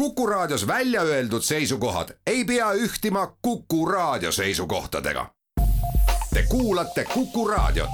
Kuku 0.00 0.26
Raadios 0.26 0.66
välja 0.66 1.02
öeldud 1.02 1.42
seisukohad 1.42 2.08
ei 2.26 2.44
pea 2.44 2.72
ühtima 2.72 3.36
Kuku 3.42 3.86
Raadio 3.86 4.32
seisukohtadega. 4.32 5.26
Te 6.34 6.42
kuulate 6.48 7.04
Kuku 7.04 7.48
Raadiot. 7.48 7.90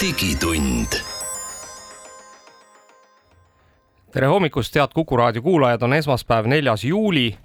digitund 0.00 1.00
tere 4.12 4.26
hommikust, 4.26 4.74
head 4.74 4.88
Kuku 4.94 5.16
raadio 5.16 5.42
kuulajad, 5.42 5.82
on 5.82 5.92
esmaspäev, 5.92 6.46
neljas 6.46 6.84
juuli 6.84 7.38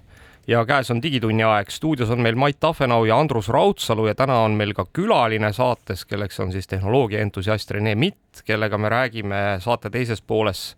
ja 0.46 0.64
käes 0.66 0.90
on 0.90 1.02
Digitunni 1.02 1.44
aeg. 1.44 1.70
stuudios 1.70 2.10
on 2.10 2.20
meil 2.22 2.36
Mait 2.36 2.60
Tafenau 2.60 3.04
ja 3.04 3.18
Andrus 3.18 3.48
Raudsalu 3.48 4.06
ja 4.06 4.14
täna 4.14 4.38
on 4.44 4.56
meil 4.58 4.74
ka 4.74 4.86
külaline 4.92 5.52
saates, 5.52 6.04
kelleks 6.04 6.40
on 6.40 6.52
siis 6.52 6.66
tehnoloogiaentusiast 6.66 7.70
Rene 7.70 7.94
Mitt, 7.94 8.42
kellega 8.44 8.78
me 8.78 8.88
räägime 8.88 9.44
saate 9.60 9.90
teises 9.90 10.22
pooles 10.22 10.74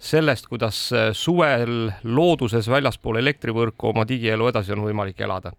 sellest, 0.00 0.46
kuidas 0.48 0.78
suvel 1.12 1.90
looduses 2.04 2.68
väljaspool 2.70 3.20
elektrivõrku 3.20 3.90
oma 3.90 4.06
digielu 4.08 4.48
edasi 4.48 4.72
on 4.72 4.86
võimalik 4.86 5.20
elada. 5.20 5.52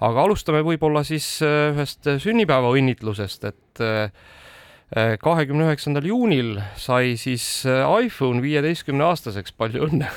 aga 0.00 0.22
alustame 0.22 0.60
võib-olla 0.62 1.04
siis 1.04 1.38
ühest 1.42 2.08
sünnipäevaõnnitlusest, 2.20 3.44
et 3.44 3.84
kahekümne 5.22 5.68
üheksandal 5.68 6.04
juunil 6.06 6.58
sai 6.76 7.16
siis 7.16 7.64
iPhone 8.02 8.42
viieteistkümne 8.42 9.04
aastaseks, 9.04 9.52
palju 9.52 9.86
õnne 9.86 10.10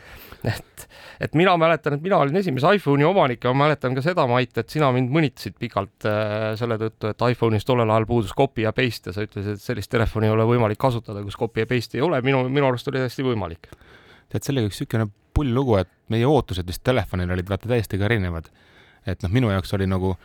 et, 0.54 0.85
et 1.20 1.34
mina 1.38 1.56
mäletan, 1.60 1.96
et 1.96 2.02
mina 2.04 2.18
olin 2.20 2.36
esimese 2.40 2.74
iPhone'i 2.76 3.06
omanik 3.08 3.44
ja 3.44 3.52
ma 3.54 3.66
mäletan 3.66 3.96
ka 3.96 4.04
seda, 4.04 4.26
Mait, 4.30 4.52
et 4.58 4.72
sina 4.72 4.90
mind 4.94 5.12
mõnitasid 5.14 5.56
pikalt 5.60 6.08
äh, 6.08 6.48
selle 6.60 6.78
tõttu, 6.80 7.10
et 7.12 7.26
iPhone'is 7.32 7.66
tollel 7.68 7.90
ajal 7.90 8.08
puudus 8.08 8.34
copy 8.36 8.66
ja 8.66 8.72
paste 8.76 9.10
ja 9.10 9.16
sa 9.16 9.26
ütlesid, 9.26 9.56
et 9.56 9.64
sellist 9.64 9.92
telefoni 9.92 10.28
ei 10.28 10.34
ole 10.34 10.46
võimalik 10.48 10.80
kasutada, 10.82 11.22
kus 11.26 11.38
copy 11.40 11.64
ja 11.64 11.70
paste 11.70 12.00
ei 12.00 12.04
ole, 12.04 12.20
minu, 12.26 12.44
minu 12.52 12.68
arust 12.68 12.88
oli 12.92 13.02
täiesti 13.02 13.26
võimalik. 13.26 13.70
tead, 14.32 14.42
sellega 14.42 14.68
üks 14.70 14.80
niisugune 14.80 15.08
pull 15.36 15.52
lugu, 15.52 15.76
et 15.80 15.92
meie 16.12 16.26
ootused 16.26 16.66
vist 16.66 16.84
telefonil 16.84 17.30
olid 17.32 17.48
vaata 17.48 17.68
täiesti 17.68 18.00
ka 18.00 18.08
erinevad. 18.08 18.50
et 19.06 19.22
noh, 19.22 19.32
minu 19.32 19.50
jaoks 19.52 19.72
oli 19.78 19.86
nagu, 19.86 20.16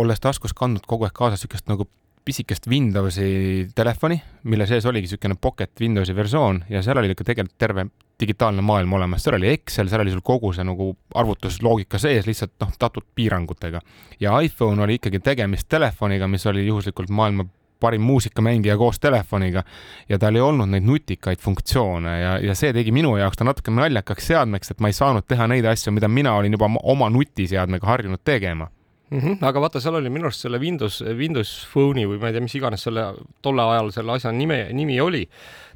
olles 0.00 0.20
taskus 0.20 0.54
kandnud 0.54 0.86
kogu 0.86 1.08
aeg 1.08 1.16
kaasas 1.16 1.42
niisugust 1.42 1.68
nagu 1.68 1.88
pisikest 2.24 2.66
Windowsi 2.70 3.68
telefoni, 3.74 4.16
mille 4.48 4.66
sees 4.66 4.86
oligi 4.86 5.08
niisugune 5.08 5.36
Pocket 5.40 5.80
Windowsi 5.80 6.16
versioon 6.16 6.62
ja 6.70 6.82
seal 6.82 6.98
oli 6.98 7.10
ikka 7.12 7.24
tegelikult 7.24 7.58
terve 7.58 7.86
digitaalne 8.20 8.62
maailm 8.62 8.92
olemas, 8.92 9.24
seal 9.24 9.36
oli 9.36 9.50
Excel, 9.52 9.90
seal 9.90 10.04
oli 10.04 10.14
sul 10.14 10.22
kogu 10.24 10.52
see 10.54 10.64
nagu 10.64 10.92
arvutusloogika 11.14 11.98
sees 11.98 12.28
lihtsalt 12.28 12.54
noh, 12.62 12.72
teatud 12.78 13.04
piirangutega. 13.14 13.80
ja 14.20 14.38
iPhone 14.40 14.82
oli 14.82 14.96
ikkagi 15.00 15.20
tegemist 15.20 15.68
telefoniga, 15.68 16.28
mis 16.28 16.46
oli 16.46 16.66
juhuslikult 16.66 17.10
maailma 17.10 17.46
parim 17.80 18.02
muusikamängija 18.02 18.76
koos 18.80 19.00
telefoniga 19.00 19.64
ja 20.08 20.18
tal 20.18 20.38
ei 20.38 20.40
olnud 20.40 20.70
neid 20.70 20.86
nutikaid 20.86 21.42
funktsioone 21.42 22.20
ja, 22.20 22.38
ja 22.38 22.54
see 22.54 22.72
tegi 22.72 22.94
minu 22.94 23.16
jaoks 23.20 23.36
ta 23.36 23.44
natuke 23.44 23.74
naljakaks 23.74 24.30
seadmeks, 24.32 24.70
et 24.70 24.80
ma 24.80 24.88
ei 24.88 24.96
saanud 24.96 25.26
teha 25.28 25.50
neid 25.50 25.66
asju, 25.68 25.92
mida 25.92 26.08
mina 26.08 26.32
olin 26.38 26.56
juba 26.56 26.70
oma 26.82 27.10
nutiseadmega 27.12 27.86
harjunud 27.86 28.24
tegema 28.24 28.70
mm. 29.14 29.20
-hmm. 29.20 29.46
aga 29.48 29.60
vaata, 29.60 29.80
seal 29.80 29.98
oli 30.00 30.10
minu 30.10 30.28
arust 30.28 30.46
selle 30.46 30.58
Windows, 30.60 31.02
Windows 31.18 31.52
Phone'i 31.72 32.06
või 32.10 32.20
ma 32.20 32.30
ei 32.30 32.36
tea, 32.36 32.44
mis 32.44 32.54
iganes 32.58 32.86
selle 32.88 33.06
tolle 33.42 33.62
ajal 33.74 33.92
selle 33.92 34.16
asja 34.16 34.32
nime, 34.32 34.66
nimi 34.72 35.00
oli. 35.00 35.28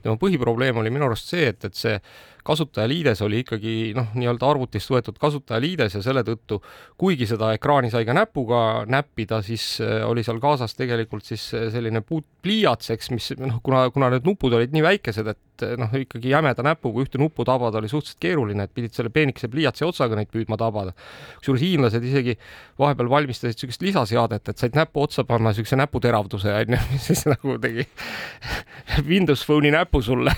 tema 0.03 0.17
põhiprobleem 0.17 0.77
oli 0.78 0.91
minu 0.95 1.08
arust 1.08 1.28
see, 1.28 1.48
et, 1.48 1.64
et 1.64 1.75
see 1.75 2.00
kasutajaliides 2.48 3.20
oli 3.27 3.42
ikkagi 3.44 3.74
noh, 3.96 4.08
nii-öelda 4.16 4.48
arvutist 4.48 4.88
võetud 4.92 5.18
kasutajaliides 5.20 5.98
ja 5.98 6.02
selle 6.04 6.22
tõttu, 6.27 6.60
kuigi 7.00 7.28
seda 7.28 7.50
ekraani 7.56 7.90
sai 7.92 8.06
ka 8.08 8.14
näpuga 8.16 8.62
näppida, 8.88 9.42
siis 9.44 9.66
äh, 9.84 10.00
oli 10.08 10.24
seal 10.27 10.40
kaasas 10.42 10.77
tegelikult 10.78 11.28
siis 11.28 11.44
äh, 11.56 11.68
selline 11.74 12.02
pliiats, 12.08 12.92
eks, 12.94 13.12
mis 13.12 13.32
noh, 13.40 13.60
kuna, 13.64 13.84
kuna 13.92 14.08
need 14.14 14.27
nupud 14.28 14.56
olid 14.56 14.72
nii 14.72 14.84
väikesed, 14.86 15.28
et 15.34 15.66
äh, 15.66 15.74
noh, 15.80 15.92
ikkagi 16.00 16.32
jämeda 16.32 16.64
näpuga 16.64 17.05
ühte 17.05 17.20
nuppu 17.20 17.44
tabada 17.48 17.83
oli 17.83 17.90
suhteliselt 17.92 18.23
keeruline, 18.24 18.64
et 18.64 18.74
pidid 18.74 18.96
selle 18.96 19.12
peenikese 19.12 19.50
pliiatsi 19.52 19.84
otsaga 19.84 20.17
neid 20.17 20.33
püüdma 20.33 20.56
tabada. 20.61 20.96
kusjuures 21.42 21.64
hiinlased 21.67 22.08
isegi 22.08 22.39
vahepeal 22.80 23.12
valmistasid 23.12 23.58
niisugust 23.58 23.84
lisaseadet, 23.84 24.48
et 24.48 24.64
said 24.64 24.78
näpu 24.78 25.05
otsa 25.05 25.27
panna 25.28 25.52
niisuguse 25.52 25.77
näputeravduse 25.83 26.55
onju, 26.62 26.80
mis 26.94 27.11
siis 27.12 27.27
nagu 27.28 27.58
tegi 27.61 27.84
Windows 29.11 29.44
Phone'i 29.44 29.74
näpu 29.74 30.00
sulle 30.02 30.33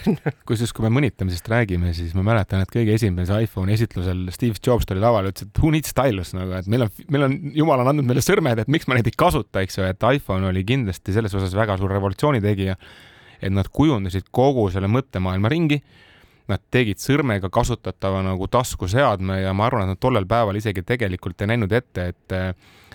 kusjuures, 0.49 0.75
kui 0.75 0.89
me 0.89 0.95
mõnitamisest 0.99 1.51
räägime, 1.53 1.95
siis 1.95 2.00
ma 2.17 2.25
mäletan, 2.27 2.65
et 2.65 2.73
kõige 2.73 2.95
esimese 2.97 3.37
iPhone'i 3.45 3.77
esitlusel 3.77 4.27
Steve 4.35 4.59
Jobs 4.65 4.89
tuli 4.89 5.03
lavale, 5.03 5.33
ütles, 5.33 5.49
et 5.49 5.61
who 5.61 5.71
needs 5.75 5.93
stylus 5.93 6.35
nagu, 6.37 6.53
et 6.59 6.69
meil 6.71 6.87
on, 6.87 6.93
meil 7.13 7.27
on, 7.27 7.37
jumal 7.57 7.85
on 7.85 7.93
andnud 7.93 8.09
meile 8.09 8.25
sõrmed, 8.25 8.63
et 8.63 8.71
miks 8.73 8.89
me 8.89 8.99
neid 8.99 9.09
ei 9.11 9.17
kasuta, 9.17 9.63
eks 9.65 9.79
ju, 9.79 9.87
et 9.87 10.09
iPhone 10.17 10.49
oli 10.51 10.65
kindlasti 10.67 11.15
selles 11.17 11.35
osas 11.37 11.55
väga 11.57 11.79
suur 11.81 11.93
revolutsiooni 11.95 12.43
tegija. 12.45 12.77
et 13.41 13.53
nad 13.53 13.69
kujundasid 13.73 14.27
kogu 14.31 14.67
selle 14.69 14.89
mõttemaailma 14.93 15.49
ringi. 15.49 15.79
Nad 16.51 16.61
tegid 16.71 16.99
sõrmega 17.01 17.49
kasutatava 17.49 18.21
nagu 18.27 18.49
taskuseadme 18.53 19.39
ja 19.41 19.55
ma 19.57 19.65
arvan, 19.65 19.87
et 19.87 19.95
nad 19.95 20.01
tollel 20.03 20.27
päeval 20.29 20.59
isegi 20.59 20.83
tegelikult 20.83 21.41
ei 21.41 21.55
näinud 21.55 21.73
ette, 21.73 22.09
et 22.13 22.37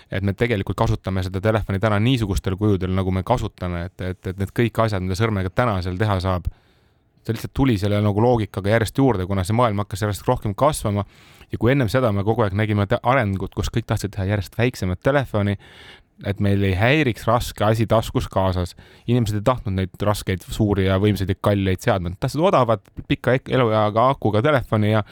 et 0.06 0.22
me 0.22 0.36
tegelikult 0.38 0.76
kasutame 0.78 1.24
seda 1.26 1.40
telefoni 1.42 1.80
täna 1.82 1.98
niisugustel 1.98 2.54
kujudel, 2.56 2.92
nagu 2.94 3.10
me 3.10 3.24
kasutame, 3.26 3.88
et, 3.88 4.00
et, 4.00 4.20
et 4.30 4.38
need 4.38 4.52
kõik 4.54 4.84
asjad, 4.84 5.02
mida 5.02 5.18
sõrmega 5.18 5.50
täna 5.50 5.80
seal 5.82 5.98
teha 5.98 6.20
saab 6.22 6.46
ta 7.26 7.34
lihtsalt 7.34 7.54
tuli 7.54 7.74
selle 7.78 7.98
nagu 8.02 8.22
loogikaga 8.22 8.70
järjest 8.70 8.98
juurde, 8.98 9.26
kuna 9.26 9.44
see 9.44 9.56
maailm 9.58 9.82
hakkas 9.82 10.04
järjest 10.04 10.28
rohkem 10.28 10.54
kasvama 10.54 11.04
ja 11.52 11.58
kui 11.58 11.72
ennem 11.72 11.90
seda 11.90 12.12
me 12.14 12.24
kogu 12.26 12.44
aeg 12.44 12.54
nägime 12.58 12.86
arengut, 13.02 13.54
kus 13.54 13.70
kõik 13.74 13.88
tahtsid 13.90 14.14
teha 14.14 14.28
järjest 14.30 14.54
väiksemat 14.58 15.02
telefoni, 15.02 15.56
et 16.24 16.40
meil 16.40 16.62
ei 16.64 16.76
häiriks 16.78 17.26
raske 17.28 17.64
asi 17.66 17.86
taskus 17.90 18.28
kaasas. 18.32 18.76
inimesed 19.06 19.40
ei 19.40 19.44
tahtnud 19.44 19.76
neid 19.76 20.06
raskeid, 20.08 20.46
suuri 20.48 20.86
ja 20.86 21.00
võimsaid 21.02 21.34
ja 21.34 21.36
kalleid 21.40 21.82
seadmeid, 21.82 22.16
tahtsid 22.20 22.40
odavat, 22.40 22.86
pika 23.08 23.36
elueaga 23.48 24.08
akuga 24.14 24.42
telefoni 24.42 24.94
ja, 24.94 25.04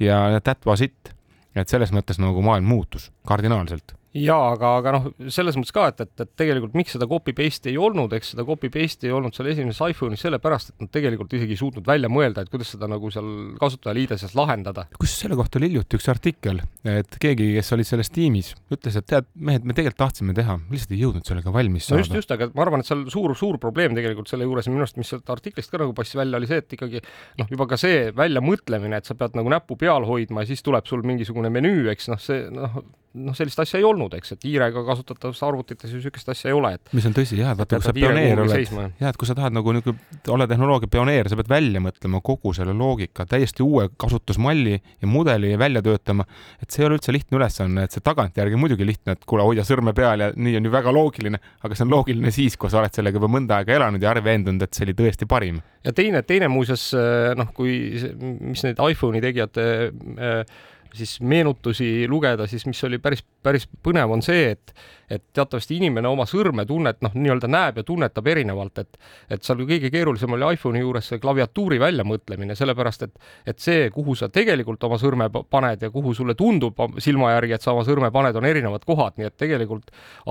ja 0.00 0.40
that 0.40 0.66
was 0.66 0.80
it. 0.80 1.14
et 1.54 1.68
selles 1.68 1.92
mõttes 1.92 2.20
nagu 2.22 2.42
maailm 2.42 2.68
muutus 2.70 3.10
kardinaalselt 3.26 3.97
jaa, 4.16 4.52
aga, 4.54 4.70
aga 4.80 4.92
noh, 4.94 5.06
selles 5.32 5.56
mõttes 5.58 5.74
ka, 5.74 5.88
et, 5.92 6.00
et, 6.04 6.12
et 6.24 6.30
tegelikult 6.40 6.76
miks 6.78 6.94
seda 6.96 7.06
copy 7.10 7.34
paste'i 7.36 7.74
ei 7.74 7.80
olnud, 7.80 8.12
eks 8.16 8.32
seda 8.32 8.44
copy 8.48 8.70
paste'i 8.72 9.10
ei 9.10 9.14
olnud 9.14 9.36
seal 9.36 9.50
esimeses 9.52 9.80
iPhone'is 9.92 10.22
sellepärast, 10.24 10.72
et 10.72 10.84
nad 10.84 10.92
tegelikult 10.94 11.34
isegi 11.36 11.52
ei 11.52 11.60
suutnud 11.60 11.88
välja 11.88 12.08
mõelda, 12.12 12.44
et 12.44 12.52
kuidas 12.52 12.72
seda 12.72 12.88
nagu 12.88 13.10
seal 13.12 13.28
kasutajaliideses 13.60 14.32
lahendada. 14.38 14.86
kus 14.98 15.16
selle 15.20 15.36
kohta 15.38 15.60
oli 15.60 15.68
hiljuti 15.68 15.98
üks 16.00 16.08
artikkel, 16.08 16.62
et 16.88 17.18
keegi, 17.20 17.50
kes 17.58 17.72
oli 17.76 17.84
selles 17.88 18.08
tiimis, 18.14 18.54
ütles, 18.72 18.96
et 18.96 19.08
tead, 19.08 19.28
mehed, 19.34 19.68
me 19.68 19.76
tegelikult 19.76 20.00
tahtsime 20.06 20.36
teha, 20.36 20.56
lihtsalt 20.72 20.94
ei 20.96 21.02
jõudnud 21.02 21.28
sellega 21.28 21.52
valmis 21.52 21.90
saada. 21.90 22.00
no 22.00 22.06
just, 22.06 22.16
just, 22.22 22.32
aga 22.32 22.48
ma 22.54 22.64
arvan, 22.64 22.84
et 22.84 22.88
seal 22.88 23.04
suur, 23.12 23.36
suur 23.36 23.60
probleem 23.60 23.96
tegelikult 23.98 24.32
selle 24.32 24.48
juures 24.48 24.70
minu 24.72 24.86
arust, 24.86 24.96
mis 25.00 25.12
sealt 25.12 25.28
artiklist 25.36 25.72
ka 25.72 25.82
nagu 25.82 25.92
passis 25.96 26.16
välja, 26.16 26.40
oli 26.40 26.48
see, 26.48 26.62
et 26.64 26.78
ikkagi 26.78 27.04
noh, 27.42 27.52
juba 27.52 27.68
ka 27.68 27.80
see 27.80 28.08
väljamõtlemine, 28.16 29.02
et 29.02 29.08
sa 29.10 29.18
pead 29.18 29.36
nagu 29.36 29.52
näppu 29.52 29.76
peal 29.80 30.08
hoidma 30.08 30.46
ja 30.46 30.52
siis 30.52 30.64
tuleb 30.64 30.88
sul 30.88 31.04
mingisugune 31.04 31.52
menüü, 31.52 31.90
eks 31.92 32.08
noh, 32.08 32.22
see 32.22 32.46
noh, 32.54 32.80
noh, 33.16 33.34
sellist 33.36 33.60
asja 33.62 33.80
ei 33.80 33.86
olnud, 33.88 34.12
eks, 34.18 34.34
et 34.34 34.44
hiirega 34.44 34.82
kasutatavates 34.86 35.40
arvutites 35.46 35.92
ju 35.92 35.98
niisugust 35.98 36.28
asja 36.32 36.50
ei 36.50 36.56
ole, 36.56 36.74
et 36.76 36.92
mis 36.96 37.06
on 37.08 37.14
tõsi 37.16 37.38
jah, 37.38 37.54
et 37.54 37.60
vaata, 37.60 37.78
kui 37.80 37.88
sa 37.88 37.94
pioneer 37.96 38.42
oled, 38.42 38.74
jah, 39.00 39.08
et 39.08 39.18
kui 39.20 39.28
sa 39.28 39.36
tahad 39.38 39.56
nagu 39.56 39.74
niisugune, 39.74 40.20
olla 40.34 40.46
tehnoloogia 40.50 40.92
pioneer, 40.92 41.30
sa 41.30 41.38
pead 41.40 41.50
välja 41.50 41.82
mõtlema 41.82 42.20
kogu 42.24 42.52
selle 42.56 42.74
loogika, 42.76 43.26
täiesti 43.28 43.64
uue 43.64 43.88
kasutusmalli 43.96 44.76
ja 44.76 45.10
mudeli 45.10 45.54
välja 45.60 45.82
töötama, 45.84 46.28
et 46.62 46.70
see 46.70 46.84
ei 46.84 46.90
ole 46.90 46.98
üldse 46.98 47.14
lihtne 47.16 47.40
ülesanne, 47.40 47.88
et 47.88 47.96
see 47.96 48.04
tagantjärgi 48.04 48.60
muidugi 48.60 48.86
lihtne, 48.88 49.16
et 49.16 49.26
kuule, 49.28 49.46
hoia 49.48 49.64
sõrme 49.66 49.96
peal 49.96 50.26
ja 50.26 50.30
nii 50.36 50.60
on 50.60 50.68
ju 50.68 50.74
väga 50.76 50.94
loogiline, 50.94 51.42
aga 51.64 51.78
see 51.78 51.88
on 51.88 51.94
loogiline 51.96 52.34
siis, 52.34 52.58
kui 52.60 52.72
sa 52.72 52.82
oled 52.82 52.94
sellega 52.94 53.20
juba 53.20 53.32
mõnda 53.38 53.62
aega 53.62 53.78
elanud 53.80 54.04
ja 54.04 54.14
veendunud, 54.18 54.62
et 54.64 54.76
see 54.76 54.84
oli 54.88 54.96
tõesti 54.98 55.28
parim. 55.30 55.62
ja 55.84 55.94
teine, 55.96 56.22
teine 56.28 56.48
muuseas 56.52 56.90
noh, 57.38 57.52
kui, 57.56 57.78
mis 58.20 58.64
need 58.66 58.80
iPhone'i 58.82 59.22
tegijate 59.24 59.68
äh, 59.88 60.58
siis 60.94 61.20
meenutusi 61.20 62.08
lugeda, 62.08 62.46
siis 62.46 62.66
mis 62.66 62.80
oli 62.84 62.98
päris, 63.02 63.22
päris 63.42 63.66
põnev, 63.84 64.12
on 64.12 64.22
see, 64.24 64.52
et 64.54 64.72
et 65.08 65.22
teatavasti 65.32 65.78
inimene 65.78 66.04
oma 66.08 66.26
sõrmetunnet 66.28 66.98
noh, 67.00 67.14
nii-öelda 67.16 67.48
näeb 67.48 67.78
ja 67.80 67.84
tunnetab 67.86 68.26
erinevalt, 68.28 68.82
et 68.82 68.98
et 69.32 69.44
seal 69.44 69.62
kõige 69.64 69.88
keerulisem 69.92 70.34
oli 70.36 70.50
iPhone'i 70.54 70.82
juures 70.82 71.08
see 71.08 71.20
klaviatuuri 71.22 71.78
väljamõtlemine, 71.80 72.56
sellepärast 72.58 73.06
et 73.06 73.16
et 73.46 73.58
see, 73.64 73.88
kuhu 73.94 74.16
sa 74.18 74.28
tegelikult 74.28 74.84
oma 74.84 74.98
sõrme 75.00 75.30
paned 75.32 75.82
ja 75.82 75.90
kuhu 75.90 76.12
sulle 76.14 76.36
tundub 76.36 76.76
silma 76.98 77.32
järgi, 77.36 77.56
et 77.56 77.64
sa 77.64 77.72
oma 77.72 77.86
sõrme 77.88 78.12
paned, 78.12 78.36
on 78.36 78.48
erinevad 78.48 78.84
kohad, 78.84 79.16
nii 79.16 79.30
et 79.30 79.38
tegelikult 79.40 79.90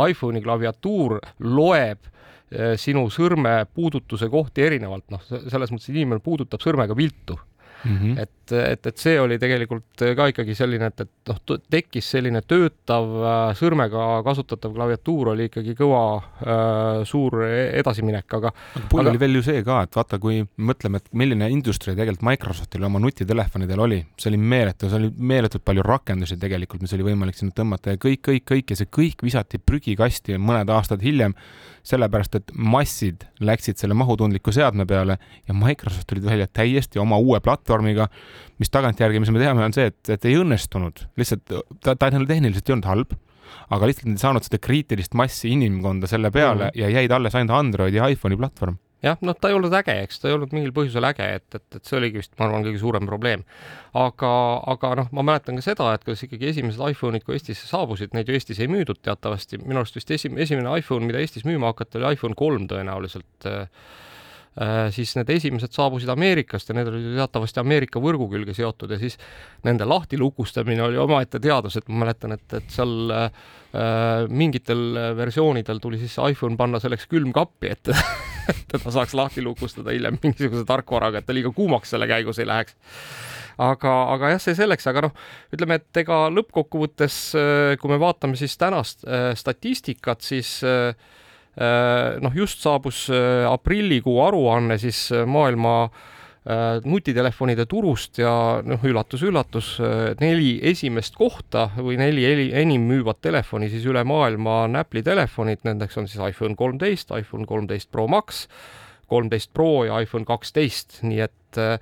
iPhone'i 0.10 0.44
klaviatuur 0.46 1.20
loeb 1.40 2.06
eh, 2.52 2.78
sinu 2.78 3.08
sõrme 3.10 3.64
puudutuse 3.74 4.30
kohti 4.30 4.68
erinevalt, 4.70 5.10
noh, 5.10 5.26
selles 5.26 5.74
mõttes 5.74 5.90
inimene 5.90 6.22
puudutab 6.22 6.62
sõrmega 6.62 6.98
viltu 6.98 7.40
mm. 7.84 7.98
-hmm. 7.98 8.22
et, 8.22 8.52
et, 8.52 8.88
et 8.88 8.98
see 8.98 9.20
oli 9.20 9.38
tegelikult 9.40 10.04
ka 10.16 10.28
ikkagi 10.32 10.56
selline, 10.56 10.90
et, 10.92 11.04
et 11.06 11.32
noh, 11.32 11.60
tekkis 11.70 12.10
selline 12.16 12.42
töötav 12.48 13.14
äh, 13.22 13.36
sõrmega 13.60 14.08
kasutatav 14.26 14.74
klaviatuur 14.76 15.34
oli 15.34 15.50
ikkagi 15.52 15.76
kõva 15.78 16.02
äh, 16.18 17.04
suur 17.08 17.44
edasiminek, 17.52 18.28
aga. 18.40 18.52
aga 18.52 18.90
pull 18.90 19.06
aga... 19.06 19.14
oli 19.14 19.24
veel 19.26 19.40
ju 19.40 19.46
see 19.50 19.64
ka, 19.68 19.82
et 19.88 20.00
vaata, 20.00 20.20
kui 20.20 20.42
mõtleme, 20.58 21.02
et 21.02 21.12
milline 21.12 21.50
industry 21.54 21.96
tegelikult 21.96 22.26
Microsoftil 22.28 22.90
oma 22.90 23.02
nutitelefonidel 23.04 23.86
oli, 23.88 24.02
see 24.18 24.32
oli 24.32 24.42
meeletu, 24.42 24.90
see 24.90 25.02
oli 25.02 25.14
meeletult 25.18 25.66
palju 25.68 25.86
rakendusi 25.86 26.40
tegelikult, 26.42 26.82
mis 26.82 26.94
oli 26.98 27.10
võimalik 27.12 27.38
sinna 27.38 27.56
tõmmata 27.56 27.96
ja 27.96 28.02
kõik, 28.02 28.24
kõik, 28.30 28.46
kõik 28.52 28.74
ja 28.74 28.80
see 28.80 28.92
kõik 29.00 29.24
visati 29.24 29.60
prügikasti 29.60 30.38
mõned 30.42 30.70
aastad 30.74 31.04
hiljem 31.04 31.36
sellepärast 31.88 32.36
et 32.36 32.52
massid 32.54 33.24
läksid 33.40 33.80
selle 33.80 33.96
mahutundliku 33.98 34.52
seadme 34.56 34.86
peale 34.90 35.18
ja 35.48 35.56
Microsoft 35.56 36.08
tuli 36.10 36.24
välja 36.26 36.48
täiesti 36.48 37.00
oma 37.00 37.18
uue 37.18 37.40
platvormiga, 37.68 38.08
mis 38.62 38.72
tagantjärgi, 38.74 39.22
mis 39.22 39.32
me 39.36 39.44
teame, 39.44 39.66
on 39.68 39.76
see, 39.76 39.92
et, 39.92 40.02
et 40.16 40.26
ei 40.26 40.40
õnnestunud, 40.40 41.06
lihtsalt 41.20 41.46
ta, 41.84 41.96
ta 41.96 42.10
tehniliselt 42.12 42.70
ei 42.70 42.78
olnud 42.78 42.90
halb, 42.90 43.16
aga 43.74 43.88
lihtsalt 43.90 44.10
nad 44.10 44.18
ei 44.18 44.24
saanud 44.26 44.48
seda 44.48 44.60
kriitilist 44.64 45.16
massi 45.18 45.52
inimkonda 45.52 46.08
selle 46.08 46.32
peale 46.32 46.70
mm 46.70 46.74
-hmm. 46.74 46.82
ja 46.82 46.90
jäid 47.00 47.12
alles 47.12 47.36
ainult 47.36 47.58
Androidi 47.58 47.98
ja 47.98 48.08
iPhone'i 48.08 48.38
platvorm 48.38 48.78
jah, 49.04 49.18
noh, 49.22 49.36
ta 49.38 49.52
ei 49.52 49.56
olnud 49.58 49.74
äge, 49.78 49.94
eks 50.04 50.22
ta 50.22 50.30
ei 50.30 50.36
olnud 50.36 50.54
mingil 50.56 50.74
põhjusel 50.76 51.06
äge, 51.06 51.28
et, 51.38 51.46
et, 51.54 51.66
et 51.78 51.86
see 51.86 52.00
oligi 52.00 52.22
vist, 52.22 52.34
ma 52.40 52.48
arvan, 52.48 52.66
kõige 52.66 52.82
suurem 52.82 53.06
probleem. 53.10 53.44
aga, 53.94 54.32
aga 54.74 54.94
noh, 55.02 55.12
ma 55.16 55.26
mäletan 55.30 55.60
ka 55.60 55.66
seda, 55.66 55.92
et 55.94 56.04
kuidas 56.06 56.24
ikkagi 56.26 56.50
esimesed 56.52 56.82
iPhone'id, 56.82 57.26
kui 57.26 57.38
Eestisse 57.38 57.70
saabusid, 57.70 58.16
neid 58.18 58.30
ju 58.30 58.38
Eestis 58.38 58.60
ei 58.64 58.72
müüdud 58.72 59.02
teatavasti, 59.06 59.62
minu 59.64 59.84
arust 59.84 59.98
vist 60.00 60.12
esim-, 60.12 60.38
esimene 60.42 60.74
iPhone, 60.82 61.06
mida 61.06 61.22
Eestis 61.22 61.46
müüma 61.48 61.74
hakati, 61.74 62.02
oli 62.02 62.18
iPhone 62.18 62.38
kolm 62.38 62.68
tõenäoliselt 62.72 63.50
äh, 63.50 63.70
siis 64.94 65.12
need 65.18 65.30
esimesed 65.30 65.74
saabusid 65.76 66.10
Ameerikast 66.10 66.72
ja 66.72 66.76
need 66.78 66.90
olid 66.90 67.12
teatavasti 67.20 67.62
Ameerika 67.62 68.02
võrgu 68.02 68.26
külge 68.32 68.56
seotud 68.58 68.90
ja 68.90 68.98
siis 69.02 69.18
nende 69.68 69.86
lahtilukustamine 69.86 70.82
oli 70.88 70.98
omaette 71.02 71.42
teadus, 71.44 71.78
et 71.78 71.90
ma 71.92 72.06
mäletan, 72.06 72.34
et, 72.34 72.46
et 72.58 72.72
seal 72.74 73.14
äh, 73.14 73.30
mingitel 74.30 74.98
versioonidel 75.18 75.82
tuli 75.84 76.00
siis 76.02 76.18
iPhone 76.32 76.58
panna 76.58 76.82
selleks 76.82 77.06
külmkappi, 77.12 77.74
et 77.76 77.92
teda 78.72 78.94
saaks 78.96 79.14
lahti 79.18 79.46
lukustada 79.46 79.94
hiljem 79.94 80.18
mingisuguse 80.24 80.66
tarkvaraga, 80.66 81.22
et 81.22 81.30
ta 81.30 81.38
liiga 81.38 81.54
kuumaks 81.54 81.94
selle 81.94 82.10
käigus 82.10 82.42
ei 82.42 82.50
läheks. 82.50 82.78
Aga, 83.62 83.94
aga 84.14 84.36
jah, 84.36 84.42
see 84.42 84.58
selleks, 84.58 84.86
aga 84.90 85.08
noh, 85.08 85.22
ütleme, 85.54 85.80
et 85.80 86.02
ega 86.02 86.28
lõppkokkuvõttes, 86.34 87.22
äh, 87.38 87.78
kui 87.82 87.94
me 87.94 88.02
vaatame 88.02 88.38
siis 88.38 88.58
tänast 88.58 89.06
äh, 89.06 89.32
statistikat, 89.38 90.26
siis 90.26 90.60
äh, 90.66 90.94
Äh, 90.94 91.06
noh, 92.22 92.36
just 92.38 92.62
saabus 92.62 93.08
äh, 93.10 93.46
aprillikuu 93.50 94.20
aruanne 94.26 94.78
siis 94.82 95.08
äh, 95.16 95.26
maailma 95.26 95.88
nutitelefonide 96.88 97.66
turust 97.68 98.22
ja 98.22 98.30
noh, 98.64 98.84
üllatus-üllatus, 98.88 99.74
neli 100.22 100.54
esimest 100.70 101.18
kohta 101.20 101.66
või 101.76 101.98
neli 102.00 102.24
enim 102.56 102.86
müüvat 102.88 103.20
telefoni 103.20 103.68
siis 103.68 103.84
üle 103.84 104.06
maailma 104.08 104.62
on 104.64 104.80
Apple'i 104.80 105.04
telefonid, 105.04 105.66
nendeks 105.68 106.00
on 106.00 106.08
siis 106.08 106.24
iPhone 106.24 106.56
kolmteist, 106.56 107.12
iPhone 107.20 107.44
kolmteist 107.50 107.92
Pro 107.92 108.08
Max, 108.08 108.46
kolmteist 109.12 109.52
Pro 109.52 109.84
ja 109.90 110.00
iPhone 110.00 110.24
kaksteist, 110.24 111.02
nii 111.04 111.20
et 111.28 111.60
äh, 111.60 111.76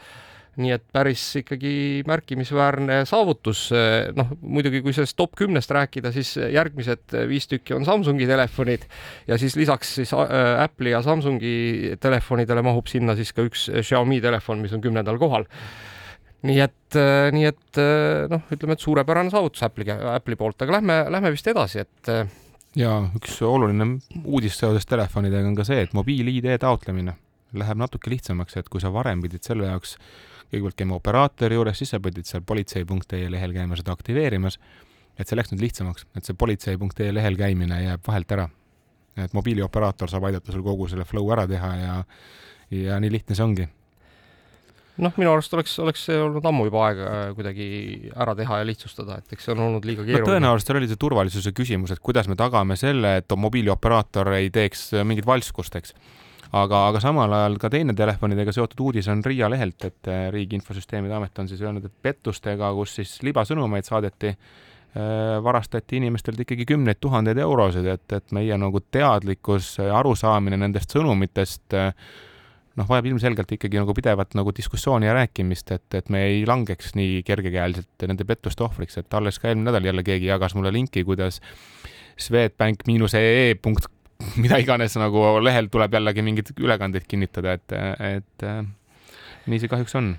nii 0.62 0.72
et 0.76 0.84
päris 0.94 1.24
ikkagi 1.42 2.04
märkimisväärne 2.08 3.02
saavutus. 3.10 3.68
noh, 4.16 4.32
muidugi, 4.42 4.82
kui 4.86 4.94
sellest 4.96 5.18
top 5.20 5.36
kümnest 5.40 5.72
rääkida, 5.76 6.12
siis 6.16 6.36
järgmised 6.38 7.16
viis 7.30 7.50
tükki 7.52 7.76
on 7.76 7.86
Samsungi 7.88 8.28
telefonid 8.30 8.86
ja 9.28 9.40
siis 9.42 9.56
lisaks 9.60 9.96
siis 10.00 10.14
äh, 10.16 10.64
Apple'i 10.64 10.94
ja 10.94 11.02
Samsungi 11.06 11.98
telefonidele 12.02 12.64
mahub 12.66 12.88
sinna 12.92 13.16
siis 13.18 13.34
ka 13.36 13.46
üks 13.46 13.68
Xiaomi 13.82 14.22
telefon, 14.24 14.64
mis 14.64 14.74
on 14.76 14.84
kümnendal 14.84 15.20
kohal 15.22 15.50
nii 16.46 16.62
et, 16.62 16.96
äh, 17.00 17.28
nii 17.34 17.50
et 17.50 17.82
äh, 17.82 18.26
noh, 18.32 18.48
ütleme, 18.54 18.78
et 18.78 18.86
suurepärane 18.86 19.34
saavutus 19.34 19.66
Apple'i, 19.66 19.92
Apple'i 20.14 20.40
poolt, 20.40 20.62
aga 20.62 20.80
lähme, 20.80 21.00
lähme 21.18 21.34
vist 21.36 21.48
edasi, 21.52 21.84
et. 21.86 22.14
ja 22.80 22.96
üks 23.18 23.40
oluline 23.46 23.96
uudis 24.24 24.60
seoses 24.60 24.88
telefonidega 24.88 25.48
on 25.48 25.58
ka 25.58 25.68
see, 25.68 25.84
et 25.84 25.96
mobiil-ID 25.98 26.56
taotlemine 26.62 27.18
läheb 27.56 27.80
natuke 27.80 28.12
lihtsamaks, 28.12 28.58
et 28.60 28.70
kui 28.72 28.84
sa 28.84 28.92
varem 28.94 29.22
pidid 29.24 29.46
selle 29.46 29.70
jaoks 29.70 29.96
kõigepealt 30.52 30.80
käima 30.80 30.98
operaatori 31.00 31.58
juures, 31.58 31.78
siis 31.80 31.94
sa 31.94 32.02
pidid 32.04 32.28
seal 32.30 32.44
politsei.ee 32.46 33.30
lehel 33.32 33.54
käima 33.56 33.78
seda 33.80 33.96
aktiveerimas. 33.96 34.60
et 35.20 35.28
see 35.28 35.38
läks 35.38 35.54
nüüd 35.54 35.64
lihtsamaks, 35.64 36.06
et 36.16 36.28
see 36.28 36.36
politsei.ee 36.36 37.14
lehel 37.14 37.38
käimine 37.40 37.84
jääb 37.84 38.04
vahelt 38.08 38.32
ära. 38.32 38.50
et 39.18 39.34
mobiilioperaator 39.34 40.10
saab 40.12 40.28
aidata 40.28 40.52
sul 40.52 40.64
kogu 40.64 40.88
selle 40.88 41.06
flow 41.06 41.32
ära 41.32 41.48
teha 41.48 41.76
ja, 41.76 42.04
ja 42.72 43.00
nii 43.00 43.12
lihtne 43.12 43.36
see 43.36 43.44
ongi 43.44 43.68
noh, 44.98 45.14
minu 45.20 45.32
arust 45.32 45.54
oleks, 45.56 45.78
oleks 45.80 46.04
see 46.08 46.18
olnud 46.20 46.46
ammu 46.46 46.68
juba 46.70 46.84
aeg 46.88 47.00
äh, 47.04 47.22
kuidagi 47.36 47.68
ära 48.16 48.36
teha 48.36 48.60
ja 48.62 48.68
lihtsustada, 48.68 49.20
et 49.20 49.34
eks 49.36 49.48
see 49.48 49.56
on 49.56 49.64
olnud 49.68 49.88
liiga 49.88 50.04
keeruline 50.04 50.24
no,. 50.24 50.34
tõenäoliselt 50.34 50.72
seal 50.72 50.80
oli 50.82 50.92
see 50.92 51.02
turvalisuse 51.02 51.56
küsimus, 51.56 51.96
et 51.96 52.04
kuidas 52.04 52.30
me 52.32 52.38
tagame 52.40 52.78
selle, 52.80 53.18
et 53.22 53.36
mobiilioperaator 53.46 54.36
ei 54.38 54.52
teeks 54.56 54.92
mingit 55.08 55.28
valskust, 55.28 55.76
eks 55.80 55.96
aga, 56.56 56.82
aga 56.90 57.02
samal 57.04 57.34
ajal 57.40 57.58
ka 57.62 57.72
teine 57.74 57.96
telefonidega 57.98 58.54
seotud 58.56 58.86
uudis 58.88 59.10
on 59.12 59.24
RIA 59.26 59.50
lehelt, 59.52 59.88
et 59.88 60.12
äh, 60.12 60.28
Riigi 60.34 60.60
Infosüsteemide 60.60 61.18
Amet 61.18 61.44
on 61.44 61.50
siis 61.52 61.64
öelnud, 61.66 61.88
et 61.88 61.98
pettustega, 62.06 62.72
kus 62.78 62.96
siis 63.00 63.18
libasõnumeid 63.28 63.88
saadeti, 63.88 64.32
äh, 64.36 65.10
varastati 65.44 66.00
inimestelt 66.00 66.40
ikkagi 66.46 66.68
kümneid 66.70 67.02
tuhandeid 67.04 67.42
eurosid, 67.44 67.90
et, 67.96 68.06
et 68.20 68.36
meie 68.36 68.58
nagu 68.62 68.82
teadlikkus 68.92 69.76
arusaamine 69.86 70.60
nendest 70.62 70.96
sõnumitest 70.96 71.76
äh, 71.78 71.92
noh, 72.76 72.88
vajab 72.90 73.10
ilmselgelt 73.12 73.52
ikkagi 73.56 73.80
nagu 73.80 73.96
pidevat 73.96 74.36
nagu 74.38 74.54
diskussiooni 74.56 75.10
ja 75.10 75.16
rääkimist, 75.18 75.72
et, 75.76 75.88
et 76.00 76.12
me 76.14 76.26
ei 76.30 76.46
langeks 76.48 76.96
nii 77.00 77.22
kergekäeliselt 77.28 78.08
nende 78.08 78.28
pettuste 78.28 78.66
ohvriks, 78.68 79.00
et 79.02 79.20
alles 79.20 79.40
ka 79.40 79.52
eelmine 79.52 79.72
nädal 79.72 79.92
jälle 79.92 80.04
keegi 80.08 80.32
jagas 80.32 80.56
mulle 80.58 80.74
linki, 80.76 81.04
kuidas 81.08 81.42
Swedbank 82.16 82.86
miinus 82.88 83.12
ee 83.20 83.56
punkt 83.60 83.90
mida 84.42 84.60
iganes 84.62 84.96
nagu 85.00 85.26
lehel 85.44 85.70
tuleb 85.72 85.98
jällegi 85.98 86.24
mingeid 86.26 86.54
ülekandeid 86.60 87.08
kinnitada, 87.10 87.58
et, 87.58 87.76
et 88.00 88.48
äh, 88.48 88.64
nii 89.50 89.62
see 89.62 89.72
kahjuks 89.72 89.98
on. 90.00 90.16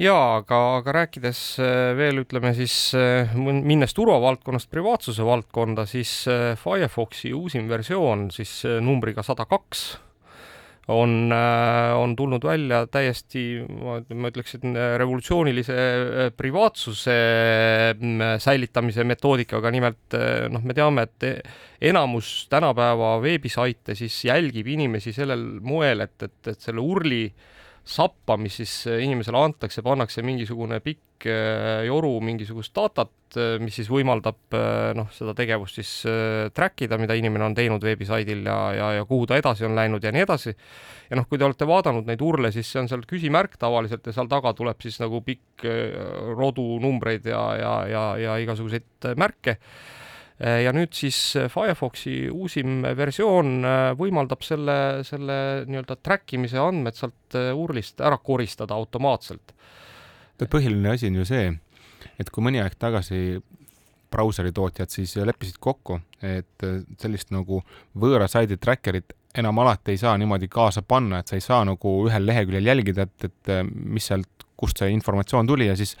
Jaa, 0.00 0.40
aga, 0.40 0.60
aga 0.80 0.94
rääkides 0.96 1.40
äh, 1.62 1.92
veel 1.98 2.24
ütleme 2.24 2.50
siis, 2.56 2.76
äh, 2.98 3.34
minnes 3.38 3.94
turvavaldkonnast 3.94 4.70
privaatsuse 4.72 5.26
valdkonda, 5.26 5.86
siis 5.86 6.24
Firefoxi 6.62 7.34
uusim 7.34 7.70
versioon 7.70 8.28
siis 8.34 8.62
numbriga 8.82 9.22
sada 9.26 9.46
kaks 9.50 9.86
on, 10.88 11.32
äh, 11.32 11.96
on 11.96 12.16
tulnud 12.16 12.44
välja 12.44 12.84
täiesti, 12.86 13.64
ma 13.64 14.30
ütleksin, 14.30 14.76
revolutsioonilise 15.00 15.76
äh, 15.76 16.28
privaatsuse 16.36 17.16
mm, 17.94 18.36
säilitamise 18.42 19.06
metoodikaga, 19.08 19.72
nimelt 19.72 20.18
äh, 20.18 20.44
noh, 20.52 20.64
me 20.64 20.76
teame, 20.76 21.06
et 21.08 21.28
enamus 21.84 22.46
tänapäeva 22.52 23.16
veebisaite 23.24 23.96
siis 23.98 24.18
jälgib 24.28 24.68
inimesi 24.74 25.14
sellel 25.16 25.44
moel, 25.64 26.04
et, 26.04 26.16
et, 26.28 26.52
et 26.52 26.60
selle 26.60 26.84
urli 26.84 27.26
sappa, 27.84 28.38
mis 28.40 28.56
siis 28.62 28.72
inimesele 28.88 29.38
antakse, 29.38 29.82
pannakse 29.84 30.22
mingisugune 30.24 30.80
pikk 30.84 31.26
joru 31.86 32.18
mingisugust 32.24 32.74
datat, 32.76 33.36
mis 33.62 33.76
siis 33.78 33.88
võimaldab 33.88 34.56
noh, 34.98 35.08
seda 35.14 35.32
tegevust 35.36 35.78
siis 35.78 35.92
track 36.52 36.84
ida, 36.84 36.98
mida 37.00 37.16
inimene 37.16 37.46
on 37.46 37.56
teinud 37.56 37.84
veebisaidil 37.84 38.42
ja, 38.44 38.58
ja, 38.76 38.90
ja 38.98 39.06
kuhu 39.08 39.28
ta 39.30 39.38
edasi 39.40 39.64
on 39.64 39.76
läinud 39.78 40.04
ja 40.04 40.12
nii 40.12 40.24
edasi. 40.26 40.52
Ja 41.10 41.18
noh, 41.20 41.26
kui 41.28 41.40
te 41.40 41.46
olete 41.46 41.68
vaadanud 41.68 42.08
neid 42.08 42.22
urle, 42.24 42.50
siis 42.52 42.70
see 42.70 42.80
on 42.82 42.88
seal 42.90 43.04
küsimärk 43.08 43.58
tavaliselt 43.60 44.06
ja 44.08 44.14
seal 44.16 44.28
taga 44.32 44.54
tuleb 44.56 44.80
siis 44.84 44.96
nagu 45.02 45.20
pikk 45.24 45.66
äh, 45.68 45.92
rodunumbreid 46.38 47.28
ja, 47.28 47.42
ja, 47.60 47.74
ja, 47.90 48.06
ja 48.20 48.38
igasuguseid 48.44 49.10
äh, 49.10 49.18
märke. 49.20 49.58
äh, 49.58 50.03
ja 50.38 50.72
nüüd 50.74 50.90
siis 50.96 51.18
Firefoxi 51.52 52.28
uusim 52.32 52.82
versioon 52.98 53.62
võimaldab 53.98 54.42
selle, 54.42 54.76
selle 55.06 55.36
nii-öelda 55.68 55.96
track 56.02 56.34
imise 56.34 56.58
andmed 56.58 56.98
sealt 56.98 57.36
urlist 57.54 58.02
ära 58.02 58.18
koristada 58.18 58.74
automaatselt. 58.74 59.54
põhiline 60.50 60.90
asi 60.96 61.06
on 61.12 61.20
ju 61.20 61.28
see, 61.28 61.52
et 62.18 62.30
kui 62.34 62.42
mõni 62.42 62.58
aeg 62.62 62.74
tagasi 62.74 63.38
brauseri 64.14 64.52
tootjad 64.54 64.90
siis 64.90 65.14
leppisid 65.16 65.58
kokku, 65.62 66.00
et 66.22 66.66
sellist 66.98 67.30
nagu 67.34 67.62
võõra 67.98 68.28
saidi 68.30 68.58
tracker'it 68.58 69.14
enam 69.38 69.58
alati 69.58 69.94
ei 69.94 69.98
saa 69.98 70.14
niimoodi 70.18 70.48
kaasa 70.48 70.82
panna, 70.86 71.20
et 71.20 71.30
sa 71.30 71.38
ei 71.38 71.44
saa 71.44 71.64
nagu 71.66 71.94
ühel 72.06 72.26
leheküljel 72.26 72.70
jälgida, 72.70 73.08
et, 73.08 73.30
et 73.30 73.54
mis 73.74 74.06
sealt, 74.06 74.46
kust 74.56 74.78
see 74.78 74.92
informatsioon 74.94 75.48
tuli 75.50 75.66
ja 75.66 75.74
siis 75.78 75.96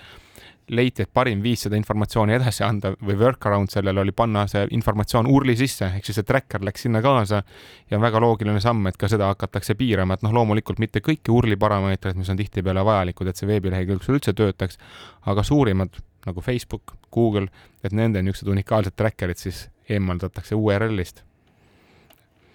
leiti, 0.68 1.04
et 1.04 1.10
parim 1.12 1.42
viis 1.44 1.64
seda 1.66 1.76
informatsiooni 1.76 2.34
edasi 2.36 2.64
anda 2.64 2.94
või 2.94 3.16
workaround 3.20 3.72
sellele 3.72 4.00
oli 4.00 4.14
panna 4.16 4.46
see 4.50 4.64
informatsioon 4.76 5.28
URL-i 5.30 5.56
sisse, 5.58 5.90
ehk 5.98 6.06
siis 6.06 6.18
see 6.20 6.28
tracker 6.28 6.64
läks 6.64 6.86
sinna 6.86 7.02
kaasa 7.04 7.42
ja 7.90 8.00
väga 8.00 8.22
loogiline 8.22 8.62
samm, 8.64 8.86
et 8.88 8.96
ka 9.00 9.10
seda 9.10 9.28
hakatakse 9.32 9.76
piirama, 9.78 10.16
et 10.16 10.24
noh, 10.24 10.32
loomulikult 10.36 10.80
mitte 10.82 11.04
kõiki 11.04 11.32
URL-i 11.34 11.58
parameetreid, 11.60 12.16
mis 12.20 12.32
on 12.32 12.40
tihtipeale 12.40 12.84
vajalikud, 12.86 13.28
et 13.28 13.40
see 13.40 13.50
veebilehekülg 13.50 14.02
sul 14.04 14.18
üldse 14.18 14.32
töötaks, 14.36 14.80
aga 15.28 15.44
suurimad 15.44 16.00
nagu 16.24 16.40
Facebook, 16.40 16.96
Google, 17.12 17.50
et 17.84 17.92
nende 17.92 18.22
niisugused 18.24 18.50
unikaalsed 18.54 18.96
tracker'id 18.96 19.40
siis 19.40 19.66
eemaldatakse 19.92 20.56
URL-ist 20.56 21.24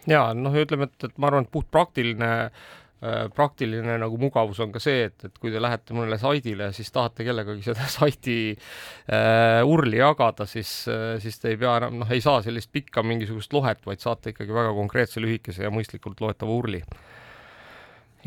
ja 0.09 0.29
noh, 0.33 0.55
ütleme, 0.57 0.89
et, 0.89 1.09
et 1.09 1.17
ma 1.21 1.29
arvan, 1.29 1.45
et 1.45 1.53
puht 1.53 1.69
praktiline 1.69 2.29
Äh, 2.33 2.49
praktiline 3.35 3.95
nagu 4.01 4.17
mugavus 4.19 4.59
on 4.63 4.73
ka 4.73 4.81
see, 4.83 5.05
et, 5.07 5.27
et 5.27 5.37
kui 5.39 5.53
te 5.53 5.61
lähete 5.61 5.95
mõnele 5.95 6.17
saidile 6.19 6.69
ja 6.69 6.75
siis 6.75 6.91
tahate 6.91 7.23
kellegagi 7.27 7.63
seda 7.63 7.87
saiti 7.99 8.39
äh, 8.51 9.61
urli 9.63 10.01
jagada, 10.01 10.47
siis 10.49 10.73
äh,, 10.91 11.15
siis 11.23 11.39
te 11.39 11.53
ei 11.53 11.59
pea 11.61 11.77
enam, 11.79 12.01
noh, 12.01 12.11
ei 12.11 12.23
saa 12.23 12.43
sellist 12.45 12.71
pikka 12.75 13.03
mingisugust 13.07 13.55
lohet, 13.55 13.85
vaid 13.87 14.03
saate 14.03 14.33
ikkagi 14.33 14.55
väga 14.55 14.73
konkreetse, 14.77 15.23
lühikese 15.23 15.63
ja 15.63 15.71
mõistlikult 15.73 16.19
loetava 16.23 16.55
urli. 16.55 16.81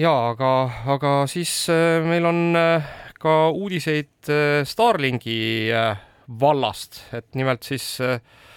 jaa, 0.00 0.30
aga, 0.30 0.52
aga 0.96 1.16
siis 1.30 1.52
äh, 1.72 2.00
meil 2.06 2.30
on 2.30 2.56
äh, 2.56 2.94
ka 3.20 3.36
uudiseid 3.52 4.32
äh, 4.32 4.62
Starlinki 4.68 5.36
äh, 5.68 6.08
vallast, 6.40 7.02
et 7.12 7.28
nimelt 7.36 7.68
siis 7.68 7.98
äh, 8.00 8.16
Äh, 8.16 8.51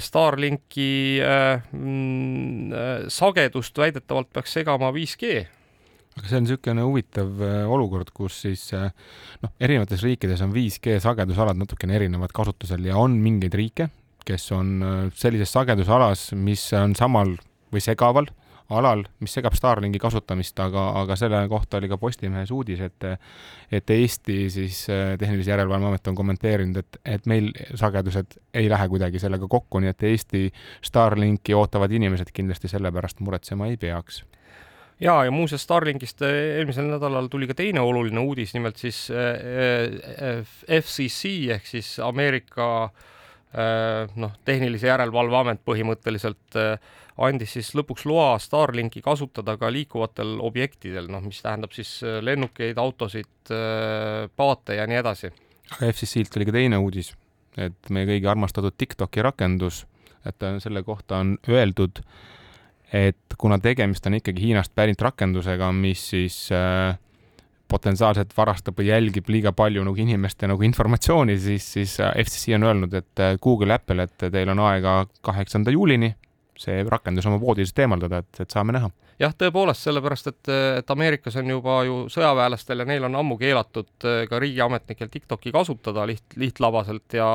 Starlinki 0.00 1.20
äh, 1.24 1.64
mm, 1.72 2.72
äh, 2.72 2.94
sagedust 3.12 3.78
väidetavalt 3.78 4.32
peaks 4.32 4.56
segama 4.58 4.92
5G 4.94 5.44
aga 6.14 6.28
see 6.30 6.38
on 6.38 6.44
niisugune 6.46 6.84
huvitav 6.86 7.40
olukord, 7.74 8.12
kus 8.14 8.36
siis 8.44 8.68
noh, 8.70 9.50
erinevates 9.58 10.04
riikides 10.06 10.44
on 10.46 10.52
5G 10.54 11.00
sagedusalad 11.02 11.58
natukene 11.58 11.96
erinevad 11.98 12.30
kasutusel 12.34 12.86
ja 12.86 13.00
on 13.02 13.16
mingeid 13.18 13.56
riike, 13.58 13.88
kes 14.22 14.44
on 14.54 15.10
sellises 15.18 15.50
sagedusalas, 15.50 16.28
mis 16.38 16.68
on 16.78 16.94
samal 16.94 17.34
või 17.74 17.82
segaval 17.82 18.30
alal, 18.72 19.04
mis 19.20 19.34
segab 19.36 19.54
Starlinki 19.56 19.98
kasutamist, 20.00 20.58
aga, 20.62 20.86
aga 21.02 21.16
selle 21.20 21.42
kohta 21.50 21.78
oli 21.78 21.88
ka 21.90 21.98
Postimehes 22.00 22.52
uudis, 22.54 22.80
et 22.80 23.06
et 23.74 23.90
Eesti 23.90 24.38
siis 24.50 24.84
äh, 24.92 25.18
Tehnilise 25.18 25.50
Järelevalve 25.50 25.90
Amet 25.90 26.08
on 26.08 26.16
kommenteerinud, 26.16 26.76
et, 26.80 27.00
et 27.04 27.26
meil 27.26 27.50
sagedused 27.74 28.38
ei 28.54 28.70
lähe 28.70 28.88
kuidagi 28.88 29.20
sellega 29.20 29.48
kokku, 29.50 29.82
nii 29.82 29.92
et 29.92 30.06
Eesti 30.08 30.46
Starlinki 30.84 31.54
ootavad 31.54 31.92
inimesed 31.92 32.32
kindlasti 32.32 32.70
selle 32.72 32.92
pärast 32.92 33.20
muretsema 33.20 33.68
ei 33.68 33.76
peaks. 33.76 34.22
Ja, 35.00 35.24
ja 35.24 35.30
muuseas 35.34 35.62
Starlinkist 35.66 36.22
äh, 36.22 36.36
eelmisel 36.60 36.88
nädalal 36.88 37.28
tuli 37.28 37.50
ka 37.50 37.56
teine 37.58 37.82
oluline 37.84 38.20
uudis, 38.20 38.54
nimelt 38.54 38.80
siis 38.80 39.08
äh, 39.12 40.40
FCC 40.80 41.50
ehk 41.58 41.66
siis 41.68 41.98
Ameerika 42.00 42.90
noh, 44.18 44.32
tehnilise 44.42 44.88
järelevalve 44.88 45.36
amet 45.38 45.60
põhimõtteliselt 45.62 46.56
äh, 46.58 46.72
andis 47.22 47.54
siis 47.56 47.70
lõpuks 47.78 48.06
loa 48.10 48.34
Starlinki 48.42 49.02
kasutada 49.04 49.56
ka 49.60 49.70
liikuvatel 49.72 50.36
objektidel, 50.44 51.08
noh, 51.12 51.22
mis 51.24 51.40
tähendab 51.44 51.74
siis 51.76 51.96
äh, 52.02 52.18
lennukeid, 52.24 52.78
autosid, 52.80 53.30
äh, 53.54 54.26
paate 54.36 54.80
ja 54.80 54.88
nii 54.90 55.00
edasi. 55.02 55.30
aga 55.76 55.92
FCC-lt 55.92 56.38
oli 56.38 56.48
ka 56.48 56.56
teine 56.58 56.80
uudis, 56.82 57.12
et 57.56 57.90
meie 57.94 58.08
kõigi 58.10 58.30
armastatud 58.30 58.74
TikToki 58.78 59.22
rakendus, 59.22 59.84
et 60.26 60.42
äh, 60.42 60.58
selle 60.62 60.82
kohta 60.86 61.22
on 61.22 61.36
öeldud, 61.48 62.02
et 62.94 63.38
kuna 63.38 63.58
tegemist 63.62 64.06
on 64.06 64.18
ikkagi 64.18 64.48
Hiinast 64.48 64.74
pärit 64.74 65.00
rakendusega, 65.02 65.70
mis 65.72 66.02
siis 66.10 66.48
äh, 66.54 66.98
potentsiaalselt 67.70 68.34
varastab 68.36 68.76
või 68.78 68.90
jälgib 68.90 69.30
liiga 69.30 69.54
palju 69.56 69.86
nagu 69.86 70.02
inimeste 70.02 70.50
nagu 70.50 70.66
informatsiooni, 70.66 71.38
siis, 71.40 71.70
siis 71.78 71.94
FCC 72.02 72.58
on 72.58 72.66
öelnud, 72.66 72.92
et 72.94 73.24
Google, 73.42 73.72
Apple, 73.78 74.04
et 74.04 74.26
teil 74.34 74.50
on 74.52 74.60
aega 74.66 74.98
kaheksanda 75.24 75.72
juulini 75.74 76.12
see 76.60 76.84
rakendus 76.88 77.26
oma 77.30 77.40
voodisest 77.42 77.78
eemaldada, 77.84 78.22
et, 78.24 78.42
et 78.44 78.50
saame 78.50 78.74
näha. 78.76 78.90
jah, 79.20 79.34
tõepoolest, 79.38 79.86
sellepärast 79.86 80.30
et, 80.32 80.52
et 80.80 80.90
Ameerikas 80.90 81.38
on 81.40 81.50
juba 81.54 81.80
ju 81.86 82.04
sõjaväelastel 82.12 82.82
ja 82.82 82.88
neil 82.88 83.08
on 83.08 83.18
ammu 83.22 83.38
keelatud 83.40 84.08
eh, 84.10 84.24
ka 84.30 84.42
riigiametnikel 84.42 85.10
TikToki 85.12 85.54
kasutada 85.54 86.06
liht, 86.10 86.38
lihtlabaselt 86.40 87.18
ja 87.18 87.28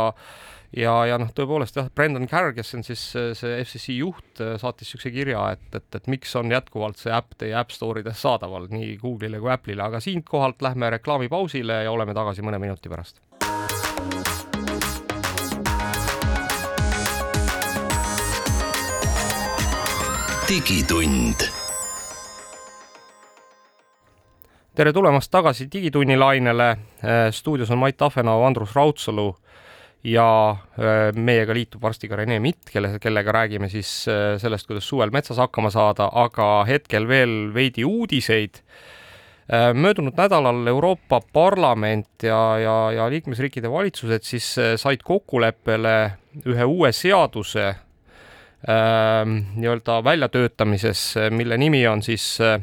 ja, 0.76 0.94
ja 1.10 1.18
noh, 1.18 1.32
tõepoolest 1.34 1.80
jah, 1.80 1.90
Brendan 1.96 2.28
Carr, 2.30 2.54
kes 2.58 2.76
on 2.78 2.86
siis 2.86 3.04
eh, 3.18 3.32
see 3.38 3.58
FCC 3.64 3.98
juht, 4.00 4.30
eh, 4.44 4.56
saatis 4.62 4.90
niisuguse 4.90 5.14
kirja, 5.16 5.46
et, 5.56 5.68
et, 5.74 5.90
et 5.96 6.12
miks 6.12 6.36
on 6.40 6.52
jätkuvalt 6.54 7.02
see 7.02 7.14
äpp 7.16 7.40
teie 7.40 7.58
App 7.58 7.74
Store 7.76 8.04
ides 8.04 8.22
saadaval 8.22 8.70
nii 8.74 8.96
Google'ile 9.02 9.42
kui 9.42 9.54
Apple'ile, 9.54 9.86
aga 9.88 10.04
siinkohalt 10.04 10.62
lähme 10.66 10.94
reklaamipausile 11.00 11.84
ja 11.86 11.96
oleme 11.96 12.18
tagasi 12.18 12.46
mõne 12.46 12.62
minuti 12.62 12.92
pärast 12.92 13.24
digitund. 20.50 21.46
tere 24.74 24.94
tulemast 24.94 25.29
tagasi 25.32 25.68
Digitunni 25.72 26.15
lainele. 26.18 26.70
Äh, 27.03 27.27
stuudios 27.32 27.70
on 27.70 27.77
Mait 27.77 27.98
Tahvenau, 27.98 28.44
Andrus 28.44 28.74
Raudsalu 28.75 29.36
ja 30.03 30.50
äh, 30.50 31.12
meiega 31.13 31.53
liitub 31.53 31.82
varsti 31.82 32.10
ka 32.10 32.18
Rene 32.18 32.39
Mitt, 32.39 32.72
kelle, 32.72 32.96
kellega 33.00 33.32
räägime 33.36 33.70
siis 33.70 34.08
äh, 34.08 34.39
sellest, 34.41 34.65
kuidas 34.68 34.88
suvel 34.89 35.12
metsas 35.13 35.38
hakkama 35.38 35.70
saada, 35.70 36.08
aga 36.13 36.63
hetkel 36.65 37.06
veel 37.08 37.53
veidi 37.53 37.86
uudiseid 37.86 38.63
möödunud 39.74 40.13
nädalal 40.13 40.68
Euroopa 40.70 41.22
Parlament 41.34 42.24
ja, 42.24 42.41
ja, 42.62 42.75
ja 42.94 43.08
liikmesriikide 43.10 43.70
valitsused 43.72 44.25
siis 44.25 44.50
said 44.77 45.01
kokkuleppele 45.01 45.96
ühe 46.46 46.68
uue 46.70 46.91
seaduse 46.94 47.72
nii-öelda 48.66 50.01
väljatöötamises, 50.04 51.16
mille 51.32 51.58
nimi 51.58 51.80
on 51.88 52.01
siis 52.04 52.42
äh, 52.44 52.60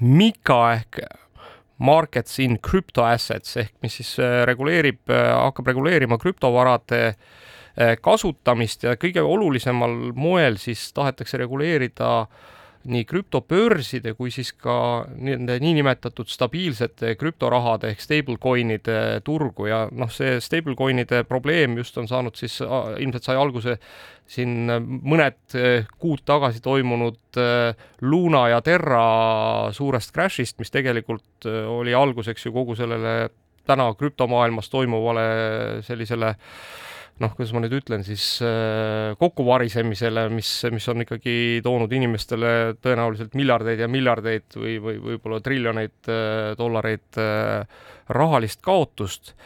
MiCA 0.00 0.72
ehk 0.72 1.00
Markets 1.82 2.38
in 2.38 2.60
Crypto 2.62 3.02
Assets 3.02 3.56
ehk 3.56 3.72
mis 3.82 3.96
siis 3.98 4.12
äh, 4.22 4.44
reguleerib, 4.46 5.00
hakkab 5.10 5.72
reguleerima 5.72 6.18
krüptovarade 6.22 7.14
kasutamist 8.04 8.82
ja 8.84 8.92
kõige 9.00 9.22
olulisemal 9.24 10.12
moel 10.14 10.58
siis 10.60 10.90
tahetakse 10.92 11.38
reguleerida 11.40 12.10
äh, 12.20 12.51
nii 12.84 13.04
krüptobörside 13.08 14.14
kui 14.18 14.32
siis 14.34 14.52
ka 14.58 14.74
nende 15.14 15.58
niinimetatud 15.62 16.30
stabiilsete 16.30 17.14
krüptorahade 17.20 17.92
ehk 17.92 18.02
stablecoin'ide 18.02 18.96
turgu 19.26 19.68
ja 19.70 19.84
noh, 19.92 20.10
see 20.12 20.40
stablecoin'ide 20.42 21.22
probleem 21.28 21.76
just 21.78 21.98
on 22.00 22.10
saanud 22.10 22.38
siis, 22.38 22.58
ilmselt 22.62 23.28
sai 23.28 23.38
alguse 23.38 23.76
siin 24.32 24.70
mõned 25.02 25.58
eh, 25.58 25.88
kuud 26.00 26.24
tagasi 26.26 26.62
toimunud 26.64 27.40
eh, 27.40 27.86
Luna 28.06 28.46
ja 28.52 28.60
Terra 28.64 29.04
suurest 29.74 30.14
crash'ist, 30.14 30.58
mis 30.62 30.72
tegelikult 30.72 31.48
eh, 31.50 31.62
oli 31.68 31.94
alguseks 31.94 32.46
ju 32.46 32.54
kogu 32.54 32.78
sellele 32.78 33.32
täna 33.66 33.92
krüptomaailmas 33.94 34.70
toimuvale 34.72 35.26
sellisele 35.86 36.32
äh, 36.32 36.46
noh, 37.22 37.32
kuidas 37.36 37.52
ma 37.54 37.62
nüüd 37.62 37.76
ütlen 37.78 38.04
siis 38.06 38.26
äh, 38.44 39.14
kokkuvarisemisele, 39.20 40.26
mis, 40.34 40.50
mis 40.74 40.88
on 40.90 41.04
ikkagi 41.04 41.34
toonud 41.64 41.92
inimestele 41.94 42.52
tõenäoliselt 42.82 43.36
miljardeid 43.38 43.82
ja 43.82 43.88
miljardeid 43.90 44.58
või, 44.58 44.76
või 44.82 44.98
võib-olla 45.06 45.40
triljoneid 45.44 46.10
äh, 46.10 46.52
dollareid 46.58 47.20
äh, 47.22 47.82
rahalist 48.12 48.62
kaotust 48.64 49.36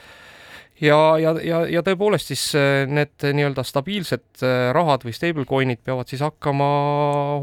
ja, 0.81 0.99
ja, 1.21 1.35
ja, 1.43 1.61
ja 1.71 1.83
tõepoolest 1.87 2.33
siis 2.33 2.45
need 2.91 3.27
nii-öelda 3.37 3.65
stabiilsed 3.67 4.45
rahad 4.77 5.07
või 5.07 5.15
stablecoin'id 5.17 5.83
peavad 5.85 6.11
siis 6.11 6.25
hakkama 6.25 6.67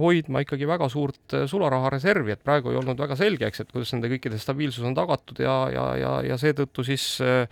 hoidma 0.01 0.43
ikkagi 0.43 0.67
väga 0.69 0.89
suurt 0.91 1.37
sularahareservi, 1.49 2.35
et 2.35 2.43
praegu 2.45 2.73
ei 2.73 2.81
olnud 2.81 2.99
väga 2.99 3.17
selge, 3.19 3.49
eks, 3.49 3.63
et 3.63 3.71
kuidas 3.73 3.93
nende 3.95 4.11
kõikide 4.13 4.39
stabiilsus 4.41 4.85
on 4.85 4.97
tagatud 4.97 5.41
ja, 5.43 5.55
ja, 5.73 5.87
ja, 5.99 6.13
ja 6.29 6.37
seetõttu 6.41 6.85
siis 6.85 7.07
äh, 7.23 7.47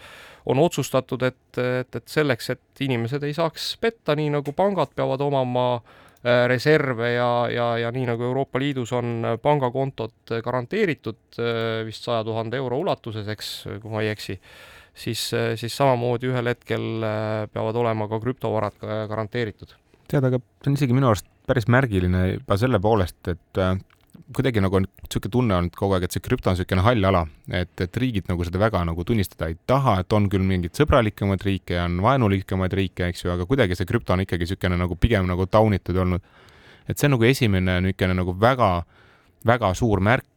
on 0.46 0.60
otsustatud, 0.60 1.24
et, 1.24 1.58
et, 1.58 1.96
et 1.96 2.08
selleks, 2.10 2.50
et 2.54 2.86
inimesed 2.86 3.24
ei 3.24 3.36
saaks 3.38 3.76
petta, 3.82 4.16
nii 4.18 4.32
nagu 4.38 4.54
pangad 4.58 4.94
peavad 4.96 5.22
omama 5.22 5.66
äh, 5.78 6.46
reserve 6.50 7.14
ja, 7.14 7.32
ja, 7.54 7.68
ja 7.86 7.92
nii 7.94 8.08
nagu 8.10 8.26
Euroopa 8.30 8.62
Liidus 8.62 8.94
on 8.98 9.38
pangakontod 9.42 10.36
garanteeritud 10.44 11.40
äh, 11.40 11.82
vist 11.88 12.08
saja 12.08 12.24
tuhande 12.28 12.62
euro 12.62 12.82
ulatuses, 12.82 13.28
eks, 13.32 13.54
kui 13.82 13.94
ma 13.94 14.06
ei 14.06 14.12
eksi, 14.14 14.40
siis, 14.94 15.28
äh, 15.38 15.54
siis 15.60 15.76
samamoodi 15.78 16.32
ühel 16.32 16.52
hetkel 16.52 17.06
peavad 17.54 17.80
olema 17.84 18.10
ka 18.12 18.20
krüptovarad 18.24 18.82
garanteeritud. 19.10 19.78
tead, 20.12 20.28
aga 20.28 20.42
see 20.42 20.72
on 20.72 20.76
isegi 20.80 20.96
minu 20.98 21.12
arust 21.12 21.28
päris 21.48 21.68
märgiline 21.72 22.26
juba 22.34 22.58
selle 22.60 22.80
poolest, 22.84 23.28
et 23.32 23.62
kuidagi 24.36 24.62
nagu 24.64 24.78
on 24.80 24.86
niisugune 24.86 25.32
tunne 25.32 25.56
olnud 25.58 25.76
kogu 25.78 25.96
aeg, 25.96 26.06
et 26.08 26.16
see 26.16 26.24
krüpto 26.24 26.52
on 26.52 26.56
niisugune 26.56 26.84
hall 26.86 27.08
ala, 27.08 27.22
et, 27.52 27.74
et 27.84 28.00
riigid 28.04 28.30
nagu 28.32 28.46
seda 28.48 28.62
väga 28.62 28.84
nagu 28.88 29.06
tunnistada 29.08 29.50
ei 29.52 29.58
taha, 29.68 29.98
et 30.04 30.16
on 30.16 30.28
küll 30.32 30.46
mingeid 30.48 30.78
sõbralikumaid 30.78 31.44
riike 31.48 31.78
ja 31.78 31.86
on 31.90 32.00
vaenulikumaid 32.04 32.76
riike, 32.78 33.10
eks 33.12 33.26
ju, 33.26 33.34
aga 33.34 33.48
kuidagi 33.50 33.78
see 33.78 33.90
krüpto 33.90 34.16
on 34.16 34.26
ikkagi 34.26 34.48
niisugune 34.48 34.80
nagu 34.82 34.98
pigem 35.00 35.28
nagu 35.30 35.48
taunitud 35.48 35.98
olnud. 36.04 36.24
et 36.88 36.98
see 36.98 37.08
on 37.08 37.16
nagu 37.18 37.28
esimene 37.28 37.80
niisugune 37.88 38.18
nagu 38.22 38.36
väga, 38.40 38.72
väga 39.48 39.74
suur 39.78 40.04
märk, 40.04 40.28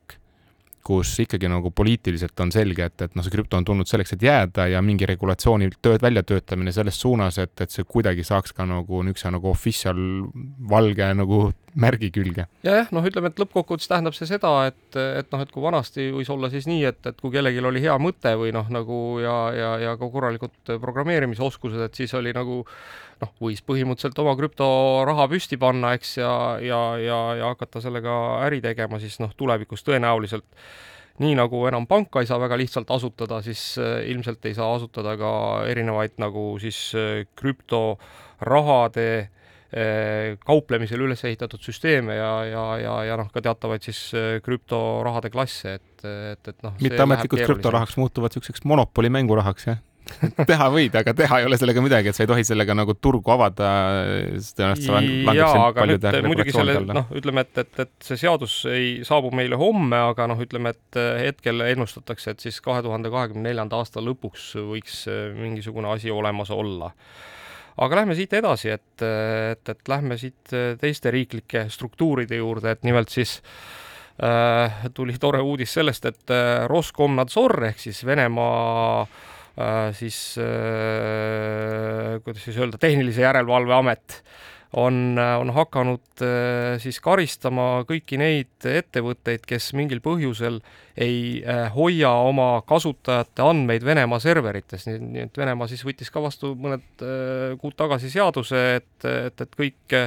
kus 0.84 1.14
ikkagi 1.24 1.48
nagu 1.48 1.70
poliitiliselt 1.74 2.40
on 2.44 2.52
selge, 2.54 2.88
et, 2.90 3.06
et 3.06 3.16
noh, 3.16 3.24
see 3.24 3.32
krüpto 3.32 3.58
on 3.58 3.66
tulnud 3.66 3.88
selleks, 3.88 4.14
et 4.16 4.24
jääda 4.26 4.68
ja 4.74 4.82
mingi 4.84 5.08
regulatsiooni 5.08 5.70
tööd 5.82 6.04
väljatöötamine 6.04 6.74
selles 6.76 6.98
suunas, 7.00 7.38
et, 7.42 7.54
et 7.64 7.72
see 7.72 7.86
kuidagi 7.88 8.26
saaks 8.26 8.52
ka 8.56 8.66
nagu 8.68 9.02
niisuguse 9.02 9.32
nagu 9.34 9.50
official 9.50 10.00
valge 10.70 11.08
nagu 11.16 11.46
märgi 11.80 12.10
külge. 12.14 12.46
ja 12.62 12.76
jah, 12.80 12.90
noh, 12.94 13.04
ütleme, 13.06 13.32
et 13.32 13.40
lõppkokkuvõttes 13.40 13.88
tähendab 13.90 14.14
see 14.16 14.28
seda, 14.30 14.52
et, 14.70 14.98
et 15.00 15.32
noh, 15.32 15.42
et 15.42 15.50
kui 15.54 15.64
vanasti 15.64 16.10
võis 16.14 16.30
olla 16.30 16.50
siis 16.52 16.68
nii, 16.70 16.84
et, 16.90 17.00
et 17.10 17.20
kui 17.20 17.32
kellelgi 17.34 17.64
oli 17.64 17.82
hea 17.82 17.96
mõte 17.98 18.34
või 18.38 18.52
noh, 18.54 18.68
nagu 18.72 19.00
ja, 19.24 19.38
ja, 19.56 19.72
ja 19.88 19.96
ka 19.98 20.10
korralikud 20.12 20.76
programmeerimisoskused, 20.84 21.80
et 21.88 22.02
siis 22.02 22.14
oli 22.14 22.34
nagu 22.36 22.62
noh, 23.22 23.34
võis 23.42 23.62
põhimõtteliselt 23.66 24.18
oma 24.22 24.34
krüptoraha 24.38 25.28
püsti 25.30 25.58
panna, 25.60 25.94
eks, 25.98 26.16
ja, 26.18 26.32
ja, 26.64 26.80
ja, 27.02 27.20
ja 27.38 27.52
hakata 27.52 27.82
sellega 27.84 28.16
äri 28.46 28.62
tegema, 28.64 29.00
siis 29.02 29.20
noh, 29.22 29.34
tulevikus 29.38 29.86
tõenäoliselt 29.86 30.48
nii 31.22 31.36
nagu 31.38 31.62
enam 31.68 31.86
panka 31.86 32.22
ei 32.22 32.28
saa 32.28 32.40
väga 32.42 32.58
lihtsalt 32.58 32.90
asutada, 32.90 33.38
siis 33.44 33.76
äh, 33.78 34.02
ilmselt 34.10 34.44
ei 34.48 34.56
saa 34.56 34.72
asutada 34.74 35.14
ka 35.18 35.30
erinevaid 35.70 36.18
nagu 36.22 36.54
siis 36.62 36.78
äh, 36.98 37.22
krüptorahade 37.38 39.06
äh, 39.20 40.34
kauplemisel 40.42 41.06
üles 41.06 41.22
ehitatud 41.22 41.62
süsteeme 41.62 42.18
ja, 42.18 42.32
ja, 42.50 42.66
ja, 42.82 42.98
ja 43.12 43.18
noh, 43.20 43.30
ka 43.34 43.44
teatavaid 43.46 43.86
siis 43.86 44.02
krüptorahade 44.42 45.30
klasse, 45.34 45.78
et, 45.78 46.06
et, 46.34 46.50
et 46.50 46.66
noh. 46.66 46.74
mitteametlikud 46.82 47.46
krüptorahaks 47.46 47.98
muutuvad 48.00 48.34
niisuguseks 48.34 48.66
monopoli 48.66 49.12
mängurahaks, 49.14 49.70
jah 49.70 49.82
teha 50.50 50.66
võid, 50.72 50.94
aga 50.98 51.14
teha 51.16 51.40
ei 51.40 51.48
ole 51.48 51.58
sellega 51.58 51.82
midagi, 51.84 52.10
et 52.10 52.16
sa 52.16 52.24
ei 52.24 52.30
tohi 52.30 52.44
sellega 52.46 52.76
nagu 52.76 52.94
turgu 52.96 53.32
avada. 53.34 53.70
jaa, 54.36 55.52
aga 55.68 55.86
nüüd 55.88 56.08
muidugi 56.26 56.54
selle 56.54 56.78
noh, 56.86 57.10
ütleme, 57.16 57.44
et, 57.46 57.62
et, 57.64 57.84
et 57.86 58.08
see 58.08 58.20
seadus 58.20 58.60
ei 58.70 58.88
saabu 59.06 59.32
meile 59.34 59.58
homme, 59.60 60.00
aga 60.12 60.28
noh, 60.30 60.40
ütleme, 60.44 60.74
et 60.74 61.00
hetkel 61.24 61.64
ennustatakse, 61.70 62.34
et 62.34 62.44
siis 62.44 62.60
kahe 62.64 62.82
tuhande 62.84 63.12
kahekümne 63.12 63.48
neljanda 63.48 63.80
aasta 63.80 64.02
lõpuks 64.04 64.50
võiks 64.72 65.04
mingisugune 65.38 65.90
asi 65.94 66.12
olemas 66.14 66.52
olla 66.54 66.92
aga 67.84 67.96
lähme 67.98 68.14
siit 68.14 68.34
edasi, 68.38 68.70
et, 68.70 69.02
et, 69.02 69.70
et 69.72 69.88
lähme 69.90 70.18
siit 70.20 70.52
teiste 70.80 71.10
riiklike 71.10 71.66
struktuuride 71.74 72.38
juurde, 72.38 72.76
et 72.76 72.84
nimelt 72.86 73.10
siis 73.10 73.40
äh, 74.22 74.84
tuli 74.94 75.16
tore 75.18 75.40
uudis 75.42 75.74
sellest, 75.74 76.06
et 76.06 76.34
Roskomnadzor 76.70 77.72
ehk 77.72 77.82
siis 77.82 78.04
Venemaa 78.06 79.00
äh, 79.02 79.08
Äh, 79.08 79.33
siis 79.94 80.18
äh, 80.42 82.18
kuidas 82.24 82.42
siis 82.44 82.58
öelda, 82.58 82.80
Tehnilise 82.80 83.22
Järelevalve 83.22 83.74
Amet 83.74 84.16
on, 84.74 85.14
on 85.18 85.52
hakanud 85.54 86.24
äh, 86.26 86.74
siis 86.82 86.98
karistama 87.02 87.84
kõiki 87.86 88.18
neid 88.18 88.66
ettevõtteid, 88.66 89.44
kes 89.46 89.70
mingil 89.78 90.02
põhjusel 90.02 90.58
ei 90.98 91.42
hoia 91.74 92.10
oma 92.26 92.48
kasutajate 92.66 93.42
andmeid 93.46 93.86
Venemaa 93.86 94.18
serverites, 94.22 94.88
nii 94.90 95.28
et 95.28 95.38
Venemaa 95.38 95.70
siis 95.70 95.86
võttis 95.86 96.10
ka 96.14 96.22
vastu 96.22 96.54
mõned 96.58 97.06
kuud 97.62 97.78
tagasi 97.78 98.10
seaduse, 98.10 98.66
et, 98.80 99.06
et, 99.06 99.46
et 99.46 99.56
kõik 99.58 99.98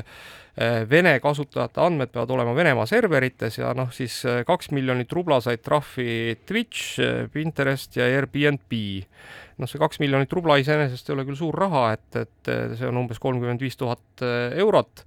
Vene 0.89 1.11
kasutajate 1.21 1.83
andmed 1.83 2.09
peavad 2.09 2.31
olema 2.33 2.55
Venemaa 2.57 2.87
serverites 2.89 3.59
ja 3.59 3.75
noh, 3.77 3.91
siis 3.93 4.23
kaks 4.47 4.71
miljonit 4.73 5.11
rubla 5.13 5.37
said 5.43 5.61
trahvi 5.61 6.37
Twitch, 6.49 6.97
Pinterest 7.33 7.99
ja 7.99 8.07
Airbnb 8.09 8.73
noh, 9.61 9.69
see 9.69 9.81
kaks 9.81 10.01
miljonit 10.01 10.33
rubla 10.33 10.59
iseenesest 10.61 11.09
ei 11.09 11.17
ole 11.17 11.25
küll 11.27 11.39
suur 11.39 11.57
raha, 11.57 11.89
et, 11.97 12.21
et 12.23 12.53
see 12.77 12.87
on 12.89 13.03
umbes 13.03 13.21
kolmkümmend 13.21 13.61
viis 13.63 13.77
tuhat 13.79 14.25
eurot. 14.57 15.05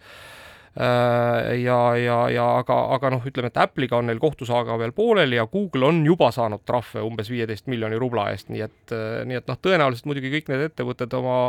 Ja, 0.70 1.76
ja, 1.98 2.16
ja 2.30 2.44
aga, 2.60 2.76
aga 2.94 3.10
noh, 3.10 3.24
ütleme, 3.26 3.48
et 3.50 3.58
Apple'iga 3.58 3.98
on 3.98 4.06
neil 4.06 4.20
kohtusaaga 4.22 4.76
veel 4.78 4.92
pooleli 4.94 5.34
ja 5.34 5.48
Google 5.50 5.88
on 5.88 6.04
juba 6.06 6.28
saanud 6.34 6.62
trahve 6.62 7.02
umbes 7.02 7.26
viieteist 7.32 7.66
miljoni 7.66 7.98
rubla 7.98 8.28
eest, 8.30 8.52
nii 8.54 8.62
et, 8.62 8.94
nii 9.26 9.40
et 9.40 9.50
noh, 9.50 9.58
tõenäoliselt 9.58 10.06
muidugi 10.06 10.30
kõik 10.36 10.52
need 10.52 10.68
ettevõtted 10.68 11.18
oma 11.18 11.40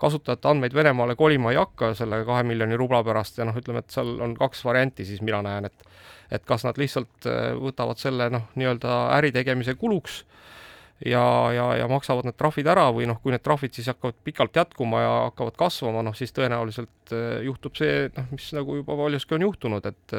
kasutajate 0.00 0.48
andmeid 0.50 0.74
Venemaale 0.74 1.16
kolima 1.16 1.52
ei 1.52 1.58
hakka 1.60 1.92
selle 1.98 2.22
kahe 2.26 2.42
miljoni 2.46 2.76
rubla 2.76 3.02
pärast 3.06 3.38
ja 3.38 3.46
noh, 3.48 3.56
ütleme, 3.56 3.84
et 3.84 3.94
seal 3.94 4.16
on 4.24 4.34
kaks 4.38 4.64
varianti, 4.66 5.06
siis 5.08 5.22
mina 5.22 5.42
näen, 5.44 5.70
et 5.70 5.90
et 6.32 6.42
kas 6.48 6.64
nad 6.64 6.78
lihtsalt 6.80 7.26
võtavad 7.60 8.00
selle 8.00 8.30
noh, 8.32 8.46
nii-öelda 8.58 8.94
äri 9.14 9.30
tegemise 9.30 9.74
kuluks 9.78 10.22
ja, 11.04 11.52
ja, 11.52 11.66
ja 11.76 11.88
maksavad 11.90 12.28
need 12.28 12.36
trahvid 12.38 12.68
ära 12.70 12.86
või 12.94 13.08
noh, 13.10 13.18
kui 13.22 13.34
need 13.34 13.42
trahvid 13.44 13.74
siis 13.76 13.88
hakkavad 13.90 14.18
pikalt 14.26 14.56
jätkuma 14.56 15.02
ja 15.02 15.14
hakkavad 15.28 15.56
kasvama, 15.58 16.04
noh 16.06 16.16
siis 16.16 16.32
tõenäoliselt 16.36 17.14
eh, 17.14 17.40
juhtub 17.48 17.76
see, 17.78 18.08
noh, 18.16 18.30
mis 18.32 18.50
nagu 18.56 18.78
juba 18.80 18.96
paljuski 18.98 19.38
on 19.38 19.48
juhtunud, 19.48 19.90
et 19.90 20.16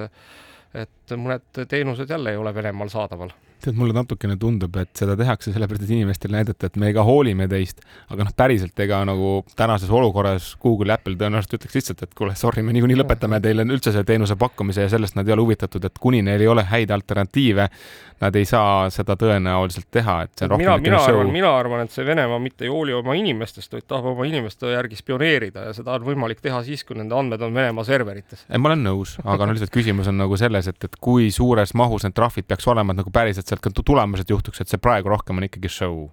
et 0.76 1.05
mõned 1.14 1.66
teenused 1.70 2.10
jälle 2.10 2.34
ei 2.34 2.38
ole 2.42 2.54
Venemaal 2.56 2.90
saadaval. 2.90 3.34
Tead, 3.64 3.78
mulle 3.80 3.96
natukene 3.96 4.36
tundub, 4.38 4.76
et 4.78 4.92
seda 5.00 5.16
tehakse 5.18 5.50
sellepärast, 5.54 5.86
et 5.88 5.94
inimestele 5.96 6.36
näidata, 6.36 6.68
et 6.68 6.76
me 6.78 6.92
ka 6.94 7.06
hoolime 7.08 7.48
teist, 7.50 7.80
aga 8.14 8.28
noh, 8.28 8.34
päriselt 8.38 8.80
ega 8.84 9.00
nagu 9.08 9.30
tänases 9.58 9.90
olukorras 9.90 10.52
Google 10.62 10.92
ja 10.92 11.00
Apple 11.00 11.16
tõenäoliselt 11.18 11.56
ütleks 11.58 11.80
lihtsalt, 11.80 12.04
et 12.06 12.14
kuule, 12.18 12.36
sorry, 12.38 12.62
me 12.66 12.76
niikuinii 12.76 13.00
lõpetame 13.00 13.40
teile 13.42 13.66
üldse 13.66 13.94
selle 13.96 14.06
teenuse 14.06 14.38
pakkumise 14.38 14.86
ja 14.86 14.92
sellest 14.92 15.18
nad 15.18 15.28
ei 15.28 15.34
ole 15.34 15.48
huvitatud, 15.48 15.88
et 15.88 16.04
kuni 16.04 16.22
neil 16.26 16.44
ei 16.44 16.52
ole 16.52 16.66
häid 16.68 16.94
alternatiive, 16.94 17.70
nad 18.22 18.36
ei 18.36 18.46
saa 18.48 18.90
seda 18.94 19.16
tõenäoliselt 19.20 19.88
teha, 19.92 20.20
et 20.28 20.36
see 20.36 20.46
on 20.48 20.54
rohkem 20.54 20.68
mina, 20.68 20.78
mina 20.84 21.02
arvan, 21.04 21.32
mina 21.34 21.52
arvan, 21.58 21.84
et 21.88 21.96
see 21.96 22.06
Venemaa 22.08 22.40
mitte 22.40 22.68
ei 22.68 22.72
hooli 22.72 22.94
oma 22.96 23.16
inimestest, 23.18 23.74
vaid 23.76 23.88
tahab 23.88 24.12
oma 24.14 24.28
inimeste 24.28 24.72
järgi 24.72 25.00
spioneerida 25.00 25.66
ja 25.68 25.74
seda 25.76 25.98
on 25.98 26.06
võimalik 26.08 26.44
teha 26.44 26.62
siis, 26.68 26.86
kui 26.88 26.96
nende 27.00 27.18
andmed 27.18 27.44
on 27.44 27.56
Venemaa 27.56 27.88
serverites. 27.88 28.46
ma 28.52 28.72
olen 28.72 28.86
nõus, 28.88 29.18
aga 29.24 29.48
no 29.48 29.56
lihtsalt 29.56 29.74
küsimus 29.74 30.12
on 30.12 30.20
nagu 30.22 30.40
selles, 30.40 30.70
et, 30.72 30.88
et 30.88 30.95
kui 31.04 31.32
suures 31.34 31.74
mahus 31.78 32.06
need 32.06 32.16
trahvid 32.18 32.48
peaks 32.48 32.68
olema, 32.72 32.94
et 32.94 33.02
nagu 33.02 33.12
päriselt 33.14 33.50
sealt 33.50 33.64
ka 33.64 33.72
tulemused 33.80 34.30
juhtuks, 34.30 34.62
et 34.62 34.72
see 34.72 34.82
praegu 34.82 35.12
rohkem 35.12 35.42
on 35.42 35.48
ikkagi 35.48 35.72
show? 35.72 36.06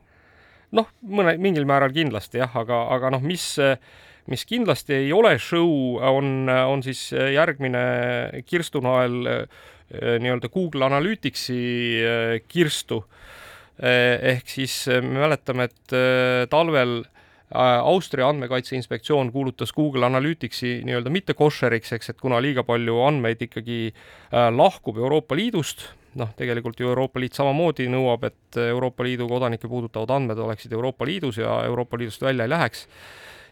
noh, 0.76 0.88
mõne, 1.04 1.36
mingil 1.42 1.66
määral 1.68 1.92
kindlasti 1.94 2.40
jah, 2.40 2.52
aga, 2.62 2.86
aga 2.94 3.12
noh, 3.14 3.24
mis, 3.24 3.44
mis 4.30 4.46
kindlasti 4.48 4.96
ei 5.02 5.12
ole 5.14 5.34
show, 5.42 5.98
on, 6.00 6.48
on 6.48 6.84
siis 6.84 7.10
järgmine 7.12 7.84
kirstunael 8.48 9.18
eh, 9.28 9.46
nii-öelda 10.22 10.50
Google 10.52 10.88
Analyticsi 10.88 11.60
eh, 12.00 12.36
kirstu. 12.48 13.02
Eh, 13.82 14.16
ehk 14.34 14.48
siis 14.52 14.84
me 15.00 15.24
mäletame, 15.24 15.68
et 15.68 15.96
talvel 16.52 17.02
Austria 17.52 18.28
andmekaitse 18.28 18.76
inspektsioon 18.76 19.32
kuulutas 19.32 19.72
Google 19.76 20.06
Analyticsi 20.06 20.78
nii-öelda 20.86 21.10
mitte 21.12 21.34
koššeriks, 21.36 21.92
eks, 21.98 22.12
et 22.14 22.20
kuna 22.20 22.38
liiga 22.40 22.64
palju 22.64 23.02
andmeid 23.04 23.42
ikkagi 23.44 23.80
lahkub 24.56 24.96
Euroopa 25.02 25.36
Liidust 25.36 25.84
noh, 26.18 26.30
tegelikult 26.36 26.80
ju 26.80 26.90
Euroopa 26.90 27.20
Liit 27.22 27.36
samamoodi 27.36 27.88
nõuab, 27.92 28.26
et 28.28 28.60
Euroopa 28.68 29.04
Liidu 29.06 29.28
kodanikke 29.30 29.70
puudutavad 29.70 30.12
andmed 30.18 30.40
oleksid 30.44 30.72
Euroopa 30.76 31.06
Liidus 31.08 31.40
ja 31.40 31.60
Euroopa 31.66 32.00
Liidust 32.00 32.22
välja 32.22 32.46
ei 32.46 32.52
läheks. 32.52 32.88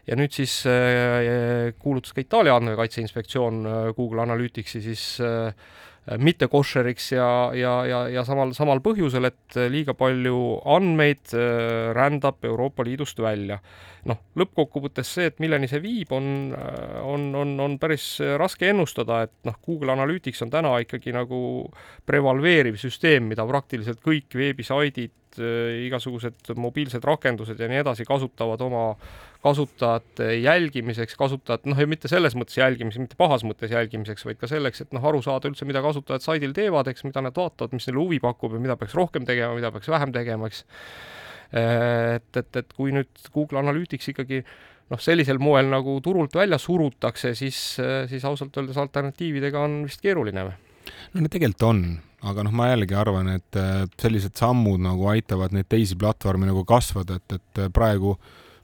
ja 0.07 0.15
nüüd 0.17 0.33
siis 0.33 0.63
äh, 0.65 1.73
kuulutas 1.79 2.13
ka 2.13 2.21
Itaalia 2.21 2.55
andmekaitse 2.57 3.01
inspektsioon 3.03 3.65
äh, 3.65 3.75
Google 3.95 4.21
Analyticsi 4.21 4.81
siis 4.81 5.19
äh, 5.21 5.53
mitte 6.17 6.47
koššeriks 6.49 7.11
ja, 7.13 7.29
ja, 7.53 7.73
ja, 7.85 7.99
ja 8.09 8.23
samal, 8.25 8.55
samal 8.57 8.81
põhjusel, 8.81 9.27
et 9.29 9.57
liiga 9.69 9.93
palju 9.97 10.37
andmeid 10.73 11.33
äh, 11.37 11.91
rändab 11.95 12.41
Euroopa 12.47 12.85
Liidust 12.87 13.21
välja. 13.21 13.59
Noh, 14.09 14.17
lõppkokkuvõttes 14.41 15.11
see, 15.13 15.27
et 15.29 15.37
milleni 15.43 15.69
see 15.69 15.81
viib, 15.83 16.09
on, 16.17 16.55
on, 17.05 17.27
on, 17.37 17.53
on 17.61 17.77
päris 17.81 18.15
raske 18.41 18.71
ennustada, 18.71 19.21
et 19.27 19.35
noh, 19.45 19.59
Google 19.61 19.93
Analytics 19.93 20.41
on 20.41 20.53
täna 20.53 20.73
ikkagi 20.81 21.13
nagu 21.13 21.41
prevaleeriv 22.09 22.79
süsteem, 22.81 23.29
mida 23.29 23.45
praktiliselt 23.45 24.01
kõik 24.01 24.33
veebisaidid, 24.33 25.13
igasugused 25.85 26.49
mobiilsed 26.59 27.05
rakendused 27.07 27.61
ja 27.61 27.69
nii 27.71 27.83
edasi 27.85 28.03
kasutavad 28.09 28.59
oma 28.65 28.89
kasutajate 29.41 30.35
jälgimiseks, 30.37 31.15
kasutajat 31.17 31.65
noh, 31.69 31.79
ja 31.79 31.89
mitte 31.89 32.09
selles 32.11 32.35
mõttes 32.37 32.59
jälgimiseks, 32.59 33.01
mitte 33.07 33.17
pahas 33.19 33.45
mõttes 33.47 33.73
jälgimiseks, 33.73 34.25
vaid 34.27 34.37
ka 34.41 34.49
selleks, 34.49 34.83
et 34.85 34.91
noh, 34.93 35.05
aru 35.09 35.23
saada 35.25 35.49
üldse, 35.49 35.65
mida 35.65 35.81
kasutajad 35.81 36.25
saidil 36.25 36.53
teevad, 36.57 36.91
eks, 36.91 37.05
mida 37.07 37.23
nad 37.25 37.37
vaatavad, 37.37 37.73
mis 37.73 37.89
neile 37.89 38.03
huvi 38.03 38.21
pakub 38.21 38.53
ja 38.53 38.61
mida 38.61 38.77
peaks 38.77 38.93
rohkem 38.97 39.25
tegema, 39.25 39.57
mida 39.57 39.71
peaks 39.73 39.89
vähem 39.89 40.13
tegema, 40.13 40.51
eks 40.51 40.61
et, 41.51 42.37
et, 42.37 42.59
et 42.61 42.75
kui 42.77 42.93
nüüd 42.95 43.25
Google 43.33 43.59
Analytics 43.59 44.11
ikkagi 44.13 44.41
noh, 44.43 45.01
sellisel 45.01 45.41
moel 45.41 45.71
nagu 45.71 45.97
turult 46.03 46.35
välja 46.37 46.59
surutakse, 46.61 47.33
siis, 47.37 47.59
siis 48.11 48.27
ausalt 48.27 48.55
öeldes 48.59 48.79
alternatiividega 48.81 49.65
on 49.65 49.81
vist 49.87 50.03
keeruline 50.03 50.45
või? 50.47 50.55
no 51.15 51.31
tegelikult 51.31 51.67
on, 51.67 51.81
aga 52.29 52.45
noh, 52.45 52.53
ma 52.55 52.69
jällegi 52.71 52.95
arvan, 52.97 53.33
et 53.39 53.59
sellised 54.01 54.37
sammud 54.39 54.81
nagu 54.83 55.09
aitavad 55.11 55.53
neid 55.55 55.69
teisi 55.71 55.97
platvorme 55.99 56.49
nagu 56.49 56.63
kasvada, 56.67 57.19
et, 57.19 57.37
et 57.39 57.65
praegu 57.73 58.15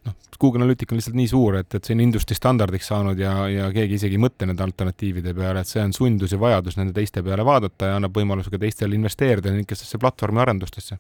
noh, 0.08 0.16
Google 0.40 0.64
Analytic 0.64 0.92
on 0.92 1.00
lihtsalt 1.00 1.18
nii 1.18 1.28
suur, 1.32 1.60
et, 1.62 1.76
et 1.76 1.88
see 1.88 1.96
on 1.98 2.04
industry 2.06 2.38
standardiks 2.38 2.90
saanud 2.92 3.20
ja, 3.20 3.34
ja 3.52 3.68
keegi 3.74 3.98
isegi 4.00 4.18
ei 4.18 4.22
mõtle 4.22 4.50
nende 4.50 4.66
alternatiivide 4.66 5.34
peale, 5.38 5.64
et 5.64 5.70
see 5.70 5.84
on 5.84 5.94
sundus 5.96 6.34
ja 6.36 6.40
vajadus 6.42 6.80
nende 6.80 6.96
teiste 6.96 7.24
peale 7.26 7.46
vaadata 7.48 7.92
ja 7.92 8.00
annab 8.00 8.16
võimaluse 8.18 8.54
ka 8.54 8.62
teistel 8.62 8.96
investeerida 8.98 9.54
niisugustesse 9.54 10.00
platvormi 10.02 10.44
arendustesse. 10.44 11.00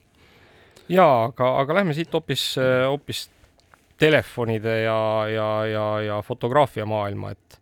Jaa, 0.87 1.27
aga, 1.27 1.51
aga 1.61 1.81
lähme 1.81 1.95
siit 1.97 2.13
hoopis, 2.15 2.53
hoopis 2.87 3.25
telefonide 3.99 4.81
ja, 4.85 4.99
ja, 5.31 5.49
ja, 5.67 5.87
ja 6.05 6.19
fotograafia 6.25 6.85
maailma, 6.87 7.33
et 7.35 7.61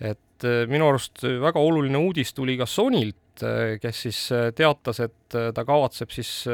et 0.00 0.46
äh, 0.46 0.64
minu 0.70 0.88
arust 0.90 1.22
väga 1.22 1.62
oluline 1.62 2.00
uudis 2.00 2.34
tuli 2.34 2.56
ka 2.58 2.66
Sonylt, 2.66 3.42
äh, 3.42 3.76
kes 3.82 4.02
siis 4.06 4.20
äh, 4.34 4.50
teatas, 4.56 5.00
et 5.04 5.36
ta 5.54 5.64
kavatseb 5.66 6.12
siis 6.14 6.44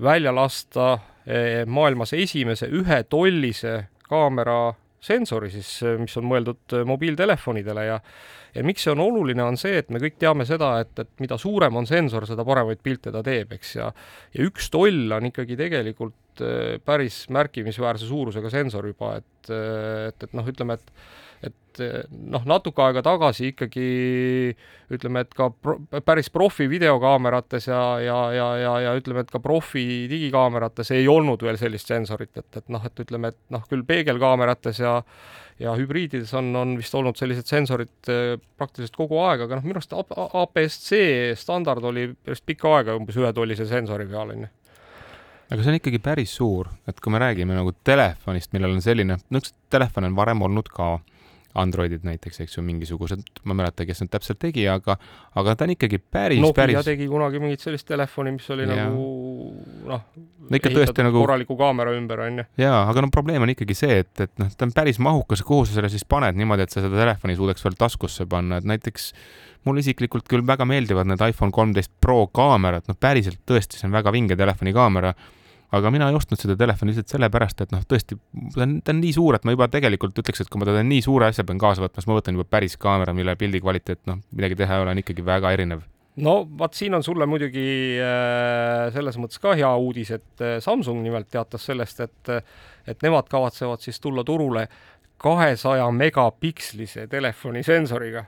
välja 0.00 0.32
lasta 0.34 0.98
maailmas 1.66 2.12
esimese 2.16 2.66
ühetollise 2.66 3.76
kaamera 4.08 4.72
sensori 5.02 5.50
siis, 5.52 5.68
mis 6.00 6.16
on 6.18 6.26
mõeldud 6.30 6.74
mobiiltelefonidele 6.86 7.84
ja 7.86 7.98
ja 8.54 8.64
miks 8.66 8.84
see 8.84 8.92
on 8.92 9.00
oluline, 9.00 9.42
on 9.44 9.56
see, 9.60 9.78
et 9.80 9.88
me 9.92 10.00
kõik 10.02 10.18
teame 10.20 10.44
seda, 10.48 10.74
et, 10.82 10.92
et 11.00 11.10
mida 11.22 11.38
suurem 11.40 11.76
on 11.80 11.88
sensor, 11.88 12.26
seda 12.28 12.44
paremaid 12.44 12.82
pilte 12.84 13.12
ta 13.14 13.22
teeb, 13.24 13.54
eks, 13.56 13.76
ja 13.78 13.88
ja 14.34 14.44
üks 14.46 14.68
toll 14.72 15.14
on 15.16 15.30
ikkagi 15.30 15.56
tegelikult 15.56 16.42
päris 16.84 17.24
märkimisväärse 17.32 18.08
suurusega 18.08 18.52
sensor 18.52 18.88
juba, 18.88 19.16
et, 19.20 19.50
et, 19.52 20.28
et 20.28 20.36
noh, 20.36 20.46
ütleme, 20.48 20.78
et 20.78 20.92
et 21.80 22.10
noh, 22.10 22.44
natuke 22.48 22.82
aega 22.84 23.02
tagasi 23.06 23.52
ikkagi 23.52 23.86
ütleme, 24.92 25.22
et 25.24 25.32
ka 25.36 25.48
pro, 25.50 25.78
päris 26.04 26.28
profi 26.32 26.68
videokaamerates 26.70 27.68
ja, 27.70 27.82
ja, 28.04 28.18
ja, 28.36 28.48
ja, 28.60 28.72
ja 28.86 28.96
ütleme, 28.98 29.24
et 29.24 29.32
ka 29.32 29.40
profi 29.42 30.06
digikaamerates 30.10 30.92
ei 30.96 31.08
olnud 31.08 31.42
veel 31.42 31.60
sellist 31.60 31.88
sensorit, 31.88 32.34
et, 32.36 32.50
et 32.60 32.72
noh, 32.72 32.82
et 32.84 33.04
ütleme, 33.06 33.32
et 33.32 33.40
noh, 33.54 33.64
küll 33.70 33.86
peegelkaamerates 33.88 34.82
ja 34.82 34.98
ja 35.62 35.74
hübriidides 35.76 36.32
on, 36.34 36.50
on 36.56 36.72
vist 36.78 36.94
olnud 36.96 37.18
sellised 37.18 37.46
sensorid 37.50 38.10
eh, 38.10 38.34
praktiliselt 38.58 38.96
kogu 38.96 39.20
aeg, 39.22 39.44
aga 39.44 39.58
noh, 39.58 39.66
minu 39.66 39.78
arust 39.78 39.94
APS-C 39.94 40.98
standard 41.38 41.84
oli 41.86 42.08
päris 42.14 42.42
pikka 42.46 42.72
aega 42.78 42.96
umbes 42.98 43.18
ühetollise 43.20 43.66
sensori 43.68 44.08
peal, 44.10 44.34
on 44.34 44.46
ju. 44.46 44.50
Aga 45.52 45.60
see 45.60 45.72
on 45.74 45.76
ikkagi 45.76 46.00
päris 46.00 46.32
suur, 46.38 46.70
et 46.88 47.00
kui 47.02 47.12
me 47.12 47.20
räägime 47.20 47.56
nagu 47.56 47.74
telefonist, 47.84 48.54
millel 48.56 48.78
on 48.78 48.84
selline, 48.84 49.18
niisuguseid 49.28 49.58
telefone 49.74 50.08
on 50.08 50.16
varem 50.16 50.40
olnud 50.46 50.70
ka 50.72 50.94
Androidid 51.58 52.04
näiteks, 52.06 52.40
eks 52.44 52.56
ju, 52.56 52.62
mingisugused, 52.64 53.22
ma 53.44 53.54
ei 53.54 53.58
mäleta, 53.60 53.84
kes 53.88 54.02
need 54.02 54.12
täpselt 54.12 54.38
tegi, 54.40 54.64
aga, 54.70 54.96
aga 55.38 55.54
ta 55.58 55.66
on 55.66 55.74
ikkagi 55.74 55.98
päris, 56.00 56.40
Nokia 56.40 56.62
päris. 56.62 56.78
tegi 56.86 57.08
kunagi 57.10 57.42
mingit 57.42 57.64
sellist 57.64 57.86
telefoni, 57.88 58.32
mis 58.38 58.48
oli 58.54 58.64
ja. 58.64 58.86
nagu 58.86 59.04
noh, 59.90 60.06
no 60.48 60.62
tõesti 60.64 61.04
nagu 61.04 61.20
korraliku 61.24 61.56
kaamera 61.60 61.92
ümber, 61.96 62.24
on 62.26 62.42
ju. 62.42 62.46
jaa, 62.64 62.80
aga 62.88 63.04
no 63.04 63.12
probleem 63.12 63.44
on 63.44 63.52
ikkagi 63.52 63.76
see, 63.76 64.00
et, 64.04 64.14
et 64.24 64.32
noh, 64.40 64.48
ta 64.56 64.68
on 64.68 64.72
päris 64.76 65.00
mahukas, 65.02 65.44
kuhu 65.46 65.66
sa 65.68 65.76
selle 65.76 65.92
siis 65.92 66.06
paned 66.08 66.38
niimoodi, 66.40 66.66
et 66.66 66.74
sa 66.74 66.80
seda 66.80 67.04
telefoni 67.04 67.36
suudaks 67.38 67.68
veel 67.68 67.76
taskusse 67.80 68.28
panna, 68.30 68.62
et 68.62 68.68
näiteks 68.72 69.12
mulle 69.68 69.84
isiklikult 69.84 70.26
küll 70.30 70.46
väga 70.46 70.66
meeldivad 70.68 71.10
need 71.10 71.22
iPhone 71.28 71.54
kolmteist 71.54 71.92
Pro 72.02 72.24
kaamerad, 72.32 72.88
noh 72.88 72.98
päriselt 72.98 73.44
tõesti, 73.48 73.78
see 73.78 73.90
on 73.90 73.94
väga 73.94 74.14
vinge 74.14 74.38
telefoni 74.38 74.74
kaamera 74.74 75.12
aga 75.72 75.92
mina 75.94 76.08
ei 76.10 76.16
ostnud 76.18 76.40
seda 76.40 76.56
telefoni 76.58 76.92
lihtsalt 76.92 77.14
sellepärast, 77.14 77.64
et 77.64 77.72
noh, 77.72 77.84
tõesti, 77.88 78.18
ta 78.54 78.66
on, 78.66 78.76
ta 78.84 78.92
on 78.92 79.00
nii 79.00 79.14
suur, 79.16 79.38
et 79.38 79.46
ma 79.48 79.54
juba 79.54 79.70
tegelikult 79.72 80.18
ütleks, 80.20 80.44
et 80.44 80.52
kui 80.52 80.60
ma 80.60 80.68
teda 80.68 80.84
nii 80.86 81.00
suure 81.04 81.30
asja 81.30 81.46
pean 81.48 81.60
kaasa 81.62 81.84
võtma, 81.84 82.02
siis 82.02 82.10
ma 82.10 82.18
võtan 82.18 82.38
juba 82.38 82.48
päris 82.56 82.76
kaamera, 82.80 83.14
mille 83.16 83.34
pildi 83.40 83.62
kvaliteet, 83.64 84.02
noh, 84.10 84.20
midagi 84.36 84.58
teha 84.60 84.78
ei 84.78 84.84
ole, 84.84 84.94
on 84.94 85.02
ikkagi 85.02 85.24
väga 85.26 85.54
erinev. 85.56 85.86
No 86.22 86.42
vaat 86.60 86.76
siin 86.76 86.92
on 86.92 87.04
sulle 87.04 87.24
muidugi 87.24 87.64
äh, 87.96 88.90
selles 88.92 89.16
mõttes 89.16 89.40
ka 89.40 89.54
hea 89.56 89.70
uudis, 89.80 90.10
et 90.12 90.44
äh, 90.44 90.58
Samsung 90.60 91.00
nimelt 91.00 91.30
teatas 91.32 91.64
sellest, 91.70 92.04
et 92.04 92.36
et 92.82 93.04
nemad 93.06 93.28
kavatsevad 93.30 93.80
siis 93.80 94.00
tulla 94.02 94.24
turule 94.26 94.66
kahesaja 95.22 95.86
megapikslise 95.94 97.06
telefoni 97.06 97.62
sensoriga 97.62 98.24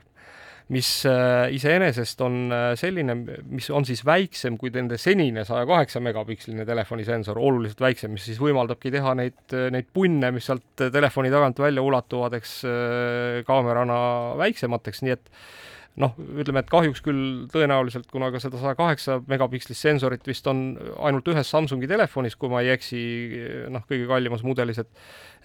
mis 0.73 0.89
äh, 1.05 1.53
iseenesest 1.53 2.21
on 2.25 2.37
äh, 2.53 2.71
selline, 2.79 3.15
mis 3.51 3.67
on 3.69 3.85
siis 3.85 4.01
väiksem 4.05 4.57
kui 4.57 4.71
nende 4.73 4.97
senine 5.01 5.43
saja 5.45 5.65
kaheksa 5.69 6.01
megapiksline 6.01 6.65
telefonisensor, 6.65 7.37
oluliselt 7.37 7.83
väiksem, 7.85 8.15
mis 8.15 8.25
siis 8.25 8.39
võimaldabki 8.41 8.89
teha 8.95 9.13
neid, 9.19 9.37
neid 9.73 9.91
punne, 9.93 10.31
mis 10.33 10.49
sealt 10.49 10.87
telefoni 10.93 11.29
tagant 11.33 11.61
välja 11.61 11.85
ulatuvad, 11.85 12.37
eks 12.39 12.57
äh, 12.65 13.43
kaamerana 13.45 13.99
väiksemateks, 14.41 15.05
nii 15.05 15.15
et 15.17 15.31
noh, 16.01 16.15
ütleme, 16.35 16.61
et 16.61 16.71
kahjuks 16.71 17.01
küll 17.05 17.45
tõenäoliselt, 17.51 18.09
kuna 18.11 18.27
ka 18.33 18.41
seda 18.43 18.59
saja 18.59 18.75
kaheksa 18.75 19.21
megapikslist 19.31 19.79
sensorit 19.85 20.27
vist 20.27 20.47
on 20.51 20.65
ainult 21.07 21.27
ühes 21.31 21.51
Samsungi 21.51 21.87
telefonis, 21.87 22.35
kui 22.39 22.51
ma 22.51 22.63
ei 22.65 22.73
eksi, 22.75 22.99
noh, 23.71 23.85
kõige 23.87 24.09
kallimas 24.09 24.43
mudelis, 24.43 24.81
et 24.83 24.91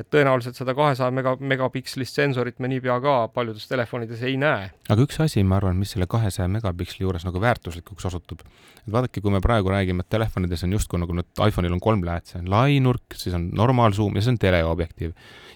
et 0.00 0.08
tõenäoliselt 0.08 0.56
seda 0.56 0.72
kahesaja 0.76 1.12
mega, 1.12 1.34
megapikslist 1.36 2.16
sensorit 2.16 2.60
me 2.62 2.70
niipea 2.72 2.96
ka 3.04 3.16
paljudes 3.34 3.66
telefonides 3.68 4.22
ei 4.24 4.38
näe. 4.40 4.70
aga 4.88 5.04
üks 5.04 5.20
asi, 5.20 5.42
ma 5.44 5.58
arvan, 5.58 5.76
mis 5.76 5.92
selle 5.94 6.08
kahesaja 6.10 6.48
megapiksli 6.48 7.04
juures 7.04 7.26
nagu 7.26 7.42
väärtuslikuks 7.42 8.08
osutub, 8.08 8.40
et 8.80 8.92
vaadake, 8.92 9.20
kui 9.20 9.34
me 9.34 9.42
praegu 9.44 9.72
räägime, 9.72 10.04
et 10.04 10.12
telefonides 10.12 10.64
on 10.64 10.72
justkui 10.78 11.02
nagu 11.02 11.16
nüüd 11.18 11.44
iPhone'il 11.48 11.76
on 11.76 11.84
kolm 11.84 12.04
läätse, 12.06 12.40
lainurk, 12.48 13.18
siis 13.20 13.36
on 13.36 13.50
normaalsuum 13.60 14.16
ja 14.16 14.24
siis 14.24 14.34
on 14.34 14.40
teleobjektiiv 14.40 15.12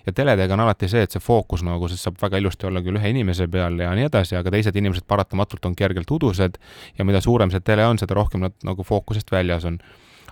ja 0.06 0.12
teledega 0.12 0.54
on 0.54 0.64
alati 0.66 0.88
see, 0.92 1.04
et 1.06 1.14
see 1.14 1.22
fookus 1.24 1.64
nagu 1.64 1.88
siis 1.88 2.02
saab 2.04 2.18
väga 2.20 2.40
ilusti 2.42 2.68
olla 2.68 2.82
küll 2.84 3.00
ühe 3.00 3.14
inimese 3.14 3.48
peal 3.48 3.78
ja 3.80 3.94
nii 3.96 4.10
edasi, 4.10 4.36
aga 4.36 4.52
teised 4.52 4.76
inimesed 4.84 5.08
paratamatult 5.08 5.64
on 5.70 5.76
kergelt 5.78 6.10
udused 6.14 6.60
ja 6.98 7.08
mida 7.08 7.24
suurem 7.24 7.52
see 7.52 7.64
tele 7.64 7.86
on, 7.88 8.00
seda 8.00 8.16
rohkem 8.18 8.44
nad 8.44 8.56
nagu 8.66 8.86
fookusest 8.86 9.32
väljas 9.32 9.64
on 9.70 9.80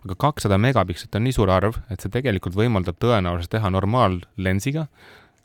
aga 0.02 0.18
kakssada 0.18 0.58
megapikslit 0.58 1.14
on 1.14 1.26
nii 1.26 1.34
suur 1.34 1.50
arv, 1.54 1.76
et 1.90 2.02
see 2.02 2.10
tegelikult 2.12 2.56
võimaldab 2.58 2.98
tõenäoliselt 3.02 3.52
teha 3.54 3.70
normaallensiga 3.70 4.88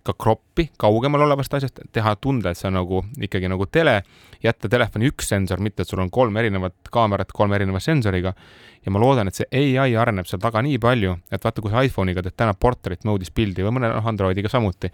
ka 0.08 0.16
kroppi 0.16 0.70
kaugemal 0.80 1.26
olevast 1.26 1.54
asjast, 1.58 1.82
teha 1.92 2.14
tunda, 2.24 2.52
et 2.52 2.60
see 2.60 2.70
on 2.70 2.78
nagu 2.80 3.02
ikkagi 3.28 3.50
nagu 3.52 3.68
tele, 3.72 4.00
jätta 4.44 4.70
telefoni 4.72 5.10
üks 5.12 5.28
sensor, 5.34 5.60
mitte 5.64 5.84
et 5.84 5.92
sul 5.92 6.02
on 6.04 6.12
kolm 6.14 6.38
erinevat 6.40 6.92
kaamerat 6.94 7.34
kolme 7.36 7.58
erineva 7.60 7.82
sensoriga. 7.84 8.34
ja 8.86 8.92
ma 8.92 9.02
loodan, 9.04 9.28
et 9.28 9.36
see 9.36 9.48
ai 9.82 9.96
areneb 10.00 10.28
seal 10.30 10.40
taga 10.40 10.62
nii 10.64 10.78
palju, 10.80 11.18
et 11.32 11.44
vaata, 11.44 11.62
kui 11.62 11.74
sa 11.74 11.84
iPhone'iga 11.84 12.24
teed 12.24 12.38
täna 12.40 12.54
portrait 12.56 13.04
mode'is 13.04 13.34
pildi 13.36 13.66
või 13.66 13.74
mõne 13.80 13.92
noh, 13.92 14.08
Androidiga 14.08 14.50
samuti, 14.50 14.92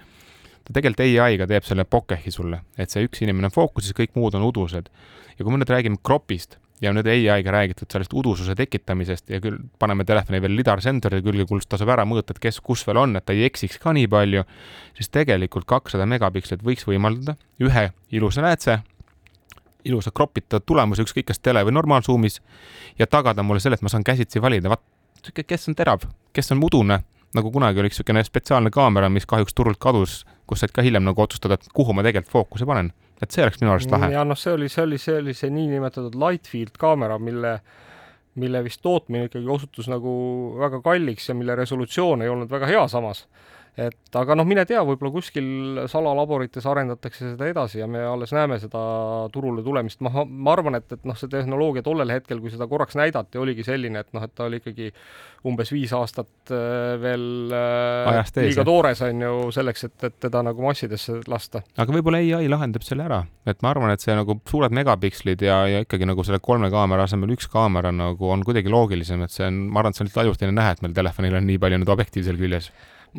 ta 0.63 0.73
tegelikult 0.75 1.23
ai-ga 1.25 1.47
teeb 1.49 1.65
selle 1.67 1.85
bokeh'i 1.85 2.31
sulle, 2.31 2.63
et 2.77 2.89
see 2.93 3.03
üks 3.07 3.23
inimene 3.25 3.49
on 3.49 3.55
fookuses, 3.55 3.95
kõik 3.97 4.15
muud 4.15 4.35
on 4.39 4.45
udused. 4.47 4.89
ja 5.37 5.43
kui 5.43 5.51
me 5.51 5.57
nüüd 5.59 5.71
räägime 5.73 5.97
kropist, 6.03 6.57
ja 6.83 6.91
nüüd 6.93 7.07
ai-ga 7.07 7.51
räägitud 7.53 7.91
sellest 7.91 8.13
udususe 8.13 8.55
tekitamisest 8.59 9.29
ja 9.31 9.39
küll 9.43 9.59
paneme 9.79 10.05
telefoni 10.07 10.41
veel 10.43 10.55
lidarsensori 10.57 11.21
külge, 11.25 11.45
kus 11.49 11.67
tasub 11.69 11.91
ära 11.93 12.05
mõõta, 12.07 12.35
et 12.35 12.41
kes 12.43 12.59
kus 12.63 12.83
veel 12.87 12.99
on, 13.03 13.15
et 13.17 13.25
ta 13.25 13.35
ei 13.35 13.45
eksiks 13.47 13.79
ka 13.81 13.93
nii 13.95 14.09
palju, 14.11 14.43
siis 14.97 15.11
tegelikult 15.13 15.67
kakssada 15.69 16.07
megapikslit 16.09 16.65
võiks 16.65 16.87
võimaldada. 16.87 17.37
Ühe 17.63 17.85
ilusa 18.11 18.43
läätse, 18.43 18.79
ilusa 19.87 20.11
kropitatud 20.11 20.65
tulemuse, 20.67 21.05
ükskõik 21.05 21.29
kas 21.31 21.39
tele 21.39 21.63
või 21.63 21.75
normaalsuumis 21.77 22.41
ja 22.99 23.07
tagada 23.07 23.43
mulle 23.43 23.63
selle, 23.63 23.79
et 23.79 23.85
ma 23.85 23.91
saan 23.91 24.03
käsitsi 24.03 24.41
valida, 24.43 24.73
vaat 24.73 25.31
kes 25.47 25.69
on 25.71 25.79
terav, 25.79 26.03
kes 26.35 26.51
on 26.51 26.63
udune, 26.63 26.99
nagu 27.33 27.51
kunagi 27.51 27.79
oli 27.79 27.91
üks 27.91 28.01
niisugune 28.01 28.23
spetsiaalne 28.27 28.71
kaamera, 28.73 29.09
mis 29.09 29.27
kahjuks 29.29 29.55
turult 29.55 29.79
kadus, 29.79 30.23
kus 30.47 30.63
said 30.63 30.73
ka 30.75 30.85
hiljem 30.85 31.05
nagu 31.07 31.23
otsustada, 31.23 31.59
et 31.59 31.71
kuhu 31.73 31.95
ma 31.95 32.05
tegelikult 32.05 32.33
fookuse 32.33 32.67
panen 32.69 32.91
et 33.23 33.31
see 33.31 33.43
oleks 33.45 33.61
minu 33.61 33.71
arust 33.73 33.91
lahe. 33.93 34.11
ja 34.13 34.25
noh, 34.27 34.39
see 34.39 34.53
oli, 34.57 34.69
see 34.71 34.83
oli, 34.83 34.99
see 35.01 35.17
oli 35.21 35.35
see 35.37 35.51
niinimetatud 35.53 36.17
Lightfield 36.19 36.77
kaamera, 36.81 37.19
mille 37.21 37.57
mille 38.41 38.63
vist 38.65 38.81
tootmine 38.81 39.27
ikkagi 39.27 39.49
osutus 39.55 39.87
nagu 39.91 40.11
väga 40.57 40.79
kalliks 40.81 41.29
ja 41.29 41.35
mille 41.37 41.53
resolutsioon 41.55 42.23
ei 42.25 42.31
olnud 42.33 42.49
väga 42.49 42.69
hea 42.71 42.87
samas 42.89 43.27
et 43.73 44.17
aga 44.19 44.35
noh, 44.37 44.45
mine 44.45 44.67
tea, 44.69 44.81
võib-olla 44.85 45.09
kuskil 45.15 45.47
salalaborites 45.89 46.65
arendatakse 46.69 47.31
seda 47.31 47.47
edasi 47.49 47.79
ja 47.79 47.87
me 47.89 48.03
alles 48.05 48.33
näeme 48.35 48.59
seda 48.61 48.81
turule 49.33 49.63
tulemist, 49.65 49.97
ma, 50.05 50.25
ma 50.25 50.53
arvan, 50.53 50.77
et, 50.77 50.91
et 50.93 51.07
noh, 51.09 51.17
see 51.17 51.31
tehnoloogia 51.31 51.81
tollel 51.85 52.13
hetkel, 52.13 52.41
kui 52.43 52.53
seda 52.53 52.67
korraks 52.69 52.97
näidati, 52.99 53.41
oligi 53.41 53.65
selline, 53.65 54.03
et 54.05 54.13
noh, 54.13 54.25
et 54.25 54.35
ta 54.37 54.45
oli 54.45 54.61
ikkagi 54.61 54.91
umbes 55.49 55.73
viis 55.73 55.91
aastat 55.97 56.53
äh, 56.53 56.93
veel 57.01 57.25
äh, 57.49 58.13
Ajast 58.13 58.37
liiga 58.37 58.61
ees, 58.61 58.69
toores, 58.69 59.03
on 59.09 59.25
ju, 59.25 59.33
selleks, 59.57 59.87
et, 59.89 59.97
et 60.11 60.19
teda 60.27 60.45
nagu 60.45 60.69
massidesse 60.69 61.19
lasta. 61.27 61.65
aga 61.73 61.97
võib-olla 61.97 62.21
ai 62.21 62.47
lahendab 62.51 62.85
selle 62.85 63.09
ära, 63.09 63.23
et 63.49 63.65
ma 63.65 63.73
arvan, 63.73 63.95
et 63.95 64.05
see 64.05 64.13
nagu 64.13 64.37
suured 64.49 64.75
megapikslid 64.77 65.41
ja, 65.49 65.63
ja 65.71 65.81
ikkagi 65.87 66.05
nagu 66.09 66.21
selle 66.27 66.43
kolme 66.45 66.69
kaamera 66.73 67.09
asemel 67.09 67.33
üks 67.33 67.49
kaamera 67.49 67.89
nagu 67.89 68.29
on 68.29 68.45
kuidagi 68.45 68.69
loogilisem, 68.69 69.25
et 69.25 69.33
see 69.33 69.49
on, 69.49 69.63
ma 69.73 69.81
arvan, 69.81 69.95
et 69.95 69.97
see 69.97 70.05
on 70.05 70.13
lihtsalt 70.13 70.27
ajutine 70.27 70.53
nähe, 70.53 70.77
et 70.77 70.85
meil 70.85 70.93
telefonil 70.93 71.41
on 71.41 71.49
nii 71.49 71.61
palju 71.65 71.81
nüüd 71.81 71.97
objektiive 71.97 72.29
seal 72.29 72.37
küljes 72.37 72.69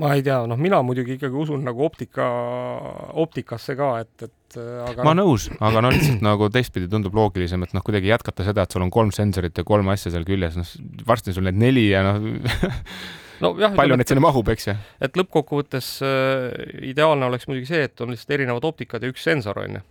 ma 0.00 0.14
ei 0.16 0.22
tea, 0.26 0.40
noh, 0.50 0.58
mina 0.60 0.80
muidugi 0.86 1.16
ikkagi 1.16 1.38
usun 1.44 1.62
nagu 1.66 1.84
optika, 1.86 2.26
optikasse 3.20 3.76
ka, 3.78 3.90
et, 4.02 4.26
et 4.26 4.58
aga 4.88 5.06
ma 5.06 5.12
olen 5.12 5.22
nõus, 5.22 5.48
aga 5.62 5.82
no 5.84 5.92
lihtsalt 5.94 6.24
nagu 6.24 6.48
teistpidi 6.54 6.90
tundub 6.90 7.14
loogilisem, 7.14 7.62
et 7.66 7.74
noh, 7.76 7.84
kuidagi 7.86 8.10
jätkata 8.10 8.46
seda, 8.46 8.66
et 8.66 8.74
sul 8.74 8.84
on 8.86 8.92
kolm 8.94 9.14
sensorit 9.14 9.56
ja 9.58 9.66
kolm 9.66 9.92
asja 9.94 10.12
seal 10.14 10.26
küljes, 10.26 10.58
noh, 10.58 10.74
varsti 11.06 11.34
sul 11.36 11.46
neid 11.46 11.60
neli 11.62 11.88
ja 11.92 12.02
noh 12.06 12.18
no 13.44 13.54
jah, 13.60 13.74
palju 13.76 13.98
neid 13.98 14.10
sinna 14.10 14.26
mahub, 14.26 14.50
eks 14.54 14.70
ju. 14.70 14.76
et 15.06 15.18
lõppkokkuvõttes 15.18 15.96
äh, 16.02 16.46
ideaalne 16.90 17.30
oleks 17.30 17.50
muidugi 17.50 17.70
see, 17.70 17.86
et 17.86 18.04
on 18.04 18.14
lihtsalt 18.14 18.38
erinevad 18.38 18.66
optikad 18.66 19.04
ja 19.04 19.14
üks 19.14 19.26
sensor, 19.26 19.62
on 19.62 19.78
ju. 19.78 19.84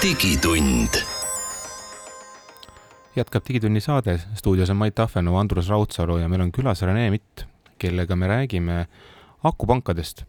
digitund 0.00 1.19
jätkab 3.16 3.44
Digitunni 3.48 3.80
saade, 3.80 4.18
stuudios 4.34 4.70
on 4.70 4.76
Mait 4.76 4.94
Tahvenuu, 4.94 5.36
Andrus 5.36 5.68
Raudsalu 5.68 6.18
ja 6.18 6.28
meil 6.28 6.44
on 6.44 6.52
külas 6.52 6.82
Rene 6.82 7.10
Mitt, 7.10 7.44
kellega 7.78 8.16
me 8.16 8.28
räägime 8.28 8.84
akupankadest. 9.44 10.24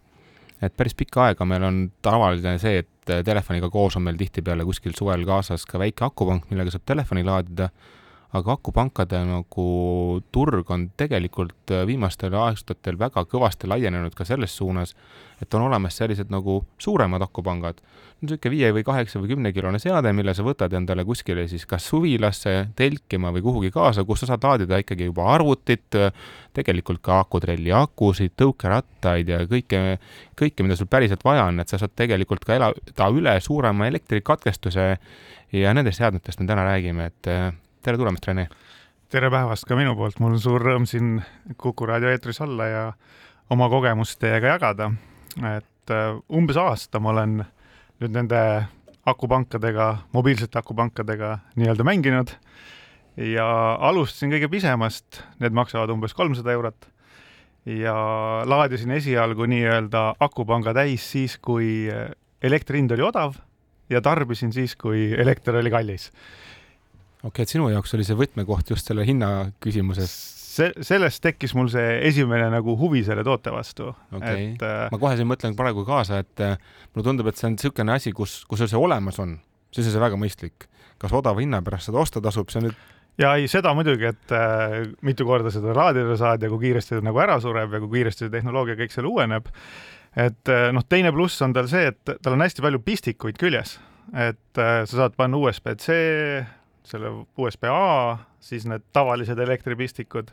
et 0.62 0.76
päris 0.78 0.94
pikka 0.94 1.24
aega 1.26 1.46
meil 1.46 1.64
on 1.64 1.78
tavaline 2.06 2.60
see, 2.62 2.84
et 2.84 3.14
telefoniga 3.26 3.70
koos 3.70 3.96
on 3.98 4.04
meil 4.06 4.18
tihtipeale 4.18 4.66
kuskil 4.66 4.94
suvel 4.98 5.26
kaasas 5.26 5.66
ka 5.66 5.80
väike 5.82 6.06
akupank, 6.06 6.46
millega 6.52 6.72
saab 6.72 6.86
telefoni 6.86 7.24
laadida. 7.26 7.70
Aga 8.32 8.56
akupankade 8.56 9.20
nagu 9.28 9.66
turg 10.32 10.70
on 10.72 10.86
tegelikult 10.98 11.74
viimastel 11.88 12.36
aastatel 12.40 12.96
väga 13.00 13.26
kõvasti 13.28 13.68
laienenud 13.68 14.14
ka 14.16 14.24
selles 14.28 14.54
suunas, 14.56 14.94
et 15.44 15.52
on 15.58 15.66
olemas 15.66 15.98
sellised 16.00 16.32
nagu 16.32 16.62
suuremad 16.80 17.22
akupangad. 17.26 17.82
niisugune 18.22 18.52
viie 18.54 18.70
või 18.72 18.84
kaheksa 18.86 19.20
või 19.20 19.32
kümnekilone 19.32 19.80
seade, 19.82 20.14
mille 20.14 20.34
sa 20.38 20.44
võtad 20.46 20.74
endale 20.78 21.04
kuskile 21.04 21.48
siis 21.50 21.66
kas 21.66 21.88
suvilasse 21.90 22.68
telkima 22.78 23.32
või 23.34 23.42
kuhugi 23.42 23.72
kaasa, 23.74 24.04
kus 24.06 24.22
sa 24.22 24.30
saad 24.30 24.46
laadida 24.46 24.78
ikkagi 24.78 25.08
juba 25.10 25.26
arvutit, 25.34 25.98
tegelikult 26.54 27.02
ka 27.02 27.18
akutrelli 27.26 27.74
akusid, 27.74 28.36
tõukerattaid 28.38 29.34
ja 29.34 29.42
kõike, 29.50 29.98
kõike, 30.38 30.64
mida 30.64 30.78
sul 30.78 30.88
päriselt 30.88 31.26
vaja 31.26 31.50
on, 31.50 31.60
et 31.60 31.74
sa 31.74 31.82
saad 31.82 31.98
tegelikult 31.98 32.46
ka 32.46 32.56
elada 32.60 33.10
üle 33.10 33.36
suurema 33.42 33.90
elektrikatkestuse 33.90 34.88
ja 35.58 35.74
nendest 35.74 36.00
seadmetest 36.00 36.40
me 36.40 36.48
täna 36.48 36.70
räägime, 36.70 37.10
et 37.10 37.34
tere 37.82 37.98
tulemast, 37.98 38.28
Rene! 38.30 38.46
tere 39.12 39.30
päevast 39.34 39.66
ka 39.66 39.76
minu 39.76 39.96
poolt, 39.98 40.20
mul 40.22 40.36
on 40.36 40.42
suur 40.42 40.62
rõõm 40.62 40.84
siin 40.88 41.16
Kuku 41.60 41.88
raadio 41.90 42.12
eetris 42.14 42.38
olla 42.46 42.68
ja 42.70 42.84
oma 43.52 43.68
kogemust 43.74 44.20
teiega 44.22 44.54
jagada. 44.54 44.92
et 45.58 45.90
äh, 45.90 46.20
umbes 46.30 46.58
aasta 46.62 47.00
ma 47.00 47.10
olen 47.10 47.40
nüüd 48.02 48.14
nende 48.14 48.42
akupankadega, 49.06 49.88
mobiilsete 50.14 50.60
akupankadega 50.60 51.40
nii-öelda 51.58 51.84
mänginud 51.84 52.36
ja 53.18 53.48
alustasin 53.90 54.30
kõige 54.30 54.52
pisemast, 54.52 55.24
need 55.42 55.58
maksavad 55.58 55.90
umbes 55.90 56.14
kolmsada 56.14 56.54
eurot 56.54 56.86
ja 57.66 57.96
laadisin 58.46 58.94
esialgu 58.94 59.50
nii-öelda 59.50 60.22
akupanga 60.22 60.76
täis 60.78 61.10
siis, 61.16 61.40
kui 61.42 61.90
elektri 62.42 62.78
hind 62.78 62.94
oli 62.94 63.10
odav 63.10 63.42
ja 63.90 64.06
tarbisin 64.06 64.54
siis, 64.54 64.78
kui 64.78 65.10
elekter 65.18 65.58
oli 65.58 65.74
kallis 65.74 66.12
okei 67.22 67.30
okay,, 67.30 67.48
et 67.48 67.56
sinu 67.56 67.70
jaoks 67.72 67.98
oli 67.98 68.06
see 68.08 68.18
võtmekoht 68.18 68.74
just 68.74 68.90
selle 68.90 69.06
hinna 69.08 69.52
küsimuses? 69.64 70.14
see, 70.52 70.72
sellest 70.86 71.22
tekkis 71.24 71.54
mul 71.58 71.70
see 71.72 72.00
esimene 72.10 72.50
nagu 72.54 72.76
huvi 72.80 73.04
selle 73.08 73.24
toote 73.28 73.54
vastu 73.54 73.90
okay.. 73.92 74.52
et 74.52 74.66
äh, 74.66 74.88
ma 74.92 75.02
kohe 75.02 75.16
siin 75.20 75.30
mõtlen 75.30 75.58
praegu 75.58 75.86
kaasa, 75.88 76.22
et 76.26 76.44
äh, 76.44 76.58
mulle 76.92 77.08
tundub, 77.08 77.32
et 77.32 77.40
see 77.40 77.50
on 77.50 77.58
niisugune 77.58 77.96
asi, 77.96 78.16
kus, 78.16 78.42
kus 78.50 78.66
see 78.66 78.80
olemas 78.80 79.22
on, 79.24 79.38
siis 79.72 79.88
on 79.88 79.96
see 79.96 80.04
väga 80.04 80.20
mõistlik. 80.20 80.68
kas 81.02 81.14
odava 81.18 81.42
hinna 81.42 81.64
pärast 81.66 81.90
seda 81.90 82.02
osta 82.02 82.22
tasub, 82.22 82.52
see 82.52 82.62
on 82.62 82.70
nüüd 82.70 82.82
ja 83.22 83.36
ei, 83.38 83.48
seda 83.52 83.74
muidugi, 83.78 84.10
et 84.12 84.36
äh, 84.36 84.78
mitu 85.06 85.26
korda 85.28 85.52
seda 85.54 85.76
laadida 85.78 86.16
saad 86.20 86.44
ja 86.44 86.50
kui 86.52 86.68
kiiresti 86.68 86.98
ta 86.98 87.06
nagu 87.06 87.22
ära 87.22 87.40
sureb 87.44 87.74
ja 87.76 87.82
kui 87.84 87.98
kiiresti 87.98 88.28
see 88.28 88.34
tehnoloogia 88.34 88.78
kõik 88.80 88.96
seal 88.96 89.10
uueneb. 89.10 89.52
et 90.16 90.52
äh, 90.52 90.70
noh, 90.76 90.86
teine 90.90 91.14
pluss 91.16 91.42
on 91.46 91.54
tal 91.56 91.70
see, 91.72 91.92
et 91.92 92.16
tal 92.24 92.36
on 92.36 92.44
hästi 92.44 92.64
palju 92.64 92.82
pistikuid 92.86 93.40
küljes, 93.40 93.78
et 94.12 94.60
äh, 94.60 94.82
sa 94.86 95.04
saad 95.04 95.16
panna 95.20 95.40
USB-C 95.40 96.00
selle 96.88 97.12
USB-A, 97.38 98.18
siis 98.42 98.66
need 98.70 98.84
tavalised 98.94 99.40
elektripistikud. 99.40 100.32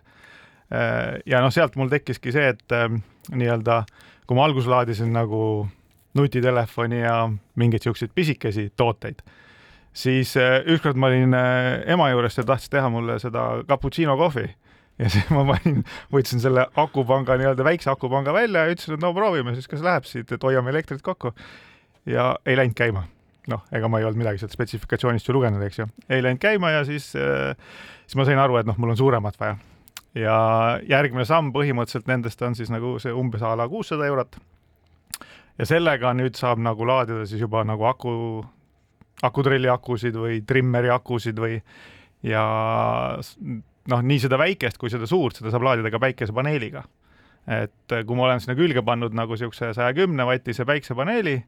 Äh, 0.73 1.19
ja 1.27 1.43
noh, 1.45 1.53
sealt 1.55 1.77
mul 1.81 1.91
tekkiski 1.93 2.33
see, 2.35 2.53
et 2.55 2.77
äh, 2.77 2.89
nii-öelda 3.33 3.83
kui 4.29 4.37
ma 4.37 4.45
alguses 4.45 4.69
laadisin 4.69 5.13
nagu 5.17 5.43
nutitelefoni 6.19 7.01
ja 7.01 7.19
mingeid 7.61 7.85
siukseid 7.85 8.13
pisikesi 8.15 8.69
tooteid, 8.77 9.23
siis 9.97 10.35
äh, 10.41 10.61
ükskord 10.69 11.01
ma 11.01 11.09
olin 11.13 11.37
ema 11.87 12.11
juures 12.13 12.37
ja 12.41 12.45
tahtis 12.49 12.73
teha 12.73 12.91
mulle 12.93 13.19
seda 13.23 13.63
cappuccino 13.69 14.17
kohvi 14.21 14.49
ja 14.99 15.11
siis 15.13 15.29
ma 15.33 15.45
panin, 15.49 15.85
võtsin 16.13 16.43
selle 16.43 16.67
akupanga 16.77 17.39
nii-öelda 17.41 17.65
väikse 17.65 17.93
akupanga 17.93 18.35
välja 18.37 18.67
ja 18.67 18.75
ütlesin, 18.75 18.99
et 18.99 19.05
no 19.05 19.15
proovime 19.17 19.55
siis, 19.57 19.69
kas 19.71 19.85
läheb 19.85 20.09
siit, 20.09 20.33
et 20.33 20.45
hoiame 20.45 20.75
elektrit 20.75 21.05
kokku. 21.05 21.33
ja 22.07 22.35
ei 22.47 22.57
läinud 22.57 22.77
käima 22.77 23.07
noh, 23.49 23.65
ega 23.75 23.89
ma 23.91 24.01
ei 24.01 24.07
olnud 24.09 24.21
midagi 24.21 24.43
sealt 24.43 24.55
spetsifikatsioonist 24.55 25.29
ju 25.29 25.37
lugenud, 25.37 25.63
eks 25.65 25.81
ju, 25.83 25.89
ei 26.13 26.23
läinud 26.25 26.41
käima 26.43 26.73
ja 26.75 26.85
siis, 26.89 27.11
äh, 27.17 27.57
siis 28.07 28.19
ma 28.21 28.27
sain 28.29 28.41
aru, 28.41 28.59
et 28.61 28.69
noh, 28.69 28.79
mul 28.81 28.95
on 28.95 29.01
suuremat 29.01 29.41
vaja. 29.41 29.59
ja 30.19 30.37
järgmine 30.89 31.25
samm 31.29 31.53
põhimõtteliselt 31.55 32.09
nendest 32.11 32.43
on 32.43 32.57
siis 32.59 32.71
nagu 32.73 32.97
see 33.03 33.13
umbes 33.15 33.43
a 33.45 33.55
la 33.59 33.69
kuussada 33.69 34.07
eurot. 34.09 34.39
ja 35.59 35.67
sellega 35.69 36.15
nüüd 36.17 36.37
saab 36.39 36.63
nagu 36.65 36.87
laadida 36.87 37.27
siis 37.27 37.41
juba 37.41 37.65
nagu 37.65 37.85
aku, 37.89 38.13
akutrelli 39.23 39.69
akusid 39.69 40.17
või 40.17 40.43
trimmeri 40.47 40.91
akusid 40.91 41.39
või 41.39 41.61
ja 42.23 42.45
noh, 43.89 44.05
nii 44.05 44.21
seda 44.23 44.39
väikest 44.41 44.79
kui 44.79 44.93
seda 44.93 45.09
suurt, 45.09 45.39
seda 45.39 45.53
saab 45.55 45.67
laadida 45.67 45.93
ka 45.93 46.01
päikesepaneeliga. 46.03 46.85
et 47.49 47.97
kui 48.05 48.17
ma 48.17 48.27
olen 48.27 48.41
sinna 48.45 48.57
külge 48.59 48.83
pannud 48.85 49.15
nagu 49.17 49.33
niisuguse 49.33 49.73
saja 49.73 49.95
kümne 49.97 50.27
vatise 50.29 50.67
päiksepaneeli, 50.69 51.39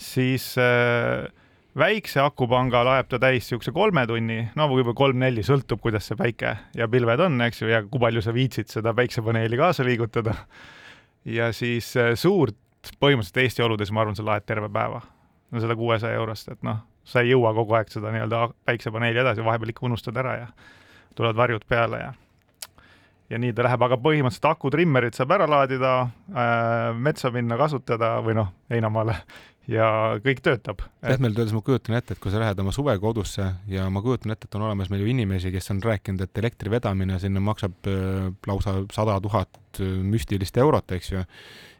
siis 0.00 0.54
äh, 0.58 1.28
väikse 1.78 2.22
akupanga 2.24 2.82
laeb 2.86 3.08
ta 3.10 3.20
täis 3.22 3.44
niisuguse 3.44 3.72
kolme 3.74 4.06
tunni, 4.08 4.40
no 4.56 4.66
võib-olla 4.70 4.96
kolm-neli, 4.98 5.44
sõltub, 5.46 5.82
kuidas 5.84 6.08
see 6.10 6.18
päike 6.18 6.54
ja 6.76 6.88
pilved 6.90 7.22
on, 7.26 7.38
eks 7.46 7.62
ju, 7.62 7.70
ja 7.70 7.82
kui 7.86 8.02
palju 8.02 8.22
sa 8.24 8.34
viitsid 8.34 8.72
seda 8.72 8.94
päiksepaneeli 8.96 9.60
kaasa 9.60 9.86
liigutada. 9.86 10.34
ja 11.24 11.52
siis 11.52 11.92
äh, 12.00 12.14
suurt, 12.14 12.56
põhimõtteliselt 13.00 13.42
Eesti 13.44 13.62
oludes, 13.62 13.92
ma 13.92 14.04
arvan, 14.04 14.16
sa 14.16 14.24
laed 14.24 14.46
terve 14.48 14.70
päeva. 14.72 15.02
no 15.50 15.60
seda 15.60 15.76
kuuesaja 15.76 16.16
eurost, 16.16 16.48
et 16.48 16.62
noh, 16.66 16.80
sa 17.04 17.20
ei 17.20 17.34
jõua 17.34 17.52
kogu 17.54 17.76
aeg 17.76 17.92
seda 17.92 18.12
nii-öelda 18.14 18.48
päiksepaneeli 18.64 19.20
edasi, 19.20 19.44
vahepeal 19.44 19.74
ikka 19.74 19.86
unustad 19.86 20.16
ära 20.16 20.36
ja 20.38 20.50
tulevad 21.14 21.36
varjud 21.36 21.64
peale 21.68 22.00
ja 22.00 22.12
ja 23.30 23.38
nii 23.38 23.52
ta 23.54 23.62
läheb, 23.62 23.82
aga 23.86 23.98
põhimõtteliselt 24.02 24.48
akutrimmerit 24.50 25.14
saab 25.14 25.36
ära 25.36 25.46
laadida 25.46 25.92
äh,, 26.02 26.90
metsa 26.98 27.30
minna 27.30 27.58
kasutada 27.60 28.16
või 28.26 28.34
noh, 28.40 28.50
heinamaale 28.72 29.14
ja 29.70 29.86
kõik 30.24 30.42
töötab. 30.44 30.82
pehmelt 31.04 31.38
öeldes 31.38 31.54
ma 31.54 31.62
kujutan 31.64 31.96
ette, 31.98 32.14
et 32.14 32.22
kui 32.22 32.32
sa 32.32 32.40
lähed 32.42 32.58
oma 32.62 32.72
suvekodusse 32.74 33.46
ja 33.70 33.86
ma 33.92 34.02
kujutan 34.04 34.34
ette, 34.34 34.48
et 34.48 34.58
on 34.58 34.66
olemas 34.66 34.90
meil 34.90 35.04
ju 35.04 35.10
inimesi, 35.12 35.52
kes 35.54 35.70
on 35.74 35.82
rääkinud, 35.84 36.24
et 36.24 36.42
elektri 36.42 36.72
vedamine 36.72 37.18
sinna 37.22 37.42
maksab 37.44 37.90
äh, 37.90 38.30
lausa 38.50 38.80
sada 38.94 39.18
tuhat 39.22 39.80
äh, 39.80 39.92
müstilist 40.02 40.58
eurot, 40.60 40.96
eks 40.96 41.12
ju, 41.12 41.24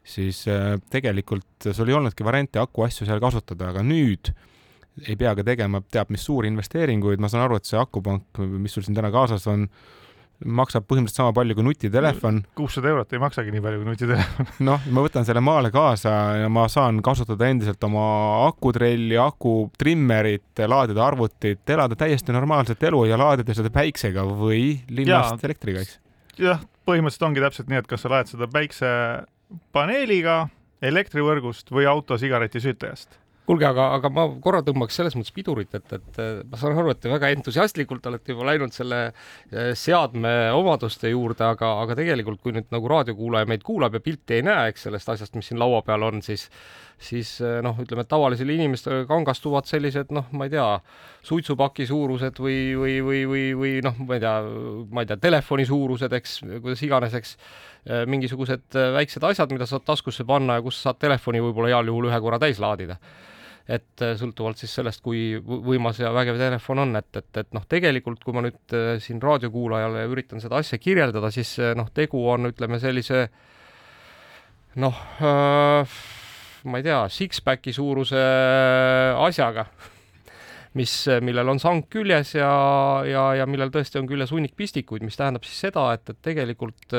siis 0.07 0.45
äh, 0.51 0.77
tegelikult 0.93 1.71
sul 1.73 1.91
ei 1.91 1.99
olnudki 1.99 2.27
varianti 2.27 2.63
akuasju 2.63 3.09
seal 3.09 3.23
kasutada, 3.23 3.73
aga 3.75 3.85
nüüd 3.87 4.33
ei 5.07 5.17
pea 5.17 5.33
ka 5.39 5.47
tegema 5.47 5.81
teab 5.93 6.11
mis 6.13 6.25
suuri 6.27 6.51
investeeringuid, 6.51 7.23
ma 7.23 7.31
saan 7.31 7.47
aru, 7.47 7.59
et 7.59 7.69
see 7.69 7.79
akupank, 7.81 8.43
mis 8.61 8.75
sul 8.75 8.87
siin 8.87 8.99
täna 8.99 9.11
kaasas 9.15 9.47
on, 9.51 9.67
maksab 10.45 10.87
põhimõtteliselt 10.89 11.21
sama 11.21 11.35
palju 11.37 11.57
kui 11.59 11.65
nutitelefon. 11.67 12.41
kuussada 12.57 12.91
eurot 12.91 13.13
ei 13.13 13.21
maksagi 13.23 13.53
nii 13.55 13.63
palju 13.65 13.81
kui 13.83 13.89
nutitelefon. 13.91 14.51
noh, 14.69 14.87
ma 14.95 15.05
võtan 15.05 15.27
selle 15.29 15.43
maale 15.45 15.73
kaasa 15.75 16.15
ja 16.43 16.51
ma 16.53 16.67
saan 16.73 17.03
kasutada 17.05 17.51
endiselt 17.51 17.85
oma 17.87 18.05
akutrelli, 18.47 19.17
akutrimmerit, 19.21 20.65
laadida 20.71 21.05
arvutit, 21.07 21.63
elada 21.71 21.99
täiesti 21.99 22.35
normaalset 22.37 22.83
elu 22.91 23.05
ja 23.11 23.21
laadida 23.21 23.57
seda 23.57 23.73
päiksega 23.75 24.25
või 24.29 24.81
linnast 24.89 25.37
ja, 25.37 25.51
elektriga, 25.51 25.85
eks. 25.85 25.99
jah, 26.41 26.63
põhimõtteliselt 26.89 27.29
ongi 27.29 27.45
täpselt 27.45 27.73
nii, 27.73 27.83
et 27.85 27.91
kas 27.91 28.07
sa 28.07 28.13
laed 28.13 28.33
seda 28.33 28.49
päiksepaneeliga 28.51 30.43
elektrivõrgust 30.91 31.73
või 31.75 31.85
auto 31.91 32.17
sigaretisüütajast 32.21 33.21
kuulge, 33.51 33.67
aga, 33.67 33.87
aga 33.99 34.11
ma 34.15 34.27
korra 34.43 34.61
tõmbaks 34.67 34.99
selles 35.01 35.17
mõttes 35.19 35.35
pidurit, 35.35 35.73
et, 35.75 35.95
et 35.97 36.21
ma 36.47 36.59
saan 36.61 36.77
aru, 36.79 36.93
et 36.93 37.01
te 37.03 37.11
väga 37.11 37.33
entusiastlikult 37.35 38.05
olete 38.07 38.35
juba 38.35 38.47
läinud 38.47 38.75
selle 38.75 39.01
eh, 39.09 39.73
seadme 39.79 40.35
omaduste 40.55 41.11
juurde, 41.11 41.49
aga, 41.49 41.73
aga 41.83 41.97
tegelikult, 41.99 42.41
kui 42.45 42.55
nüüd 42.55 42.71
nagu 42.71 42.91
raadiokuulaja 42.93 43.49
meid 43.51 43.65
kuulab 43.67 43.97
ja 43.99 44.03
pilti 44.05 44.39
ei 44.39 44.47
näe, 44.47 44.71
eks 44.71 44.87
sellest 44.87 45.11
asjast, 45.17 45.35
mis 45.39 45.51
siin 45.51 45.59
laua 45.63 45.83
peal 45.87 46.07
on, 46.07 46.23
siis 46.23 46.47
siis 47.01 47.33
eh, 47.41 47.59
noh, 47.65 47.79
ütleme, 47.81 48.05
tavalisele 48.05 48.55
inimestele 48.59 49.07
kangastuvad 49.09 49.67
sellised 49.67 50.13
noh, 50.15 50.29
ma 50.37 50.47
ei 50.47 50.53
tea, 50.53 50.67
suitsupaki 51.27 51.89
suurused 51.89 52.39
või, 52.45 52.59
või, 52.77 52.99
või, 53.07 53.25
või, 53.31 53.47
või 53.57 53.73
noh, 53.87 53.97
ma 54.05 54.19
ei 54.19 54.23
tea, 54.23 54.37
ma 54.93 55.03
ei 55.03 55.11
tea, 55.11 55.19
telefoni 55.25 55.67
suurused, 55.67 56.15
eks, 56.21 56.37
kuidas 56.61 56.85
iganes, 56.87 57.17
eks 57.19 57.35
mingisugused 58.13 58.77
väiksed 58.93 59.25
asjad, 59.25 59.51
mida 59.57 59.65
saad 59.65 59.87
taskusse 59.89 60.27
panna 60.29 60.59
ja 60.59 60.63
kus 60.63 60.83
saad 60.85 61.01
telefoni 61.01 61.41
võib-olla 61.41 61.73
heal 61.73 61.89
juhul 61.89 62.11
ühe 62.11 62.19
korra 62.21 62.37
täis 62.43 62.61
laadida 62.61 62.99
et 63.71 64.03
äh, 64.03 64.17
sõltuvalt 64.19 64.59
siis 64.61 64.73
sellest, 64.75 65.03
kui 65.05 65.39
võimas 65.41 66.01
ja 66.01 66.11
vägev 66.15 66.41
telefon 66.41 66.83
on, 66.83 66.97
et, 66.99 67.11
et, 67.17 67.31
et 67.43 67.53
noh, 67.55 67.67
tegelikult 67.71 68.25
kui 68.25 68.35
ma 68.35 68.43
nüüd 68.45 68.75
äh, 68.75 68.97
siin 69.03 69.21
raadiokuulajale 69.23 70.07
üritan 70.11 70.43
seda 70.43 70.59
asja 70.59 70.81
kirjeldada, 70.83 71.31
siis 71.35 71.55
äh, 71.63 71.75
noh, 71.79 71.91
tegu 71.95 72.23
on, 72.33 72.51
ütleme 72.51 72.81
sellise 72.83 73.29
noh 74.81 74.99
äh,, 75.23 75.97
ma 76.71 76.81
ei 76.81 76.87
tea, 76.87 77.01
six-pack'i 77.11 77.73
suuruse 77.75 78.21
asjaga, 79.23 79.65
mis, 80.79 80.95
millel 81.23 81.55
on 81.55 81.63
sank 81.63 81.89
küljes 81.95 82.35
ja, 82.37 82.53
ja, 83.07 83.25
ja 83.41 83.47
millel 83.51 83.73
tõesti 83.75 83.99
on 84.03 84.11
küljes 84.11 84.35
hunnik 84.35 84.55
pistikuid, 84.59 85.07
mis 85.07 85.19
tähendab 85.19 85.47
siis 85.47 85.63
seda, 85.69 85.89
et, 85.97 86.11
et 86.11 86.23
tegelikult 86.27 86.95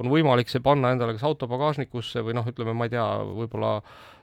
on 0.00 0.10
võimalik 0.10 0.50
see 0.50 0.62
panna 0.64 0.92
endale 0.94 1.16
kas 1.16 1.26
auto 1.26 1.48
pagasnikusse 1.50 2.22
või 2.24 2.36
noh, 2.38 2.46
ütleme, 2.50 2.74
ma 2.76 2.86
ei 2.86 2.94
tea, 2.94 3.08
võib-olla 3.26 3.78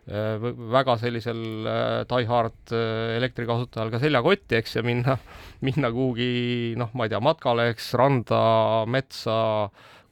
väga 0.07 0.95
sellisel 1.01 1.67
äh, 1.67 2.05
die-hard 2.07 2.71
äh, 2.75 3.17
elektrikasutajal 3.17 3.91
ka 3.91 3.99
seljakotti, 3.99 4.55
eks, 4.61 4.77
ja 4.79 4.85
minna, 4.87 5.17
minna 5.67 5.91
kuhugi 5.91 6.73
noh, 6.79 6.93
ma 6.93 7.07
ei 7.07 7.13
tea, 7.13 7.21
matkale, 7.23 7.69
eks, 7.73 7.91
randa, 7.99 8.39
metsa, 8.87 9.37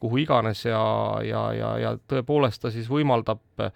kuhu 0.03 0.19
iganes 0.25 0.65
ja, 0.67 0.83
ja, 1.23 1.47
ja, 1.55 1.71
ja 1.79 1.95
tõepoolest 2.11 2.65
ta 2.65 2.73
siis 2.73 2.89
võimaldab 2.91 3.69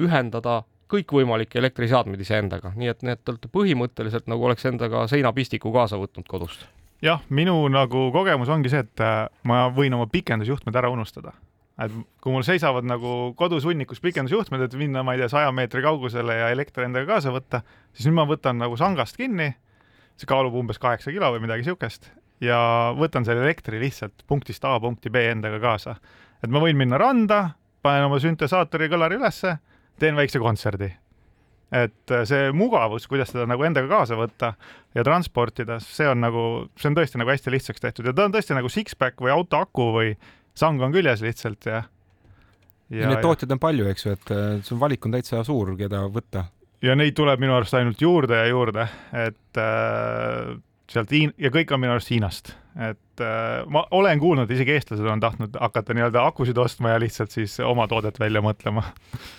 ühendada 0.00 0.60
kõikvõimalikke 0.92 1.58
elektriseadmeid 1.58 2.20
iseendaga, 2.20 2.74
nii 2.76 2.92
et, 2.92 3.02
et 3.08 3.24
te 3.24 3.32
olete 3.32 3.50
põhimõtteliselt 3.50 4.28
nagu 4.30 4.44
oleks 4.46 4.68
endaga 4.68 5.08
seinapistiku 5.10 5.72
kaasa 5.74 5.98
võtnud 5.98 6.28
kodust 6.28 6.68
jah, 7.04 7.24
minu 7.28 7.56
nagu 7.72 8.08
kogemus 8.14 8.50
ongi 8.52 8.72
see, 8.72 8.84
et 8.84 9.02
äh, 9.04 9.26
ma 9.48 9.66
võin 9.74 9.94
oma 9.96 10.06
pikendusjuhtmed 10.10 10.76
ära 10.80 10.92
unustada. 10.92 11.34
Et 11.82 11.94
kui 12.22 12.32
mul 12.32 12.44
seisavad 12.46 12.86
nagu 12.86 13.34
kodus 13.38 13.64
hunnikus 13.66 14.02
pikendusjuhtmed, 14.04 14.66
et 14.66 14.76
minna, 14.78 15.02
ma 15.02 15.14
ei 15.14 15.22
tea, 15.22 15.30
saja 15.32 15.52
meetri 15.54 15.82
kaugusele 15.82 16.36
ja 16.38 16.50
elekter 16.54 16.86
endaga 16.86 17.16
kaasa 17.16 17.32
võtta, 17.34 17.64
siis 17.92 18.06
nüüd 18.08 18.20
ma 18.20 18.28
võtan 18.30 18.60
nagu 18.62 18.78
sangast 18.78 19.18
kinni, 19.18 19.50
see 20.14 20.30
kaalub 20.30 20.54
umbes 20.60 20.78
kaheksa 20.82 21.10
kilo 21.14 21.32
või 21.34 21.42
midagi 21.48 21.66
siukest 21.66 22.12
ja 22.42 22.58
võtan 22.98 23.26
selle 23.26 23.44
elektri 23.44 23.80
lihtsalt 23.82 24.24
punktist 24.28 24.64
A 24.66 24.76
punkti 24.80 25.10
B 25.10 25.22
endaga 25.30 25.60
kaasa. 25.62 25.96
et 26.42 26.50
ma 26.50 26.60
võin 26.60 26.76
minna 26.76 26.98
randa, 26.98 27.56
panen 27.82 28.06
oma 28.08 28.18
süntesaatori 28.20 28.90
kõlari 28.92 29.18
ülesse, 29.18 29.56
teen 29.98 30.16
väikse 30.16 30.38
kontserdi. 30.38 30.92
et 31.74 32.12
see 32.28 32.52
mugavus, 32.54 33.08
kuidas 33.10 33.32
seda 33.32 33.48
nagu 33.50 33.64
endaga 33.64 33.88
kaasa 33.88 34.14
võtta 34.14 34.52
ja 34.94 35.02
transportida, 35.02 35.80
see 35.80 36.06
on 36.06 36.20
nagu, 36.20 36.68
see 36.78 36.88
on 36.90 36.94
tõesti 36.94 37.18
nagu 37.18 37.30
hästi 37.30 37.50
lihtsaks 37.50 37.80
tehtud 37.80 38.06
ja 38.06 38.12
ta 38.12 38.28
on 38.28 38.34
tõesti 38.34 38.54
nagu 38.54 38.70
six-pack 38.70 39.18
või 39.18 39.32
auto 39.34 39.58
aku 39.58 39.88
või 39.96 40.12
sang 40.54 40.80
on 40.82 40.92
küljes 40.94 41.22
lihtsalt 41.24 41.66
ja 41.66 41.82
ja 42.94 43.08
neid 43.08 43.22
tootjaid 43.24 43.52
on 43.54 43.60
palju, 43.62 43.86
eks 43.90 44.06
ju, 44.06 44.12
et 44.14 44.34
äh, 44.34 44.58
see 44.66 44.78
valik 44.78 45.06
on 45.06 45.14
täitsa 45.16 45.42
suur, 45.46 45.72
keda 45.78 46.04
võtta. 46.12 46.46
ja 46.84 46.94
neid 46.98 47.16
tuleb 47.16 47.40
minu 47.42 47.56
arust 47.56 47.74
ainult 47.78 48.00
juurde 48.00 48.38
ja 48.42 48.50
juurde, 48.50 48.88
et 49.24 49.60
äh, 49.60 50.52
sealt 50.90 51.14
Hiin- 51.14 51.34
ja 51.40 51.50
kõik 51.54 51.72
on 51.74 51.80
minu 51.82 51.96
arust 51.96 52.12
Hiinast, 52.12 52.54
et 52.74 53.20
äh, 53.22 53.62
ma 53.70 53.84
olen 53.94 54.18
kuulnud, 54.18 54.50
isegi 54.50 54.74
eestlased 54.74 55.06
on 55.06 55.20
tahtnud 55.22 55.54
hakata 55.60 55.94
nii-öelda 55.94 56.24
akusid 56.26 56.58
ostma 56.58 56.90
ja 56.90 56.98
lihtsalt 56.98 57.30
siis 57.30 57.54
oma 57.62 57.86
toodet 57.88 58.18
välja 58.18 58.42
mõtlema. 58.42 58.82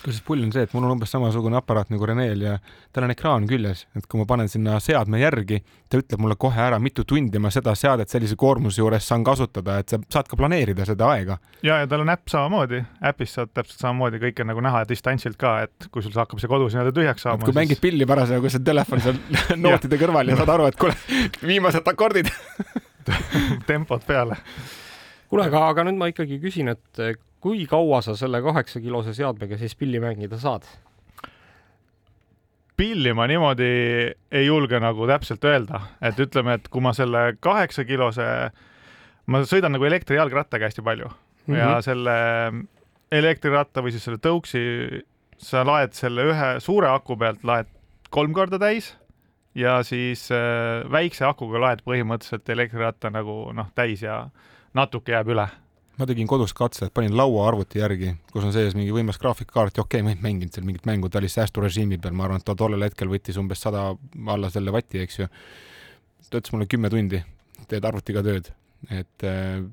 kusjuures 0.05 0.21
pull 0.27 0.45
on 0.45 0.53
see, 0.55 0.63
et 0.63 0.75
mul 0.75 0.85
on 0.87 0.93
umbes 0.95 1.11
samasugune 1.11 1.59
aparaat 1.59 1.91
nagu 1.91 2.07
Reneel 2.07 2.45
ja 2.45 2.53
tal 2.95 3.07
on 3.07 3.11
ekraan 3.11 3.47
küljes, 3.49 3.85
et 3.99 4.07
kui 4.07 4.21
ma 4.21 4.27
panen 4.29 4.47
sinna 4.51 4.77
seadme 4.79 5.19
järgi, 5.19 5.59
ta 5.91 5.99
ütleb 5.99 6.23
mulle 6.23 6.37
kohe 6.39 6.61
ära, 6.63 6.79
mitu 6.79 7.03
tundi 7.03 7.41
ma 7.43 7.51
seda 7.51 7.75
seadet 7.75 8.13
sellise 8.13 8.39
koormuse 8.39 8.79
juures 8.79 9.07
saan 9.07 9.27
kasutada, 9.27 9.81
et 9.83 9.91
sa 9.91 9.99
saad 10.07 10.31
ka 10.31 10.39
planeerida 10.39 10.87
seda 10.87 11.11
aega. 11.17 11.37
ja, 11.59 11.81
ja 11.83 11.91
tal 11.91 12.05
on 12.05 12.15
äpp 12.15 12.31
samamoodi, 12.31 12.85
äpis 13.11 13.35
saad 13.35 13.51
täpselt 13.51 13.83
samamoodi 13.83 14.23
kõike 14.23 14.47
nagu 14.47 14.63
näha 14.63 14.85
distantsilt 14.87 15.35
ka, 15.41 15.57
et 15.67 15.91
kui 15.91 16.05
sul 16.05 16.15
hakkab 16.15 16.39
see 16.39 16.51
kodus 16.51 16.71
nii-öelda 16.71 16.95
tühjaks 16.95 17.27
saama. 17.27 17.43
kui 17.43 17.59
mängid 17.59 17.83
pilli 17.83 18.07
parasjagu, 18.07 18.47
kui 18.47 18.55
see 18.55 18.63
telefon 18.63 19.03
seal 19.03 19.19
nootide 19.67 19.99
kõrval 19.99 20.31
ja 20.31 20.39
saad 20.39 20.55
aru, 20.55 20.71
et 20.71 20.79
kuule, 20.79 20.95
viimased 21.43 21.91
akordid 21.91 22.31
tempod 23.69 24.05
peale. 24.07 24.37
kuule, 25.29 25.47
aga, 25.47 25.67
aga 25.71 25.85
nüüd 25.87 25.99
ma 25.99 26.09
ikkagi 26.11 26.39
küsin, 26.43 26.71
et 26.73 27.01
eh, 27.03 27.15
kui 27.43 27.65
kaua 27.69 28.01
sa 28.01 28.15
selle 28.17 28.41
kaheksa 28.41 28.81
kilose 28.81 29.13
seadmega 29.13 29.57
siis 29.61 29.75
pilli 29.77 30.01
mängida 30.01 30.39
saad? 30.41 30.67
pilli 32.75 33.13
ma 33.15 33.27
niimoodi 33.31 33.67
ei 34.35 34.45
julge 34.45 34.79
nagu 34.83 35.07
täpselt 35.07 35.45
öelda, 35.47 35.79
et 36.03 36.17
ütleme, 36.19 36.57
et 36.57 36.67
kui 36.67 36.83
ma 36.83 36.91
selle 36.95 37.37
kaheksa 37.39 37.85
kilose, 37.87 38.25
ma 39.31 39.41
sõidan 39.47 39.71
nagu 39.77 39.87
elektrijalgrattaga 39.87 40.67
hästi 40.67 40.83
palju 40.83 41.07
mm 41.07 41.53
-hmm. 41.53 41.59
ja 41.59 41.81
selle 41.81 42.17
elektriratta 43.11 43.81
või 43.81 43.95
siis 43.95 44.03
selle 44.03 44.19
tõuksi, 44.19 44.59
sa 45.37 45.63
laed 45.63 45.93
selle 45.93 46.27
ühe 46.31 46.51
suure 46.59 46.89
aku 46.89 47.17
pealt, 47.17 47.43
laed 47.43 47.67
kolm 48.09 48.33
korda 48.33 48.59
täis 48.59 48.95
ja 49.55 49.79
siis 49.83 50.27
äh, 50.35 50.83
väikse 50.91 51.25
akuga 51.27 51.61
laed 51.61 51.83
põhimõtteliselt 51.87 52.49
elektriratta 52.51 53.11
nagu 53.13 53.45
noh, 53.55 53.69
täis 53.75 54.03
ja 54.03 54.25
natuke 54.75 55.15
jääb 55.15 55.31
üle. 55.35 55.47
Ma 55.95 56.03
tegin 56.09 56.27
kodus 56.27 56.51
katse, 56.53 56.89
panin 56.91 57.15
laua 57.15 57.45
arvuti 57.47 57.79
järgi, 57.79 58.11
kus 58.33 58.43
on 58.43 58.51
sees 58.51 58.73
mingi 58.75 58.91
võimas 58.91 59.19
graafikkaart 59.21 59.77
ja 59.77 59.85
okei 59.85 60.01
okay,, 60.01 60.03
ma 60.03 60.11
ei 60.11 60.19
mänginud 60.25 60.51
seal 60.51 60.65
mingit 60.67 60.87
mängu, 60.89 61.07
ta 61.07 61.21
oli 61.21 61.29
säästurežiimi 61.31 62.01
peal, 62.03 62.17
ma 62.17 62.25
arvan, 62.27 62.43
et 62.43 62.47
ta 62.47 62.55
tollel 62.59 62.83
hetkel 62.83 63.07
võttis 63.07 63.39
umbes 63.39 63.63
sada 63.63 63.87
alla 64.33 64.51
selle 64.51 64.75
vati, 64.75 64.99
eks 65.05 65.21
ju. 65.21 65.29
ta 66.27 66.41
ütles 66.41 66.51
mulle 66.51 66.67
kümme 66.67 66.91
tundi, 66.91 67.21
teed 67.71 67.87
arvutiga 67.87 68.25
tööd, 68.27 68.51
et 68.91 69.23
äh, 69.23 69.63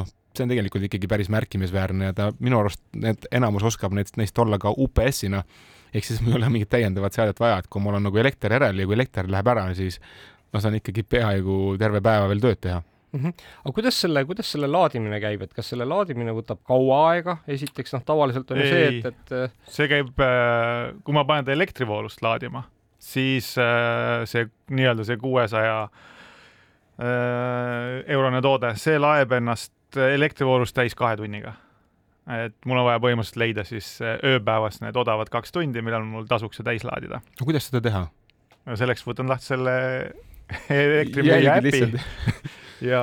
noh, 0.00 0.10
see 0.34 0.42
on 0.42 0.50
tegelikult 0.50 0.88
ikkagi 0.88 1.10
päris 1.10 1.30
märkimisväärne 1.30 2.10
ja 2.10 2.16
ta 2.18 2.32
minu 2.42 2.58
arust 2.64 2.82
need 2.98 3.30
enamus 3.30 3.70
oskab 3.70 3.94
neist, 3.94 4.18
neist 4.18 4.42
olla 4.42 4.58
ka 4.58 4.74
UPS-ina 4.74 5.44
ehk 5.94 6.06
siis 6.06 6.20
mul 6.22 6.36
ei 6.36 6.40
ole 6.40 6.52
mingit 6.56 6.70
täiendavat 6.72 7.16
seadet 7.16 7.40
vaja, 7.40 7.58
et 7.62 7.70
kui 7.70 7.82
mul 7.82 7.98
on 7.98 8.06
nagu 8.08 8.22
elekter 8.22 8.52
järel 8.58 8.82
ja 8.82 8.86
kui 8.86 8.98
elekter 8.98 9.30
läheb 9.30 9.50
ära, 9.54 9.66
siis 9.74 10.00
ma 10.52 10.62
saan 10.62 10.78
ikkagi 10.78 11.04
peaaegu 11.06 11.76
terve 11.78 12.02
päeva 12.04 12.30
veel 12.30 12.42
tööd 12.42 12.62
teha 12.66 12.80
mm. 13.12 13.20
-hmm. 13.20 13.32
aga 13.64 13.72
kuidas 13.74 14.00
selle, 14.00 14.24
kuidas 14.24 14.52
selle 14.52 14.66
laadimine 14.66 15.20
käib, 15.20 15.42
et 15.42 15.54
kas 15.54 15.70
selle 15.72 15.86
laadimine 15.88 16.34
võtab 16.36 16.62
kaua 16.66 17.00
aega, 17.10 17.36
esiteks 17.48 17.94
noh, 17.96 18.04
tavaliselt 18.06 18.50
on 18.50 18.60
ju 18.60 18.68
see, 18.68 18.86
et, 18.88 19.06
et 19.06 19.34
äh, 19.36 19.56
see 19.66 19.88
käib, 19.90 20.12
äh, 20.24 20.92
kui 21.04 21.16
ma 21.16 21.24
panen 21.28 21.48
ta 21.48 21.54
elektrivoolust 21.56 22.22
laadima, 22.22 22.64
siis 22.98 23.52
äh, 23.58 24.22
see 24.30 24.46
nii-öelda 24.70 25.06
see 25.08 25.20
kuuesaja 25.20 25.82
eurone 27.00 28.42
toode, 28.44 28.74
see 28.76 28.98
laeb 29.00 29.30
ennast 29.32 29.96
elektrivoolust 29.96 30.74
täis 30.76 30.92
kahe 30.94 31.16
tunniga. 31.16 31.54
Et 32.30 32.56
mul 32.68 32.82
on 32.82 32.88
vaja 32.88 33.02
põhimõtteliselt 33.02 33.40
leida 33.42 33.64
siis 33.68 33.92
ööpäevas 34.02 34.80
need 34.84 34.96
odavad 35.00 35.30
kaks 35.32 35.54
tundi, 35.54 35.82
millal 35.84 36.04
mul 36.06 36.28
tasuks 36.30 36.60
see 36.60 36.66
täis 36.66 36.86
laadida. 36.86 37.22
no 37.40 37.48
kuidas 37.48 37.70
seda 37.70 37.82
teha? 37.84 38.06
selleks 38.76 39.06
võtan 39.06 39.30
lahti 39.30 39.52
selle 39.54 39.76
elektrimeedia 40.82 41.56
äpi 41.60 41.86
ja 42.90 43.02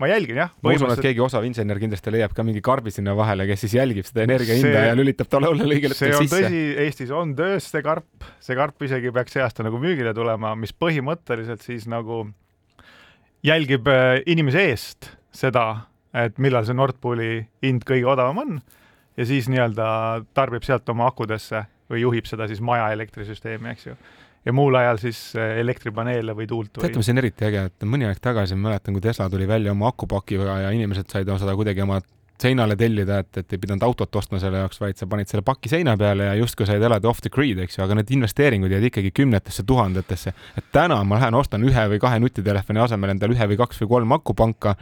ma 0.00 0.08
jälgin 0.08 0.40
jah. 0.40 0.52
ma 0.62 0.72
usun, 0.74 0.92
et 0.94 1.02
keegi 1.04 1.22
osav 1.22 1.44
insener 1.48 1.80
kindlasti 1.80 2.12
leiab 2.14 2.34
ka 2.36 2.44
mingi 2.46 2.62
karbi 2.64 2.92
sinna 2.94 3.14
vahele, 3.18 3.46
kes 3.50 3.66
siis 3.66 3.76
jälgib 3.78 4.08
seda 4.08 4.24
energia 4.24 4.56
hinda 4.58 4.84
ja 4.88 4.96
lülitab 4.96 5.30
talle 5.32 5.50
olla 5.52 5.66
õigel 5.68 5.92
hetkel 5.92 6.14
sisse. 6.16 6.28
see 6.32 6.46
on 6.46 6.48
tõsi, 6.48 6.62
Eestis 6.84 7.12
on 7.14 7.34
töös 7.38 7.68
see 7.72 7.84
karp, 7.84 8.28
see 8.44 8.58
karp 8.58 8.88
isegi 8.88 9.12
peaks 9.14 9.36
see 9.36 9.44
aasta 9.44 9.66
nagu 9.66 9.80
müügile 9.82 10.14
tulema, 10.16 10.54
mis 10.58 10.72
põhimõtteliselt 10.72 11.64
siis 11.64 11.86
nagu 11.90 12.24
jälgib 13.46 13.88
äh, 13.92 14.18
inimese 14.26 14.64
eest 14.72 15.12
seda, 15.34 15.68
et 16.14 16.38
millal 16.38 16.66
see 16.66 16.76
Nord 16.76 17.00
Pooli 17.00 17.42
hind 17.64 17.84
kõige 17.88 18.08
odavam 18.08 18.38
on 18.44 18.60
ja 19.16 19.26
siis 19.26 19.48
nii-öelda 19.50 19.88
tarbib 20.34 20.64
sealt 20.66 20.88
oma 20.88 21.08
akudesse 21.10 21.64
või 21.90 22.04
juhib 22.04 22.28
seda 22.28 22.48
siis 22.48 22.60
maja 22.64 22.90
elektrisüsteemi, 22.94 23.74
eks 23.74 23.90
ju 23.90 23.96
ja 24.48 24.52
muul 24.52 24.74
ajal 24.78 25.00
siis 25.02 25.18
äh, 25.36 25.58
elektripaneele 25.62 26.34
või 26.36 26.46
tuult 26.48 26.70
või.... 26.76 26.86
teate, 26.86 27.00
mis 27.00 27.10
on 27.12 27.20
eriti 27.20 27.48
äge, 27.48 27.64
et 27.70 27.88
mõni 27.88 28.08
aeg 28.08 28.20
tagasi 28.22 28.56
ma 28.56 28.70
mäletan, 28.70 28.96
kui 28.96 29.04
Tesla 29.04 29.28
tuli 29.30 29.48
välja 29.48 29.74
oma 29.74 29.90
akupakiga 29.92 30.62
ja 30.64 30.70
inimesed 30.74 31.10
said 31.12 31.28
seda 31.28 31.56
kuidagi 31.58 31.84
oma 31.84 32.00
seinale 32.38 32.76
tellida, 32.78 33.18
et, 33.24 33.40
et 33.40 33.52
ei 33.52 33.58
pidanud 33.58 33.82
autot 33.82 34.16
ostma 34.20 34.38
selle 34.38 34.60
jaoks, 34.62 34.78
vaid 34.80 35.00
sa 35.00 35.08
panid 35.10 35.30
selle 35.30 35.42
paki 35.46 35.70
seina 35.72 35.96
peale 35.98 36.28
ja 36.28 36.36
justkui 36.38 36.68
said 36.68 36.82
elada 36.86 37.10
off 37.10 37.22
the 37.24 37.32
grid, 37.34 37.58
eks 37.64 37.78
ju, 37.78 37.82
aga 37.84 37.98
need 37.98 38.12
investeeringud 38.14 38.72
jäid 38.76 38.88
ikkagi 38.92 39.10
kümnetesse 39.16 39.66
tuhandetesse. 39.66 40.32
et 40.56 40.72
täna 40.72 41.00
ma 41.04 41.18
lähen 41.18 41.34
ostan 41.34 41.66
ühe 41.66 41.86
või 41.94 42.00
kahe 42.02 42.20
nutitelefoni 42.22 42.84
asemel 42.84 43.16
endale 43.16 43.34
ühe 43.34 43.50
või 43.52 43.58
kaks 43.58 43.82
või 43.82 43.90
kolm 43.96 44.14
akupanka 44.20 44.76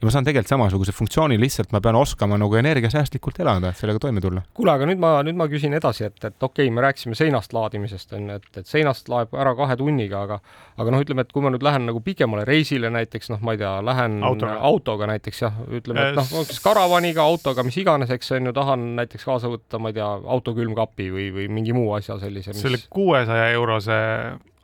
ja 0.00 0.08
ma 0.08 0.12
saan 0.14 0.24
tegelikult 0.24 0.48
samasuguse 0.48 0.94
funktsiooni, 0.96 1.36
lihtsalt 1.40 1.74
ma 1.74 1.80
pean 1.84 1.98
oskama 1.98 2.38
nagu 2.40 2.56
energiasäästlikult 2.56 3.40
elada, 3.44 3.70
et 3.70 3.80
sellega 3.80 4.00
toime 4.00 4.22
tulla. 4.24 4.42
kuule, 4.56 4.72
aga 4.72 4.88
nüüd 4.88 5.00
ma, 5.02 5.10
nüüd 5.26 5.36
ma 5.36 5.46
küsin 5.52 5.76
edasi, 5.76 6.06
et, 6.08 6.16
et 6.24 6.42
okei 6.42 6.66
okay,, 6.66 6.74
me 6.74 6.84
rääkisime 6.84 7.18
seinast 7.18 7.52
laadimisest, 7.52 8.14
on 8.16 8.30
ju, 8.30 8.38
et, 8.40 8.48
et 8.62 8.70
seinast 8.70 9.10
laeb 9.12 9.34
ära 9.36 9.52
kahe 9.58 9.76
tunniga, 9.80 10.22
aga 10.24 10.40
aga 10.80 10.94
noh, 10.94 11.02
ütleme, 11.04 11.26
et 11.26 11.34
kui 11.34 11.44
ma 11.44 11.52
nüüd 11.52 11.64
lähen 11.66 11.84
nagu 11.90 12.00
pikemale 12.04 12.46
reisile 12.48 12.88
näiteks, 12.94 13.28
noh, 13.34 13.42
ma 13.44 13.56
ei 13.56 13.60
tea, 13.60 13.74
lähen 13.84 14.20
autoga, 14.24 14.54
autoga 14.70 15.10
näiteks 15.10 15.42
jah, 15.44 15.58
ütleme, 15.68 16.06
et 16.10 16.16
noh, 16.16 16.30
kas 16.48 16.62
karavaniga, 16.64 17.26
autoga, 17.26 17.64
mis 17.66 17.76
iganes, 17.82 18.12
eks 18.16 18.32
on 18.38 18.48
ju, 18.48 18.54
tahan 18.56 18.86
näiteks 19.02 19.28
kaasa 19.28 19.52
võtta, 19.52 19.82
ma 19.82 19.92
ei 19.92 19.98
tea, 20.00 20.08
auto 20.36 20.56
külmkapi 20.56 21.10
või, 21.12 21.28
või 21.36 21.50
mingi 21.52 21.76
muu 21.76 21.92
asja 21.98 22.16
sellise 22.22 22.54
mis.... 22.54 22.64
selle 22.64 22.80
kuuesaja 22.88 23.50
eurose 23.58 24.00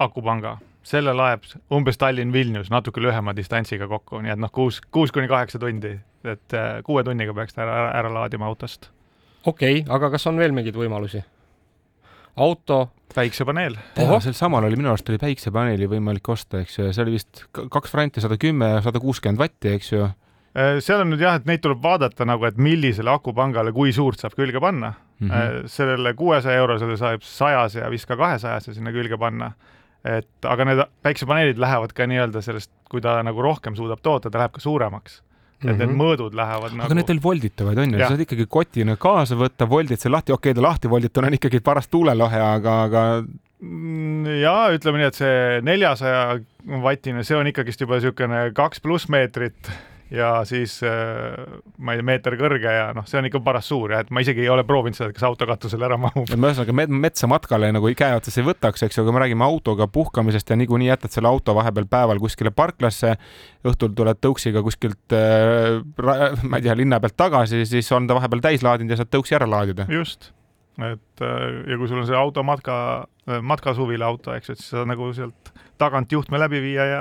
akupanga 0.00 0.56
selle 0.86 1.14
laeb 1.16 1.46
umbes 1.74 1.98
Tallinn-Vilnius 2.00 2.70
natuke 2.70 3.02
lühema 3.02 3.34
distantsiga 3.36 3.88
kokku, 3.90 4.20
nii 4.22 4.34
et 4.36 4.42
noh, 4.42 4.52
kuus, 4.54 4.80
kuus 4.94 5.14
kuni 5.14 5.28
kaheksa 5.30 5.60
tundi, 5.62 5.96
et 6.26 6.56
äh, 6.56 6.76
kuue 6.86 7.04
tunniga 7.06 7.34
peaks 7.34 7.56
ta 7.56 7.64
ära, 7.66 7.88
ära 7.98 8.12
laadima 8.20 8.46
autost. 8.46 8.90
okei 9.44 9.80
okay,, 9.80 9.94
aga 9.94 10.12
kas 10.14 10.26
on 10.30 10.38
veel 10.38 10.54
mingeid 10.56 10.78
võimalusi? 10.78 11.24
auto. 12.36 12.90
päiksepaneel. 13.14 13.78
sel 14.20 14.36
samal 14.36 14.64
oli 14.68 14.76
minu 14.76 14.90
arust 14.92 15.08
oli 15.08 15.18
päiksepaneeli 15.18 15.88
võimalik 15.88 16.28
osta, 16.28 16.60
eks 16.60 16.78
ju, 16.78 16.86
ja 16.88 16.94
see 16.94 17.06
oli 17.06 17.16
vist 17.16 17.46
kaks 17.56 17.94
varianti, 17.94 18.20
sada 18.20 18.38
kümme 18.38 18.76
ja 18.76 18.80
sada 18.84 19.00
kuuskümmend 19.02 19.40
vatti, 19.40 19.72
eks 19.72 19.92
ju 19.92 20.02
äh, 20.04 20.76
seal 20.84 21.02
on 21.02 21.10
nüüd 21.14 21.24
jah, 21.24 21.40
et 21.40 21.48
neid 21.48 21.64
tuleb 21.64 21.82
vaadata 21.82 22.28
nagu, 22.28 22.46
et 22.46 22.60
millisele 22.60 23.10
akupangale, 23.10 23.72
kui 23.74 23.94
suurt 23.96 24.22
saab 24.22 24.36
külge 24.38 24.60
panna 24.62 24.92
mm. 25.18 25.30
-hmm. 25.30 25.70
sellele 25.72 26.14
kuuesaja 26.14 26.62
eurosele 26.62 26.96
saab 26.96 27.24
sajase 27.26 27.80
ja 27.80 27.90
vist 27.90 28.06
ka 28.06 28.16
kahesajase 28.16 28.74
sinna 28.74 28.92
külge 28.92 29.18
panna 29.18 29.52
et 30.06 30.48
aga 30.48 30.66
need 30.68 30.82
päiksepaneelid 31.06 31.60
lähevad 31.62 31.94
ka 31.96 32.06
nii-öelda 32.08 32.42
sellest, 32.44 32.70
kui 32.90 33.02
ta 33.04 33.18
nagu 33.26 33.42
rohkem 33.42 33.76
suudab 33.78 34.02
toota, 34.04 34.30
ta 34.30 34.42
läheb 34.42 34.54
ka 34.54 34.62
suuremaks. 34.62 35.22
et 35.56 35.64
mm 35.64 35.70
-hmm. 35.70 35.78
need 35.78 35.88
mhm. 35.88 36.00
mõõdud 36.02 36.34
lähevad 36.36 36.70
aga 36.72 36.76
nagu. 36.76 36.94
need 36.94 37.10
on 37.10 37.22
volditavad 37.22 37.78
on 37.78 37.92
ju, 37.92 37.98
sa 37.98 38.08
saad 38.08 38.20
ikkagi 38.20 38.46
kotina 38.46 38.96
kaasa 38.96 39.34
võtta, 39.34 39.68
voldid 39.68 39.98
selle 39.98 40.16
lahti, 40.16 40.32
okei 40.32 40.50
okay,, 40.50 40.62
ta 40.62 40.68
lahti 40.68 40.90
voldituna 40.90 41.26
on 41.26 41.34
ikkagi 41.34 41.60
paras 41.60 41.88
tuulelohe, 41.88 42.40
aga, 42.40 42.82
aga 42.82 43.24
mm, 43.60 44.26
ja 44.42 44.68
ütleme 44.76 44.98
nii, 44.98 45.06
et 45.06 45.14
see 45.14 45.60
neljasaja 45.62 46.40
vatine, 46.82 47.24
see 47.24 47.36
on 47.36 47.46
ikkagist 47.46 47.80
juba 47.80 47.94
niisugune 47.94 48.50
kaks 48.52 48.80
pluss 48.80 49.08
meetrit 49.08 49.72
ja 50.10 50.44
siis 50.46 50.78
äh, 50.86 51.34
ma 51.78 51.94
ei 51.94 52.00
tea, 52.00 52.06
meeter 52.06 52.36
kõrge 52.38 52.72
ja 52.72 52.90
noh, 52.94 53.06
see 53.08 53.18
on 53.18 53.26
ikka 53.26 53.40
paras 53.44 53.66
suur 53.70 53.94
ja 53.94 54.02
et 54.04 54.12
ma 54.14 54.22
isegi 54.22 54.44
ei 54.44 54.50
ole 54.52 54.62
proovinud 54.66 54.98
seda, 54.98 55.10
et 55.10 55.18
kas 55.18 55.26
auto 55.26 55.48
katusele 55.48 55.88
ära 55.88 55.98
mahub. 56.00 56.28
et 56.28 56.38
ma 56.38 56.52
ühesõnaga 56.52 56.76
met 56.78 56.94
metsa 57.06 57.30
matkale 57.30 57.72
nagu 57.74 57.90
käe 57.98 58.18
otsas 58.18 58.38
ei 58.38 58.46
võtaks, 58.46 58.86
eks 58.86 58.98
ju, 58.98 59.06
aga 59.06 59.16
me 59.16 59.24
räägime 59.24 59.46
autoga 59.46 59.88
puhkamisest 59.90 60.52
ja 60.52 60.58
niikuinii 60.60 60.92
jätad 60.92 61.14
selle 61.14 61.30
auto 61.30 61.56
vahepeal 61.58 61.88
päeval 61.90 62.22
kuskile 62.22 62.54
parklasse, 62.54 63.16
õhtul 63.66 63.96
tuled 63.98 64.22
tõuksiga 64.22 64.62
kuskilt 64.66 65.16
äh,, 65.16 65.82
ma 66.46 66.60
ei 66.60 66.68
tea, 66.68 66.78
linna 66.78 67.02
pealt 67.02 67.18
tagasi, 67.18 67.64
siis 67.66 67.90
on 67.96 68.06
ta 68.06 68.18
vahepeal 68.18 68.44
täis 68.46 68.66
laadinud 68.66 68.94
ja 68.94 69.02
saad 69.02 69.10
tõuksi 69.10 69.38
ära 69.38 69.50
laadida. 69.50 69.90
just, 69.90 70.30
et 70.76 71.24
äh, 71.24 71.44
ja 71.70 71.78
kui 71.78 71.88
sul 71.88 72.02
on 72.02 72.08
see 72.08 72.16
auto 72.16 72.42
matka, 72.46 73.06
matkasuvila 73.26 74.06
auto, 74.06 74.34
eks 74.36 74.50
ju, 74.50 74.56
et 74.56 74.60
siis 74.62 74.74
sa 74.74 74.84
nagu 74.86 75.08
sealt 75.16 75.52
tagant 75.80 76.12
juhtme 76.12 76.38
läbi 76.40 76.60
viia 76.64 76.84
ja 76.88 77.00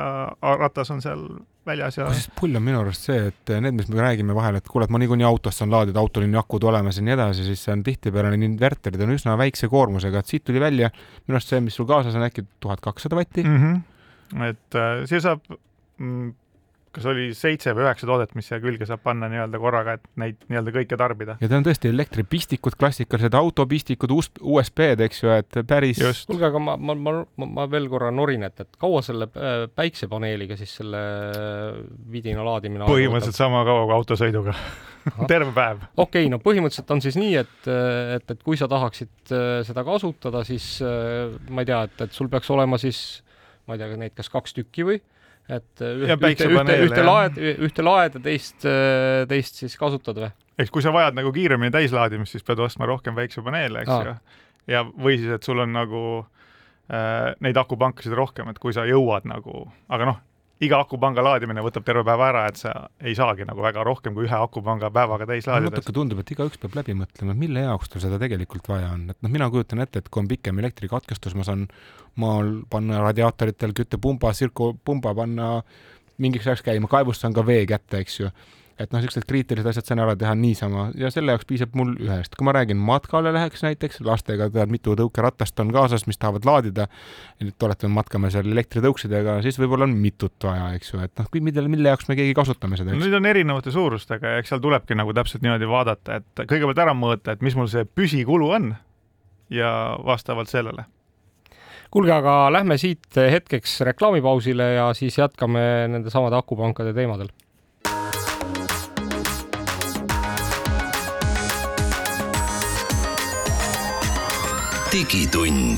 ratas 0.59 0.89
on 0.91 1.01
seal 1.03 1.21
väljas 1.65 1.97
ja. 1.97 2.07
kusjuures 2.07 2.29
pull 2.39 2.57
on 2.57 2.63
minu 2.65 2.79
arust 2.81 3.07
see, 3.07 3.29
et 3.31 3.53
need, 3.63 3.75
mis 3.77 3.89
me 3.91 4.01
räägime 4.01 4.35
vahel, 4.37 4.59
et 4.59 4.69
kuule, 4.69 4.87
et 4.87 4.93
ma 4.93 5.01
niikuinii 5.01 5.27
autost 5.27 5.61
saan 5.61 5.73
laadida, 5.73 6.01
autol 6.01 6.25
on 6.27 6.35
ju 6.35 6.41
akud 6.41 6.67
olemas 6.69 6.99
ja 6.99 7.05
nii 7.05 7.15
edasi, 7.15 7.47
siis 7.47 7.65
see 7.65 7.73
on 7.75 7.83
tihtipeale 7.85 8.31
need 8.33 8.47
inverterid 8.51 9.01
on 9.05 9.15
üsna 9.15 9.35
väikse 9.39 9.69
koormusega, 9.71 10.21
et 10.21 10.31
siit 10.33 10.45
tuli 10.47 10.61
välja 10.63 10.91
minu 10.93 11.39
arust 11.39 11.53
see, 11.53 11.61
mis 11.65 11.77
sul 11.77 11.89
kaasas 11.89 12.17
on 12.17 12.25
äkki 12.27 12.45
tuhat 12.63 12.83
kakssada 12.85 13.19
vatti 13.19 13.45
mm. 13.45 13.61
-hmm. 13.61 14.49
et 14.49 14.79
äh, 14.81 15.05
see 15.09 15.21
saab 15.23 15.43
mm, 15.49 16.33
kas 16.95 17.07
oli 17.11 17.27
seitse 17.35 17.73
või 17.75 17.85
üheksa 17.85 18.07
toodet, 18.09 18.33
mis 18.37 18.47
siia 18.49 18.59
külge 18.63 18.87
saab 18.87 19.03
panna 19.05 19.27
nii-öelda 19.31 19.59
korraga, 19.61 19.95
et 19.97 20.05
neid 20.21 20.37
nii-öelda 20.47 20.73
kõike 20.77 20.99
tarbida. 20.99 21.37
ja 21.41 21.49
ta 21.51 21.59
on 21.59 21.67
tõesti 21.67 21.91
elektripistikud, 21.91 22.77
klassikalised 22.79 23.35
autopistikud, 23.37 24.13
USB-d, 24.15 25.05
eks 25.07 25.23
ju, 25.23 25.31
et 25.35 25.59
päris. 25.67 26.01
kuulge, 26.29 26.47
aga 26.49 26.61
ma, 26.61 26.77
ma, 26.77 26.95
ma, 26.95 27.15
ma, 27.41 27.49
ma 27.59 27.67
veel 27.71 27.89
korra 27.91 28.11
norin, 28.15 28.45
et, 28.47 28.65
et 28.65 28.79
kaua 28.81 29.03
selle 29.05 29.29
äh, 29.31 29.65
päiksepaneeliga 29.75 30.57
siis 30.59 30.77
selle 30.81 31.01
vidina 32.11 32.45
laadimine 32.45 32.87
põhimõtteliselt 32.89 33.39
sama 33.39 33.65
kaua 33.67 33.85
kui 33.89 33.97
autosõiduga 33.97 34.55
terve 35.31 35.51
päev. 35.55 35.83
okei 35.95 36.25
okay,, 36.25 36.31
no 36.31 36.39
põhimõtteliselt 36.43 36.95
on 36.95 37.03
siis 37.03 37.19
nii, 37.19 37.35
et, 37.43 37.69
et, 38.15 38.31
et 38.37 38.45
kui 38.45 38.59
sa 38.59 38.69
tahaksid 38.71 39.35
äh, 39.35 39.59
seda 39.67 39.85
kasutada, 39.87 40.45
siis 40.47 40.77
äh, 40.85 41.35
ma 41.49 41.65
ei 41.65 41.71
tea, 41.71 41.83
et, 41.89 42.07
et 42.07 42.15
sul 42.15 42.31
peaks 42.31 42.51
olema 42.55 42.79
siis 42.81 43.03
ma 43.65 43.75
ei 43.75 43.81
tea, 43.81 43.97
neid 43.99 44.15
kas 44.17 44.29
kaks 44.31 44.55
tükki 44.57 44.85
või 44.87 45.01
et 45.45 45.81
äh, 45.83 45.97
üht, 46.01 46.13
ühte, 46.15 46.47
ühte, 46.49 46.77
ühte 46.87 47.05
laed, 47.05 47.37
ühte 47.37 47.85
laed 47.85 48.17
ja 48.17 48.21
teist, 48.23 48.65
äh, 48.65 49.25
teist 49.29 49.61
siis 49.61 49.75
kasutad 49.77 50.21
või? 50.23 50.31
eks 50.61 50.71
kui 50.73 50.83
sa 50.83 50.93
vajad 50.95 51.17
nagu 51.17 51.33
kiiremini 51.35 51.73
täislaadimist, 51.73 52.35
siis 52.35 52.45
pead 52.47 52.61
ostma 52.63 52.87
rohkem 52.89 53.17
päiksepaneele, 53.17 53.83
eks 53.83 54.07
ju. 54.07 54.15
ja 54.71 54.85
või 54.87 55.19
siis, 55.19 55.35
et 55.37 55.45
sul 55.45 55.61
on 55.61 55.75
nagu 55.75 56.03
äh, 56.21 57.33
neid 57.45 57.59
akupankasid 57.61 58.15
rohkem, 58.17 58.49
et 58.49 58.61
kui 58.61 58.73
sa 58.75 58.87
jõuad 58.89 59.27
nagu, 59.29 59.67
aga 59.91 60.09
noh, 60.11 60.21
iga 60.63 60.79
akupanga 60.79 61.23
laadimine 61.25 61.63
võtab 61.65 61.83
terve 61.87 62.05
päeva 62.07 62.29
ära, 62.29 62.43
et 62.47 62.59
sa 62.61 62.71
ei 63.03 63.15
saagi 63.17 63.43
nagu 63.47 63.63
väga 63.63 63.83
rohkem 63.83 64.15
kui 64.15 64.27
ühe 64.27 64.37
akupanga 64.37 64.89
päevaga 64.93 65.27
täis 65.27 65.49
laadida. 65.49 65.73
natuke 65.73 65.95
tundub, 65.95 66.21
et 66.23 66.31
igaüks 66.31 66.61
peab 66.61 66.77
läbi 66.79 66.95
mõtlema, 66.95 67.35
mille 67.35 67.65
jaoks 67.65 67.91
tal 67.91 68.03
seda 68.05 68.19
tegelikult 68.21 68.69
vaja 68.71 68.93
on, 68.95 69.09
et 69.11 69.19
noh, 69.19 69.33
mina 69.33 69.49
kujutan 69.51 69.83
ette, 69.83 69.99
et 69.99 70.09
kui 70.09 70.23
on 70.23 70.29
pikem 70.31 70.61
elektrikatkestus, 70.63 71.35
ma 71.35 71.47
saan 71.47 71.67
maal 72.21 72.61
panna 72.71 73.03
radiaatoritel 73.03 73.75
küttepumba, 73.75 74.31
sirkupumba 74.37 75.15
panna 75.17 75.49
mingiks 76.23 76.47
ajaks 76.47 76.63
käima, 76.63 76.87
kaevust 76.91 77.25
saan 77.25 77.35
ka 77.35 77.43
vee 77.45 77.65
kätte, 77.67 77.99
eks 77.99 78.21
ju 78.21 78.31
et 78.75 78.91
noh, 78.91 78.99
niisugused 78.99 79.23
kriitilised 79.29 79.69
asjad 79.69 79.87
saan 79.87 80.01
ära 80.03 80.17
teha 80.19 80.33
niisama 80.35 80.89
ja 80.99 81.07
selle 81.13 81.31
jaoks 81.31 81.47
piisab 81.47 81.75
mul 81.79 81.93
ühest. 81.95 82.35
kui 82.35 82.47
ma 82.47 82.51
räägin 82.57 82.79
matkale 82.81 83.31
läheks 83.35 83.63
näiteks, 83.63 84.01
lastega 84.03 84.49
tead, 84.51 84.71
mitu 84.73 84.97
tõukeratast 84.99 85.61
on 85.63 85.71
kaasas, 85.75 86.03
mis 86.09 86.19
tahavad 86.19 86.47
laadida, 86.47 86.87
nüüd 87.39 87.67
oletame, 87.67 87.95
matkame 87.95 88.31
seal 88.33 88.49
elektritõuksidega, 88.51 89.37
siis 89.45 89.59
võib-olla 89.61 89.87
on 89.87 89.95
mitut 89.99 90.47
vaja, 90.47 90.73
eks 90.75 90.91
ju, 90.91 90.99
et 91.07 91.21
noh, 91.21 91.29
mille, 91.47 91.67
mille 91.71 91.93
jaoks 91.93 92.11
me 92.11 92.17
keegi 92.19 92.35
kasutame 92.35 92.79
seda, 92.79 92.91
eks. 92.91 93.05
Neid 93.05 93.19
on 93.21 93.29
erinevate 93.31 93.71
suurustega 93.75 94.35
ja 94.35 94.43
eks 94.43 94.51
seal 94.51 94.63
tulebki 94.63 94.99
nagu 94.99 95.15
täpselt 95.15 95.45
niimoodi 95.45 95.71
vaadata, 95.71 96.19
et 96.19 96.43
kõigepealt 96.43 96.83
ära 96.83 96.97
mõõta, 96.97 97.37
et 97.37 97.47
mis 97.47 97.55
mul 97.55 97.71
see 97.71 97.87
püsikulu 97.87 98.51
on 98.57 98.73
ja 99.53 99.71
vastavalt 100.03 100.51
sellele 100.51 100.89
kuulge, 101.95 102.11
aga 102.11 102.49
lähme 102.51 102.75
siit 102.81 103.15
hetkeks 103.15 103.77
reklaamipausile 103.87 104.65
ja 104.73 104.89
siis 104.97 105.15
jätkame 105.15 105.61
nende 105.93 106.11
samade 106.11 106.35
akupankade 106.35 106.91
teemadel 106.97 107.29
digitund. 114.95 115.77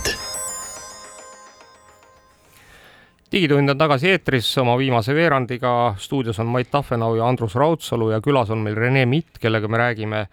digitund 3.31 3.69
on 3.69 3.77
tagasi 3.77 4.11
eetris 4.11 4.49
oma 4.61 4.75
viimase 4.77 5.15
veerandiga. 5.15 5.95
stuudios 5.97 6.39
on 6.39 6.45
Mait 6.45 6.69
Tafenau 6.71 7.15
ja 7.15 7.27
Andrus 7.27 7.55
Raudsalu 7.55 8.11
ja 8.11 8.19
külas 8.21 8.51
on 8.53 8.61
meil 8.61 8.75
Rene 8.75 9.05
Mitt, 9.05 9.39
kellega 9.41 9.67
me 9.67 9.77
räägime 9.77 10.27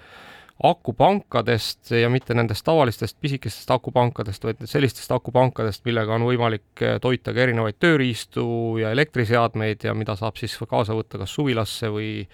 akupankadest 0.62 1.90
ja 1.90 2.10
mitte 2.10 2.34
nendest 2.34 2.64
tavalistest 2.64 3.16
pisikestest 3.20 3.70
akupankadest, 3.70 4.44
vaid 4.44 4.60
sellistest 4.64 5.12
akupankadest, 5.16 5.84
millega 5.84 6.14
on 6.14 6.28
võimalik 6.28 6.84
toita 7.00 7.32
ka 7.32 7.40
erinevaid 7.40 7.80
tööriistu 7.80 8.44
ja 8.82 8.92
elektriseadmeid 8.92 9.88
ja 9.88 9.94
mida 9.94 10.16
saab 10.16 10.36
siis 10.36 10.58
kaasa 10.68 10.92
võtta 10.92 11.22
kas 11.24 11.34
suvilasse 11.34 11.88
või, 11.88 12.28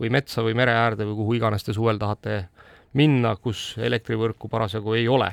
või 0.00 0.12
metsa 0.12 0.44
või 0.44 0.52
mere 0.52 0.76
äärde 0.84 1.08
või 1.08 1.16
kuhu 1.22 1.40
iganes 1.40 1.64
te 1.64 1.72
suvel 1.72 1.98
tahate 1.98 2.44
minna, 2.92 3.36
kus 3.36 3.72
elektrivõrku 3.80 4.52
parasjagu 4.52 5.00
ei 5.00 5.08
ole 5.08 5.32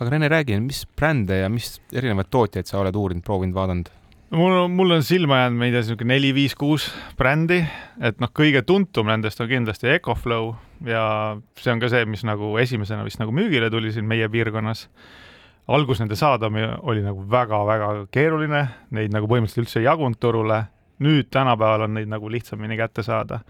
aga 0.00 0.10
Rene, 0.10 0.28
räägi, 0.32 0.60
mis 0.64 0.86
brände 0.96 1.42
ja 1.42 1.48
mis 1.52 1.74
erinevaid 1.92 2.30
tootjaid 2.32 2.68
sa 2.68 2.80
oled 2.80 2.96
uurinud, 2.96 3.24
proovinud, 3.24 3.54
vaadanud? 3.56 3.90
mul 4.30 4.52
on, 4.62 4.70
mul 4.70 4.94
on 4.94 5.02
silma 5.02 5.42
jäänud, 5.42 5.58
ma 5.58 5.66
ei 5.66 5.72
tea, 5.74 5.82
niisugune 5.82 6.14
neli, 6.14 6.30
viis, 6.34 6.54
kuus 6.58 6.86
brändi, 7.18 7.58
et 8.00 8.20
noh, 8.22 8.30
kõige 8.32 8.62
tuntum 8.66 9.10
nendest 9.10 9.42
on 9.42 9.50
kindlasti 9.50 9.90
Ecoflow 9.96 10.52
ja 10.86 11.02
see 11.58 11.72
on 11.74 11.82
ka 11.82 11.90
see, 11.92 12.06
mis 12.08 12.22
nagu 12.24 12.54
esimesena 12.62 13.04
vist 13.04 13.20
nagu 13.20 13.34
müügile 13.34 13.70
tuli 13.70 13.92
siin 13.92 14.06
meie 14.08 14.28
piirkonnas. 14.30 14.86
algus 15.68 16.00
nende 16.00 16.16
saada 16.16 16.48
oli 16.80 17.02
nagu 17.02 17.26
väga-väga 17.30 18.06
keeruline, 18.10 18.62
neid 18.90 19.12
nagu 19.12 19.26
põhimõtteliselt 19.26 19.66
üldse 19.66 19.80
ei 19.82 19.84
jagunud 19.90 20.18
turule, 20.18 20.62
nüüd 20.98 21.28
tänapäeval 21.30 21.88
on 21.88 21.94
neid 21.98 22.08
nagu 22.08 22.30
lihtsamini 22.30 22.78
kätte 22.78 23.02
saada 23.02 23.40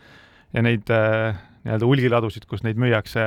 ja 0.52 0.62
neid 0.62 0.90
äh, 0.90 1.36
nii-öelda 1.64 1.88
hulgiladusid, 1.88 2.46
kus 2.48 2.62
neid 2.64 2.78
müüakse 2.80 3.22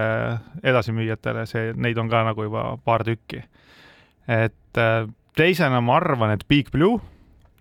edasimüüjatele, 0.65 1.45
see, 1.49 1.71
neid 1.77 1.99
on 2.01 2.09
ka 2.09 2.23
nagu 2.25 2.47
juba 2.47 2.65
paar 2.85 3.05
tükki. 3.05 3.43
et 4.27 4.79
äh, 4.79 5.05
teisena 5.37 5.81
ma 5.81 5.97
arvan, 5.99 6.33
et 6.33 6.47
Big 6.47 6.71
Blue, 6.71 7.01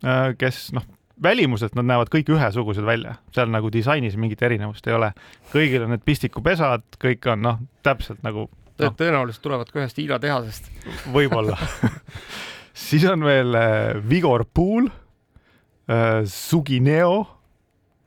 äh, 0.05 0.33
kes 0.39 0.71
noh, 0.77 0.87
välimuselt 1.23 1.77
nad 1.79 1.87
näevad 1.91 2.11
kõik 2.13 2.33
ühesugused 2.33 2.87
välja, 2.87 3.17
seal 3.35 3.53
nagu 3.53 3.71
disainis 3.73 4.17
mingit 4.17 4.43
erinevust 4.43 4.87
ei 4.89 4.97
ole. 4.97 5.13
kõigil 5.53 5.85
on 5.85 5.93
need 5.95 6.05
pistikupesad, 6.05 6.87
kõik 7.03 7.29
on 7.33 7.45
noh, 7.45 7.61
täpselt 7.83 8.23
nagu 8.25 8.49
no. 8.49 8.95
tõenäoliselt 8.97 9.45
tulevad 9.45 9.71
ka 9.71 9.83
ühest 9.83 10.01
Hiina 10.01 10.19
tehasest. 10.23 10.73
võib-olla 11.13 11.59
siis 12.89 13.05
on 13.11 13.29
veel 13.29 13.55
äh, 13.55 14.01
Vigor 14.09 14.47
Pool, 14.49 14.89
Sugineo, 16.25 17.27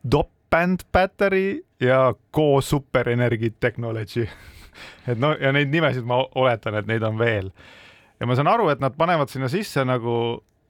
Dop 0.02 0.35
Band 0.56 0.86
Battery 0.94 1.62
ja 1.84 2.14
Go 2.32 2.62
Super 2.62 3.10
Energy 3.10 3.50
Technology 3.60 4.24
et 5.10 5.20
no 5.20 5.34
ja 5.36 5.52
neid 5.52 5.74
nimesid 5.74 6.06
ma 6.08 6.22
oletan, 6.40 6.78
et 6.80 6.88
neid 6.88 7.04
on 7.04 7.20
veel. 7.20 7.52
ja 8.20 8.28
ma 8.28 8.38
saan 8.40 8.48
aru, 8.48 8.70
et 8.72 8.80
nad 8.80 8.96
panevad 8.96 9.32
sinna 9.32 9.50
sisse 9.52 9.84
nagu 9.84 10.16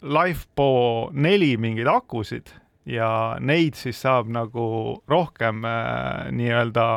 LifePo 0.01 1.11
neli 1.13 1.53
mingeid 1.61 1.89
akusid 1.91 2.49
ja 2.89 3.38
neid 3.39 3.77
siis 3.77 4.01
saab 4.01 4.29
nagu 4.33 4.65
rohkem 5.09 5.61
äh, 5.69 6.33
nii-öelda 6.33 6.88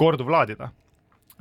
korduvlaadida. 0.00 0.72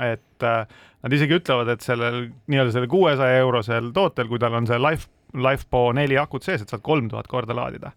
et 0.04 0.44
äh, 0.44 0.64
nad 1.04 1.14
isegi 1.14 1.40
ütlevad, 1.40 1.72
et 1.72 1.84
sellel 1.86 2.26
nii-öelda 2.52 2.76
selle 2.76 2.92
kuuesaja 2.92 3.40
eurosel 3.40 3.94
tootel, 3.96 4.28
kui 4.28 4.40
tal 4.40 4.60
on 4.60 4.68
see 4.68 4.84
Life, 4.84 5.08
LifePo 5.32 5.92
neli 5.96 6.20
akut 6.20 6.44
sees, 6.44 6.62
et 6.62 6.76
saad 6.76 6.84
kolm 6.84 7.08
tuhat 7.08 7.32
korda 7.32 7.56
laadida. 7.56 7.96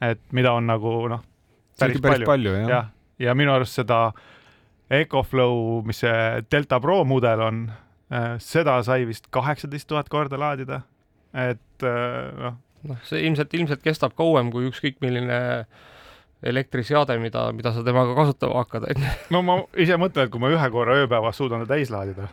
et 0.00 0.22
mida 0.30 0.54
on 0.54 0.70
nagu 0.70 1.00
noh 1.10 1.32
päris, 1.80 2.00
päris 2.00 2.24
palju, 2.24 2.26
palju, 2.26 2.54
jah 2.62 2.70
ja,. 2.70 2.82
ja 3.28 3.34
minu 3.38 3.54
arust 3.54 3.78
seda 3.78 4.10
Ecoflow, 4.90 5.82
mis 5.86 5.98
see 6.04 6.44
Delta 6.52 6.78
Pro 6.82 7.00
mudel 7.08 7.42
on 7.42 7.64
äh,, 8.12 8.36
seda 8.42 8.78
sai 8.86 9.02
vist 9.08 9.26
kaheksateist 9.34 9.88
tuhat 9.90 10.08
korda 10.12 10.38
laadida. 10.38 10.82
et 11.34 11.82
äh, 11.82 12.30
noh. 12.38 12.56
noh, 12.86 13.02
see 13.08 13.24
ilmselt, 13.26 13.54
ilmselt 13.54 13.84
kestab 13.84 14.16
kauem 14.18 14.52
kui 14.54 14.70
ükskõik 14.70 15.00
milline 15.04 15.66
elektriseade, 16.46 17.16
mida, 17.18 17.48
mida 17.56 17.72
sa 17.72 17.82
temaga 17.84 18.14
kasutama 18.14 18.60
hakkad, 18.60 18.90
onju. 18.92 19.12
no 19.34 19.42
ma 19.42 19.60
ise 19.80 19.96
mõtlen, 20.00 20.28
et 20.28 20.32
kui 20.32 20.42
ma 20.42 20.52
ühe 20.52 20.70
korra 20.72 21.00
ööpäevas 21.02 21.40
suudan 21.40 21.64
ta 21.64 21.74
täis 21.74 21.90
laadida, 21.90 22.28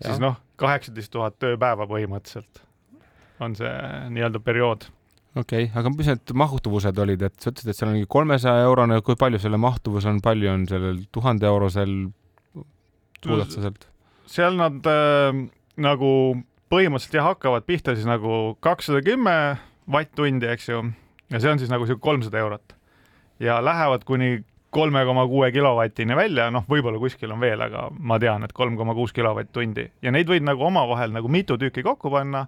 siis 0.00 0.20
noh, 0.22 0.40
kaheksateist 0.60 1.12
tuhat 1.12 1.50
ööpäeva 1.52 1.86
põhimõtteliselt 1.90 2.64
on 3.42 3.54
see 3.58 3.72
nii-öelda 4.14 4.40
periood 4.44 4.86
okei 5.34 5.66
okay,, 5.66 5.70
aga 5.80 5.90
mis 5.94 6.10
need 6.10 6.34
mahtuvused 6.44 6.98
olid, 7.04 7.24
et 7.26 7.34
sa 7.42 7.50
ütlesid, 7.50 7.72
et 7.72 7.78
seal 7.78 7.90
on 7.90 7.96
mingi 7.98 8.10
kolmesaja 8.10 8.66
eurone, 8.68 9.00
kui 9.06 9.18
palju 9.18 9.40
selle 9.42 9.58
mahtuvus 9.60 10.06
on, 10.10 10.20
palju 10.24 10.52
on 10.52 10.66
sellel 10.70 11.02
tuhande 11.14 11.50
eurosel, 11.50 11.94
suudad 13.24 13.50
sa 13.50 13.66
sealt? 13.66 13.88
seal 14.30 14.56
nad 14.58 14.86
äh, 14.90 15.44
nagu 15.84 16.10
põhimõtteliselt 16.72 17.18
jah, 17.18 17.30
hakkavad 17.34 17.66
pihta 17.68 17.94
siis 17.94 18.08
nagu 18.08 18.54
kakssada 18.64 19.02
kümme 19.04 19.36
vatt-tundi, 19.90 20.48
eks 20.50 20.70
ju, 20.70 20.80
ja 21.30 21.42
see 21.42 21.52
on 21.52 21.60
siis 21.60 21.72
nagu 21.72 21.86
sihuke 21.86 22.02
kolmsada 22.04 22.40
eurot. 22.40 22.74
ja 23.42 23.58
lähevad 23.64 24.04
kuni 24.06 24.44
kolme 24.74 25.04
koma 25.06 25.26
kuue 25.30 25.50
kilovatini 25.54 26.16
välja, 26.16 26.48
noh, 26.50 26.64
võib-olla 26.70 26.98
kuskil 26.98 27.30
on 27.30 27.42
veel, 27.42 27.60
aga 27.62 27.88
ma 27.98 28.18
tean, 28.22 28.42
et 28.46 28.54
kolm 28.54 28.78
koma 28.78 28.94
kuus 28.94 29.12
kilovatt-tundi 29.14 29.86
ja 30.02 30.14
neid 30.14 30.30
võid 30.30 30.46
nagu 30.46 30.66
omavahel 30.66 31.14
nagu 31.14 31.30
mitu 31.30 31.58
tükki 31.58 31.84
kokku 31.86 32.10
panna 32.10 32.46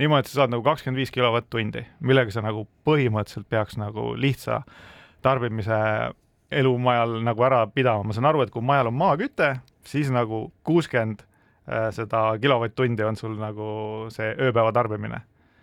niimoodi, 0.00 0.26
et 0.26 0.30
sa 0.30 0.42
saad 0.42 0.52
nagu 0.52 0.64
kakskümmend 0.66 1.00
viis 1.00 1.12
kilovatt-tundi, 1.14 1.84
millega 2.00 2.32
sa 2.34 2.42
nagu 2.44 2.66
põhimõtteliselt 2.86 3.48
peaks 3.52 3.78
nagu 3.80 4.12
lihtsa 4.18 4.62
tarbimise 5.24 5.78
elumajal 6.50 7.16
nagu 7.26 7.46
ära 7.46 7.64
pidama, 7.66 8.06
ma 8.06 8.14
saan 8.14 8.28
aru, 8.30 8.44
et 8.44 8.52
kui 8.54 8.62
majal 8.62 8.92
on 8.92 8.98
maaküte, 8.98 9.56
siis 9.86 10.10
nagu 10.14 10.46
kuuskümmend 10.66 11.24
äh, 11.24 11.88
seda 11.96 12.28
kilovatt-tundi 12.42 13.06
on 13.06 13.18
sul 13.18 13.34
nagu 13.40 13.68
see 14.14 14.30
ööpäeva 14.36 14.72
tarbimine 14.72 15.20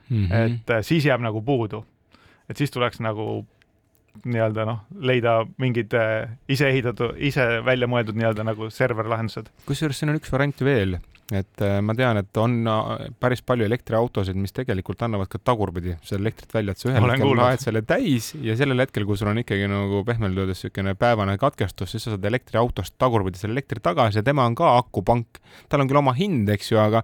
mm. 0.10 0.26
-hmm. 0.28 0.36
et 0.60 0.70
äh, 0.70 0.84
siis 0.84 1.06
jääb 1.06 1.22
nagu 1.22 1.42
puudu. 1.42 1.86
et 2.50 2.58
siis 2.58 2.72
tuleks 2.72 3.00
nagu 3.00 3.46
nii-öelda 4.24 4.66
noh, 4.68 4.84
leida 5.04 5.40
mingid 5.62 5.94
äh, 5.98 6.36
ise 6.52 6.70
ehitatud, 6.72 7.18
ise 7.18 7.46
välja 7.66 7.90
mõeldud 7.92 8.18
nii-öelda 8.20 8.46
nagu 8.48 8.70
serverlahendused. 8.74 9.50
kusjuures 9.68 10.00
siin 10.00 10.14
on 10.14 10.20
üks 10.20 10.32
variant 10.34 10.64
veel, 10.64 11.00
et 11.34 11.64
äh, 11.66 11.80
ma 11.86 11.96
tean, 11.98 12.20
et 12.22 12.40
on 12.40 12.56
äh, 12.70 13.06
päris 13.22 13.44
palju 13.46 13.66
elektriautosid, 13.68 14.38
mis 14.40 14.56
tegelikult 14.56 15.02
annavad 15.06 15.32
ka 15.32 15.42
tagurpidi 15.42 15.98
selle 16.06 16.28
elektrit 16.28 16.54
välja, 16.56 16.76
et 16.76 16.84
sa 16.84 16.92
ühel 16.92 17.10
hetkel 17.10 17.36
laed 17.40 17.64
selle 17.64 17.84
täis 17.88 18.32
ja 18.44 18.58
sellel 18.60 18.86
hetkel, 18.86 19.08
kui 19.10 19.20
sul 19.20 19.32
on 19.32 19.42
ikkagi 19.44 19.70
nagu 19.72 20.04
pehmelt 20.08 20.38
öeldes 20.38 20.64
niisugune 20.64 20.96
päevane 21.00 21.38
katkestus, 21.42 21.94
siis 21.94 22.06
sa 22.06 22.16
saad 22.16 22.28
elektriautost 22.32 22.98
tagurpidi 23.02 23.42
selle 23.42 23.58
elektri 23.58 23.84
tagasi 23.84 24.22
ja 24.22 24.26
tema 24.26 24.46
on 24.50 24.58
ka 24.58 24.76
akupank. 24.78 25.42
tal 25.70 25.84
on 25.84 25.90
küll 25.90 26.02
oma 26.04 26.16
hind, 26.18 26.50
eks 26.54 26.72
ju, 26.72 26.82
aga 26.82 27.04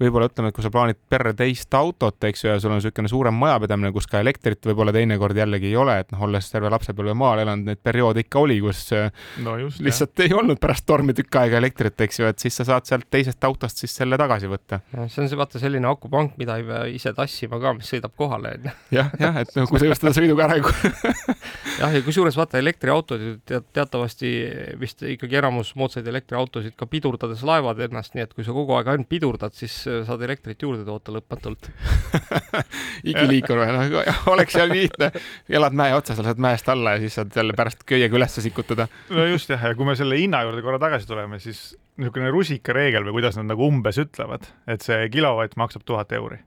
võib-olla 0.00 0.28
ütleme, 0.28 0.50
et 0.50 0.56
kui 0.56 0.64
sa 0.64 0.72
plaanid 0.72 0.98
perre 1.10 1.32
teist 1.36 1.72
autot, 1.74 2.16
eks 2.28 2.44
ju, 2.44 2.50
ja 2.50 2.60
sul 2.60 2.72
on 2.74 2.80
niisugune 2.80 3.10
suurem 3.10 3.36
majapidamine, 3.40 3.92
kus 3.96 4.08
ka 4.10 4.20
elektrit 4.20 4.68
võib-olla 4.68 4.92
teinekord 4.94 5.36
jällegi 5.36 5.70
ei 5.70 5.78
ole, 5.80 5.98
et 6.02 6.12
noh, 6.12 6.26
olles 6.28 6.45
terve 6.52 6.70
lapsepõlve 6.72 7.14
maal 7.18 7.40
elanud, 7.42 7.70
neid 7.70 7.80
perioode 7.84 8.24
ikka 8.24 8.42
oli, 8.42 8.58
kus 8.64 8.82
äh, 8.96 9.08
no 9.44 9.56
just, 9.60 9.80
lihtsalt 9.84 10.14
jah. 10.18 10.28
ei 10.28 10.36
olnud 10.36 10.60
pärast 10.62 10.86
tormi 10.88 11.14
tükk 11.16 11.40
aega 11.42 11.60
elektrit, 11.60 11.98
eks 12.06 12.20
ju, 12.20 12.28
et 12.30 12.42
siis 12.42 12.56
sa 12.60 12.66
saad 12.68 12.88
sealt 12.88 13.08
teisest 13.12 13.44
autost 13.48 13.82
siis 13.82 13.94
selle 14.00 14.18
tagasi 14.20 14.50
võtta. 14.50 14.80
see 15.06 15.22
on 15.24 15.30
see 15.30 15.38
vaata 15.38 15.62
selline 15.62 15.88
akupank, 15.90 16.36
mida 16.40 16.58
ei 16.60 16.66
pea 16.66 16.82
ise 16.98 17.12
tassima 17.16 17.60
ka, 17.62 17.74
mis 17.78 17.90
sõidab 17.92 18.14
kohale, 18.18 18.56
onju. 18.58 18.74
jah, 18.98 19.12
jah, 19.20 19.40
et 19.42 19.54
no 19.58 19.66
kui 19.70 19.82
sa 19.82 19.90
just 19.90 20.04
seda 20.04 20.14
sõiduga 20.16 20.46
ära 20.48 20.58
ei 20.60 20.64
jah, 21.80 21.96
ja 21.96 22.04
kusjuures 22.06 22.38
vaata 22.38 22.60
elektriautod 22.62 23.26
tead, 23.46 23.68
teatavasti 23.76 24.32
vist 24.80 25.04
ikkagi 25.06 25.40
enamus 25.42 25.74
moodsaid 25.78 26.06
elektriautosid 26.10 26.76
ka 26.78 26.88
pidurdades 26.90 27.44
laevad 27.46 27.80
ennast, 27.88 28.14
nii 28.16 28.26
et 28.26 28.34
kui 28.36 28.46
sa 28.46 28.54
kogu 28.56 28.76
aeg 28.78 28.92
ainult 28.92 29.10
pidurdad, 29.10 29.54
siis 29.56 29.74
saad 29.84 30.22
elektrit 30.26 30.62
juurde 30.62 30.84
toota 30.86 31.14
lõpmatult 31.14 31.70
igiliikur 33.10 33.60
või 33.60 33.72
noh, 33.74 33.96
oleks 34.32 34.56
seal 34.56 34.70
lihtne, 34.72 35.10
elad 35.48 35.76
mäe 35.76 35.94
otsas, 35.96 36.20
lased 36.22 36.35
mäest 36.42 36.68
alla 36.72 36.96
ja 36.96 37.02
siis 37.04 37.18
saad 37.18 37.36
jälle 37.36 37.56
pärast 37.56 37.84
köiega 37.86 38.16
ülesse 38.16 38.42
sikutada. 38.44 38.88
no 39.10 39.26
just 39.26 39.50
jah, 39.50 39.62
ja 39.62 39.74
kui 39.74 39.88
me 39.88 39.96
selle 39.96 40.18
hinna 40.18 40.42
juurde 40.46 40.62
korra 40.62 40.80
tagasi 40.82 41.06
tuleme, 41.06 41.38
siis 41.42 41.76
niisugune 41.96 42.30
rusikareegel 42.30 43.08
või 43.08 43.20
kuidas 43.20 43.38
nad 43.40 43.48
nagu 43.52 43.66
umbes 43.66 43.98
ütlevad, 44.02 44.50
et 44.68 44.84
see 44.84 45.08
kilovatt 45.12 45.56
maksab 45.56 45.86
tuhat 45.88 46.12
euri 46.12 46.42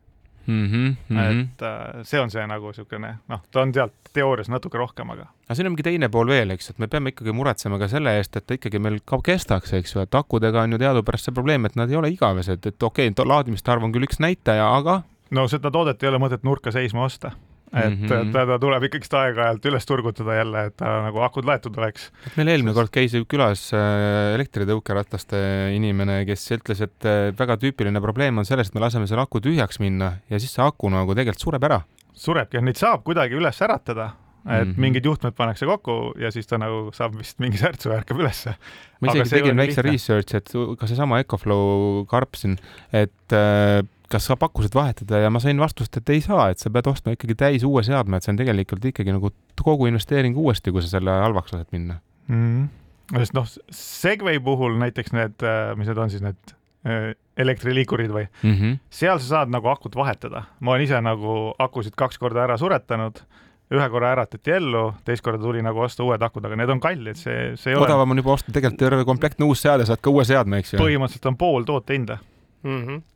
mm. 0.50 0.68
-hmm, 0.68 0.96
mm 1.10 1.18
-hmm. 1.18 1.42
et 1.42 1.62
äh, 1.62 2.04
see 2.04 2.20
on 2.20 2.32
see 2.32 2.48
nagu 2.48 2.68
niisugune, 2.68 3.16
noh, 3.28 3.42
ta 3.52 3.62
on 3.62 3.74
sealt 3.74 3.94
teoorias 4.14 4.50
natuke 4.50 4.78
rohkem, 4.78 5.10
aga. 5.10 5.22
aga 5.22 5.56
siin 5.56 5.68
on 5.68 5.72
mingi 5.72 5.84
teine 5.84 6.10
pool 6.10 6.28
veel, 6.28 6.50
eks, 6.50 6.70
et 6.70 6.80
me 6.80 6.88
peame 6.88 7.14
ikkagi 7.14 7.32
muretsema 7.32 7.80
ka 7.80 7.88
selle 7.88 8.18
eest, 8.18 8.36
et 8.36 8.48
ta 8.48 8.58
ikkagi 8.58 8.80
meil 8.80 9.00
ka 9.06 9.22
kestaks, 9.24 9.74
eks 9.74 9.96
ju, 9.96 10.02
et 10.02 10.16
akudega 10.16 10.62
on 10.62 10.72
ju 10.72 10.78
teadupärast 10.78 11.30
see 11.30 11.34
probleem, 11.34 11.66
et 11.66 11.76
nad 11.76 11.90
ei 11.90 11.96
ole 11.96 12.10
igavesed, 12.10 12.66
et 12.66 12.84
okei 12.84 13.10
okay,, 13.10 13.26
laadimiste 13.26 13.72
arv 13.72 13.84
on 13.84 13.94
küll 13.94 14.08
üks 14.10 14.20
näitaja, 14.20 14.70
aga. 14.78 15.02
no 15.32 15.48
seda 15.48 15.72
toodet 15.72 16.04
ei 16.04 16.10
ole 16.10 16.22
mõtet 16.26 16.44
nurka 16.44 16.72
seisma 16.72 17.04
osta 17.04 17.32
et 17.74 18.00
mm 18.00 18.06
-hmm. 18.06 18.32
teda 18.34 18.60
tuleb 18.60 18.84
ikkagist 18.88 19.14
aeg-ajalt 19.14 19.66
üles 19.66 19.86
turgutada 19.86 20.38
jälle, 20.40 20.66
et 20.70 20.78
ta 20.78 21.02
nagu 21.06 21.22
akud 21.22 21.46
laetud 21.46 21.78
oleks. 21.78 22.12
et 22.28 22.38
meil 22.38 22.48
eelmine 22.48 22.74
kord 22.74 22.90
käis 22.90 23.14
külas 23.28 23.74
äh, 23.74 24.36
elektritõukerataste 24.36 25.74
inimene, 25.76 26.26
kes 26.26 26.52
ütles, 26.52 26.82
et 26.82 27.06
äh, 27.06 27.34
väga 27.38 27.58
tüüpiline 27.58 28.02
probleem 28.02 28.38
on 28.38 28.46
selles, 28.46 28.68
et 28.68 28.76
me 28.76 28.82
laseme 28.82 29.08
selle 29.08 29.22
aku 29.22 29.40
tühjaks 29.40 29.80
minna 29.80 30.18
ja 30.30 30.40
siis 30.40 30.54
see 30.54 30.66
aku 30.66 30.90
nagu 30.90 31.14
tegelikult 31.14 31.40
sureb 31.40 31.64
ära. 31.64 31.82
surebki, 32.14 32.62
neid 32.62 32.76
saab 32.76 33.04
kuidagi 33.04 33.36
üles 33.36 33.62
äratada 33.62 34.14
et 34.50 34.68
mm 34.68 34.72
-hmm. 34.72 34.82
mingid 34.82 35.06
juhtmed 35.06 35.36
pannakse 35.38 35.66
kokku 35.70 36.14
ja 36.18 36.32
siis 36.32 36.48
ta 36.48 36.58
nagu 36.58 36.90
saab 36.94 37.18
vist 37.20 37.40
mingi 37.40 37.58
särtsu 37.58 37.92
ja 37.92 38.00
ärkab 38.02 38.18
ülesse. 38.18 38.56
ma 39.00 39.14
isegi 39.14 39.30
tegin 39.30 39.58
väikse 39.58 39.82
research'i, 39.86 40.38
et 40.38 40.52
ka 40.80 40.88
seesama 40.88 41.20
Ecoflow 41.20 42.06
karp 42.10 42.36
siin, 42.36 42.58
et 42.92 43.36
äh, 43.36 43.86
kas 44.10 44.26
sa 44.26 44.36
pakkusid 44.40 44.74
vahetada 44.76 45.22
ja 45.22 45.30
ma 45.30 45.40
sain 45.40 45.60
vastust, 45.62 45.98
et 45.98 46.10
ei 46.10 46.22
saa, 46.22 46.50
et 46.50 46.60
sa 46.60 46.70
pead 46.74 46.90
ostma 46.90 47.14
ikkagi 47.14 47.36
täis 47.38 47.64
uue 47.64 47.84
seadme, 47.86 48.18
et 48.18 48.26
see 48.26 48.34
on 48.34 48.42
tegelikult 48.42 48.86
ikkagi 48.92 49.14
nagu 49.14 49.32
kogu 49.62 49.86
investeering 49.86 50.38
uuesti, 50.38 50.74
kui 50.74 50.82
sa 50.82 50.98
selle 50.98 51.14
halvaks 51.24 51.54
lased 51.54 51.70
minna 51.76 52.00
mm. 52.28 52.70
-hmm. 53.14 53.20
sest 53.20 53.34
noh, 53.38 53.48
Segway 53.72 54.40
puhul 54.40 54.80
näiteks 54.82 55.14
need, 55.14 55.38
äh, 55.46 55.76
mis 55.78 55.88
need 55.88 55.98
on 55.98 56.10
siis 56.10 56.26
need 56.26 56.56
äh, 56.88 57.14
elektriliikurid 57.38 58.12
või 58.12 58.26
mm, 58.42 58.56
-hmm. 58.56 58.80
seal 58.90 59.20
sa 59.20 59.28
saad 59.28 59.54
nagu 59.54 59.68
akut 59.68 59.96
vahetada. 59.96 60.44
ma 60.60 60.72
olen 60.72 60.84
ise 60.84 61.02
nagu 61.02 61.54
akusid 61.60 61.94
kaks 61.96 62.18
korda 62.18 62.44
ära 62.44 62.58
suretanud 62.58 63.22
ühe 63.70 63.86
korra 63.94 64.14
äratati 64.16 64.56
ellu, 64.56 64.88
teist 65.06 65.24
korda 65.26 65.44
tuli 65.44 65.62
nagu 65.66 65.84
osta 65.86 66.06
uued 66.06 66.24
akud, 66.26 66.46
aga 66.48 66.58
need 66.58 66.74
on 66.74 66.82
kallid, 66.82 67.20
see, 67.20 67.54
see 67.60 67.74
ei 67.74 67.78
ole. 67.78 67.86
odavam 67.86 68.16
on 68.16 68.22
juba 68.22 68.34
osta 68.34 68.54
tegelikult 68.56 68.82
terve 68.82 69.06
komplektne 69.06 69.46
uus 69.46 69.62
seade, 69.62 69.86
saad 69.86 70.02
ka 70.02 70.14
uue 70.14 70.26
seadme, 70.26 70.62
eks 70.64 70.74
ju. 70.74 70.82
põhimõtteliselt 70.82 71.30
on 71.30 71.38
pool 71.40 71.68
toote 71.70 71.98
hinda 71.98 72.18
mm. 72.64 72.84
-hmm 72.84 73.08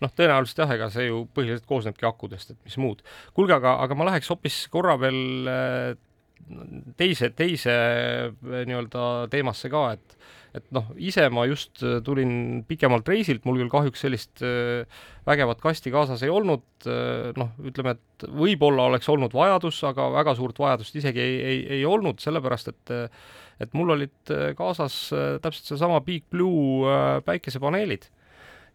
noh, 0.00 0.12
tõenäoliselt 0.16 0.62
jah, 0.62 0.70
ega 0.76 0.86
see 0.92 1.10
ju 1.10 1.24
põhiliselt 1.36 1.66
koosnebki 1.68 2.06
akudest, 2.08 2.54
et 2.54 2.60
mis 2.64 2.78
muud. 2.80 3.02
kuulge, 3.36 3.52
aga, 3.58 3.76
aga 3.84 3.98
ma 3.98 4.06
läheks 4.08 4.30
hoopis 4.32 4.62
korra 4.72 4.96
veel 5.00 5.50
äh, 5.50 5.90
teise, 6.96 7.30
teise 7.36 7.74
äh, 7.74 8.62
nii-öelda 8.68 9.28
teemasse 9.32 9.68
ka, 9.72 9.84
et 9.98 10.16
et 10.56 10.66
noh, 10.74 10.88
ise 10.98 11.26
ma 11.32 11.46
just 11.48 11.82
äh, 11.86 11.98
tulin 12.04 12.62
pikemalt 12.68 13.08
reisilt, 13.10 13.44
mul 13.46 13.60
küll 13.60 13.72
kahjuks 13.72 14.04
sellist 14.06 14.44
vägevat 15.26 15.60
kasti 15.62 15.92
kaasas 15.94 16.22
ei 16.26 16.32
olnud, 16.32 16.64
noh, 17.38 17.50
ütleme, 17.66 17.94
et 17.94 18.24
võib-olla 18.34 18.88
oleks 18.90 19.08
olnud 19.12 19.34
vajadus, 19.36 19.82
aga 19.86 20.08
väga 20.14 20.34
suurt 20.38 20.58
vajadust 20.58 20.96
isegi 20.96 21.22
ei, 21.22 21.36
ei, 21.52 21.60
ei 21.78 21.84
olnud, 21.86 22.22
sellepärast 22.22 22.72
et 22.72 22.96
et 23.60 23.74
mul 23.76 23.92
olid 23.92 24.30
kaasas 24.56 24.94
täpselt 25.44 25.68
seesama 25.68 25.98
Big 26.00 26.24
Blue 26.32 26.88
päikesepaneelid. 27.26 28.08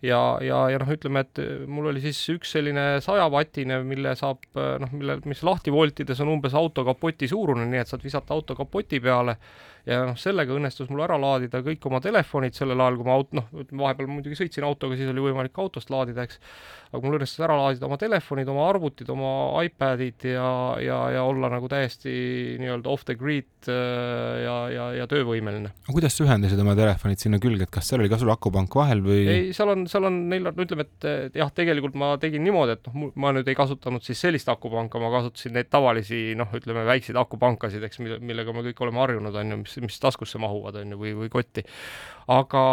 Ja, 0.04 0.38
ja, 0.44 0.58
ja 0.70 0.80
noh, 0.82 0.90
ütleme, 0.92 1.24
et 1.24 1.40
äh, 1.40 1.64
mul 1.72 1.90
oli 1.92 2.02
siis 2.04 2.20
üks 2.34 2.52
selline 2.56 3.00
sajavatine, 3.04 3.80
mille 3.88 4.12
saab 4.20 4.44
äh, 4.60 4.76
noh, 4.82 4.92
mille, 4.96 5.18
mis 5.30 5.44
lahti 5.46 5.72
voltides 5.74 6.20
on 6.24 6.34
umbes 6.36 6.56
auto 6.58 6.84
kapoti 6.88 7.30
suurune, 7.32 7.66
nii 7.70 7.82
et 7.82 7.92
saad 7.92 8.04
visata 8.04 8.36
auto 8.36 8.58
kapoti 8.58 9.00
peale 9.04 9.38
ja 9.86 10.02
noh, 10.08 10.18
sellega 10.18 10.56
õnnestus 10.56 10.90
mul 10.90 11.04
ära 11.06 11.18
laadida 11.22 11.62
kõik 11.66 11.84
oma 11.90 12.02
telefonid 12.04 12.58
sellel 12.58 12.82
ajal, 12.82 12.98
kui 13.00 13.08
ma 13.08 13.18
aut-, 13.20 13.36
noh, 13.38 13.52
vahepeal 13.54 14.10
muidugi 14.10 14.38
sõitsin 14.40 14.66
autoga, 14.66 14.98
siis 14.98 15.12
oli 15.12 15.24
võimalik 15.28 15.58
autost 15.62 15.92
laadida, 15.94 16.26
eks, 16.26 16.40
aga 16.90 17.02
mul 17.04 17.18
õnnestus 17.20 17.44
ära 17.46 17.58
laadida 17.60 17.86
oma 17.88 18.00
telefonid, 18.02 18.50
oma 18.50 18.66
arvutid, 18.72 19.10
oma 19.14 19.32
iPadid 19.66 20.26
ja, 20.32 20.48
ja, 20.82 21.00
ja 21.14 21.26
olla 21.28 21.52
nagu 21.54 21.70
täiesti 21.72 22.14
nii-öelda 22.62 22.92
off 22.92 23.06
the 23.06 23.18
grid 23.20 23.70
äh, 23.70 24.42
ja, 24.46 24.56
ja, 24.74 24.88
ja 25.02 25.08
töövõimeline. 25.12 25.74
aga 25.86 25.96
kuidas 25.98 26.18
sa 26.18 26.26
ühendasid 26.26 26.62
oma 26.62 26.76
telefonid 26.78 27.22
sinna 27.22 27.40
külge, 27.44 27.68
et 27.68 27.74
kas 27.74 27.92
seal 27.92 28.02
oli 28.02 28.12
ka 28.12 28.20
sul 28.22 28.34
akupank 28.34 28.80
vahel 28.80 29.06
või? 29.06 29.22
ei, 29.22 29.54
seal 29.56 29.74
on, 29.76 29.86
seal 29.92 30.10
on, 30.10 30.20
neil 30.32 30.50
no 30.50 30.66
ütleme, 30.66 30.88
et 30.88 31.38
jah, 31.38 31.54
tegelikult 31.54 31.98
ma 32.00 32.16
tegin 32.22 32.46
niimoodi, 32.46 32.80
et 32.80 32.90
noh, 32.90 33.14
ma 33.22 33.36
nüüd 33.36 33.54
ei 33.54 33.58
kasutanud 33.58 34.06
siis 34.06 34.26
sellist 34.26 34.50
akupanka, 34.50 35.02
ma 35.02 35.14
kasutasin 35.20 35.54
neid 35.60 35.70
tavalisi 35.70 36.26
noh, 36.40 36.50
ütleme 36.58 36.88
väikseid 36.90 37.20
akupankasid, 37.22 37.86
eks, 37.86 38.02
millega 38.02 38.56
me 38.56 38.66
kõik 38.70 38.82
oleme 38.86 39.04
harjunud, 39.04 39.36
on 39.36 39.54
ju, 39.54 39.62
mis 39.66 39.75
mis, 39.80 39.90
mis 39.90 40.04
taskusse 40.04 40.42
mahuvad, 40.42 40.82
on 40.82 40.96
ju, 40.96 41.02
või, 41.02 41.16
või 41.24 41.32
kotti. 41.34 41.64
aga, 42.32 42.64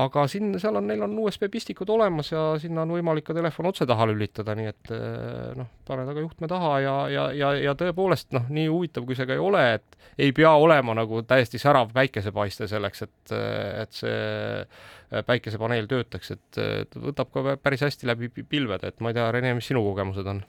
aga 0.00 0.26
siin, 0.30 0.52
seal 0.62 0.78
on, 0.78 0.86
neil 0.90 1.02
on 1.06 1.16
USB 1.24 1.48
pistikud 1.52 1.90
olemas 1.90 2.32
ja 2.32 2.44
sinna 2.62 2.84
on 2.86 2.94
võimalik 2.94 3.26
ka 3.26 3.36
telefon 3.36 3.70
otse 3.70 3.86
taha 3.88 4.06
lülitada, 4.10 4.54
nii 4.58 4.70
et 4.70 4.92
eh, 4.96 5.50
noh, 5.58 5.72
paned 5.88 6.12
aga 6.12 6.24
juhtme 6.24 6.50
taha 6.50 6.76
ja, 6.84 6.94
ja, 7.12 7.26
ja, 7.36 7.50
ja 7.70 7.74
tõepoolest 7.78 8.30
noh, 8.36 8.46
nii 8.48 8.68
huvitav 8.70 9.08
kui 9.08 9.18
see 9.18 9.28
ka 9.28 9.36
ei 9.36 9.42
ole, 9.42 9.64
et 9.80 9.98
ei 10.20 10.32
pea 10.36 10.52
olema 10.58 10.94
nagu 10.98 11.24
täiesti 11.26 11.58
särav 11.62 11.92
päikesepaiste 11.96 12.70
selleks, 12.70 13.06
et, 13.08 13.36
et 13.82 14.00
see 14.02 15.22
päikesepaneel 15.26 15.90
töötaks, 15.90 16.36
et 16.36 16.96
võtab 17.02 17.32
ka 17.34 17.58
päris 17.58 17.82
hästi 17.82 18.06
läbi 18.06 18.30
pilvede, 18.30 18.92
et 18.92 19.02
ma 19.02 19.10
ei 19.10 19.18
tea, 19.18 19.30
Rene, 19.34 19.56
mis 19.58 19.66
sinu 19.70 19.82
kogemused 19.88 20.28
on? 20.30 20.44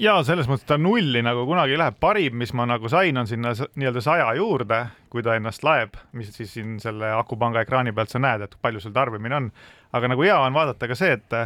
Ja 0.00 0.14
selles 0.26 0.48
mõttes 0.48 0.66
ta 0.68 0.78
nulli 0.80 1.22
nagu 1.24 1.44
kunagi 1.48 1.76
ei 1.76 1.80
lähe, 1.80 1.94
parim, 2.00 2.38
mis 2.40 2.52
ma 2.56 2.66
nagu 2.68 2.88
sain, 2.92 3.16
on 3.18 3.28
sinna 3.28 3.52
nii-öelda 3.52 4.02
saja 4.04 4.30
juurde, 4.38 4.80
kui 5.12 5.24
ta 5.24 5.36
ennast 5.36 5.64
laeb, 5.66 5.98
mis 6.16 6.32
siis 6.32 6.54
siin 6.56 6.78
selle 6.82 7.12
akupanga 7.16 7.64
ekraani 7.64 7.92
pealt 7.92 8.12
sa 8.12 8.22
näed, 8.22 8.46
et 8.46 8.56
palju 8.62 8.80
sul 8.80 8.94
tarbimine 8.96 9.36
on. 9.36 9.52
aga 9.92 10.08
nagu 10.08 10.24
hea 10.24 10.38
on 10.40 10.54
vaadata 10.56 10.88
ka 10.88 10.96
see, 10.96 11.12
et 11.12 11.36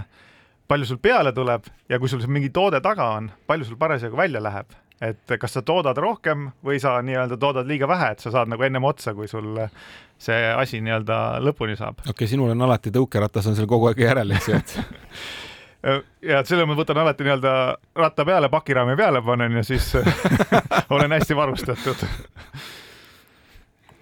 palju 0.69 0.87
sul 0.87 0.99
peale 1.03 1.33
tuleb 1.33 1.67
ja 1.89 1.99
kui 1.99 2.09
sul 2.09 2.23
mingi 2.27 2.51
toode 2.55 2.81
taga 2.81 3.11
on, 3.19 3.31
palju 3.47 3.65
sul 3.65 3.79
parasjagu 3.81 4.17
välja 4.17 4.43
läheb, 4.43 4.71
et 5.03 5.37
kas 5.41 5.59
sa 5.59 5.63
toodad 5.63 5.99
rohkem 5.99 6.51
või 6.65 6.79
sa 6.83 7.01
nii-öelda 7.03 7.39
toodad 7.43 7.67
liiga 7.67 7.89
vähe, 7.89 8.13
et 8.15 8.23
sa 8.23 8.31
saad 8.31 8.51
nagu 8.53 8.63
ennem 8.63 8.85
otsa, 8.85 9.15
kui 9.15 9.29
sul 9.29 9.59
see 10.19 10.53
asi 10.53 10.81
nii-öelda 10.81 11.43
lõpuni 11.45 11.77
saab. 11.77 12.01
okei 12.05 12.15
okay,, 12.15 12.31
sinul 12.31 12.55
on 12.55 12.63
alati 12.69 12.95
tõukeratas 12.95 13.51
on 13.51 13.59
seal 13.59 13.69
kogu 13.71 13.91
aeg 13.91 14.07
järel, 14.07 14.39
eks 14.39 14.49
ju, 14.49 14.63
et 14.63 14.79
ja 15.87 16.41
et 16.41 16.49
selle 16.49 16.67
ma 16.67 16.75
võtan 16.79 16.99
alati 16.99 17.27
nii-öelda 17.27 17.53
ratta 17.97 18.25
peale, 18.27 18.49
pakiraami 18.51 18.97
peale 18.99 19.23
panen 19.23 19.61
ja 19.61 19.63
siis 19.67 19.93
olen 20.95 21.15
hästi 21.15 21.37
varustatud 21.39 22.03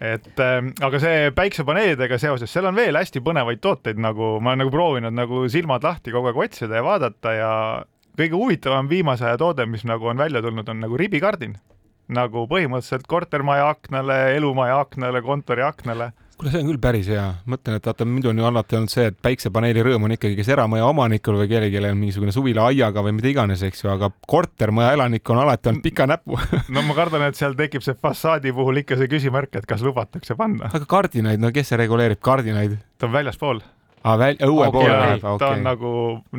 et 0.04 0.40
äh, 0.42 0.60
aga 0.84 1.00
see 1.02 1.30
päiksepaneelidega 1.36 2.18
seoses, 2.20 2.50
seal 2.52 2.68
on 2.68 2.76
veel 2.78 2.96
hästi 2.98 3.22
põnevaid 3.24 3.62
tooteid, 3.64 4.00
nagu 4.00 4.36
ma 4.40 4.52
olen 4.52 4.64
nagu 4.64 4.72
proovinud 4.74 5.14
nagu 5.14 5.44
silmad 5.52 5.84
lahti 5.86 6.14
kogu 6.14 6.30
aeg 6.30 6.40
otsida 6.46 6.80
ja 6.80 6.86
vaadata 6.86 7.34
ja 7.36 7.52
kõige 8.18 8.38
huvitavam 8.38 8.88
viimase 8.90 9.26
aja 9.28 9.38
toode, 9.40 9.66
mis 9.70 9.84
nagu 9.88 10.10
on 10.10 10.20
välja 10.20 10.42
tulnud, 10.42 10.68
on 10.68 10.84
nagu 10.84 10.98
ribikardin. 11.00 11.56
nagu 12.04 12.42
põhimõtteliselt 12.50 13.06
kortermaja 13.08 13.70
aknale, 13.72 14.36
elumaja 14.36 14.76
aknale, 14.82 15.22
kontori 15.24 15.62
aknale 15.64 16.10
kuule, 16.38 16.52
see 16.52 16.62
on 16.62 16.68
küll 16.68 16.80
päris 16.82 17.08
hea, 17.10 17.24
mõtlen, 17.50 17.78
et 17.78 17.86
vaata, 17.88 18.06
muidu 18.08 18.30
on 18.30 18.40
ju 18.40 18.46
alati 18.48 18.78
olnud 18.78 18.92
see, 18.92 19.06
et 19.10 19.18
päiksepaneeli 19.24 19.84
rõõm 19.86 20.08
on 20.08 20.16
ikkagi 20.16 20.38
kas 20.38 20.50
eramaja 20.54 20.86
omanikul 20.90 21.38
või 21.40 21.50
kellelgi 21.50 21.82
on 21.82 22.00
mingisugune 22.00 22.34
suvila 22.34 22.68
aiaga 22.72 23.04
või 23.04 23.16
mida 23.18 23.30
iganes, 23.30 23.62
eks 23.66 23.84
ju, 23.84 23.90
aga 23.92 24.10
kortermaja 24.26 24.94
elanik 24.98 25.30
on 25.30 25.42
alati 25.44 25.72
olnud 25.72 25.84
pika 25.84 26.08
näpu 26.10 26.38
no 26.74 26.86
ma 26.86 26.96
kardan, 26.98 27.26
et 27.28 27.38
seal 27.38 27.56
tekib 27.58 27.84
see 27.86 27.96
fassaadi 27.98 28.54
puhul 28.56 28.82
ikka 28.82 28.98
see 29.00 29.10
küsimärk, 29.10 29.54
et 29.60 29.68
kas 29.70 29.84
lubatakse 29.86 30.36
panna. 30.38 30.70
aga 30.72 30.84
kardinaid, 30.90 31.42
no 31.42 31.52
kes 31.54 31.72
see 31.72 31.80
reguleerib 31.80 32.22
kardinaid? 32.24 32.78
ta 32.98 33.08
on 33.08 33.16
väljaspool 33.16 33.62
aa, 34.04 34.18
väl-, 34.20 34.40
õue 34.44 34.66
okay, 34.66 34.72
poole 34.74 34.92
läheb, 34.92 35.24
okei. 35.24 35.40
ta 35.40 35.50
on 35.54 35.64
nagu, 35.64 35.92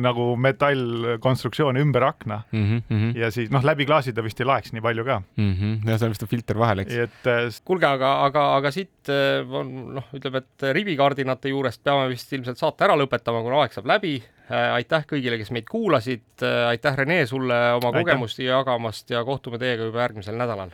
nagu 0.06 0.26
metallkonstruktsioon 0.42 1.80
ümber 1.82 2.06
akna 2.08 2.40
mm. 2.52 2.82
-hmm. 2.88 3.10
ja 3.18 3.30
siis 3.34 3.50
noh, 3.54 3.64
läbi 3.66 3.86
klaasi 3.88 4.14
ta 4.16 4.24
vist 4.24 4.40
ei 4.40 4.48
laeks 4.48 4.74
nii 4.76 4.84
palju 4.84 5.04
ka 5.06 5.18
mm. 5.20 5.52
-hmm. 5.52 5.90
ja 5.90 5.98
seal 5.98 6.14
vist 6.14 6.26
on 6.26 6.30
filter 6.30 6.58
vahel, 6.58 6.84
eks. 6.84 6.94
et 7.06 7.30
äh, 7.32 7.60
kuulge, 7.64 7.88
aga, 7.90 8.12
aga, 8.28 8.46
aga 8.60 8.72
siit 8.74 9.10
äh, 9.12 9.42
on 9.60 9.74
noh, 9.98 10.08
ütleme, 10.14 10.44
et 10.44 10.68
ribikardinate 10.78 11.52
juurest 11.52 11.82
peame 11.84 12.08
vist 12.12 12.32
ilmselt 12.32 12.58
saate 12.58 12.86
ära 12.86 12.96
lõpetama, 12.98 13.42
kuna 13.42 13.62
aeg 13.64 13.76
saab 13.76 13.90
läbi. 13.90 14.16
Äh, 14.46 14.76
aitäh 14.78 15.06
kõigile, 15.10 15.38
kes 15.40 15.50
meid 15.50 15.66
kuulasid. 15.66 16.42
aitäh, 16.68 16.96
Rene, 16.96 17.24
sulle 17.26 17.56
oma 17.74 17.90
aitäh. 17.90 18.04
kogemust 18.04 18.38
jagamast 18.38 19.10
ja 19.10 19.24
kohtume 19.24 19.58
teiega 19.58 19.90
juba 19.90 20.06
järgmisel 20.06 20.38
nädalal 20.38 20.70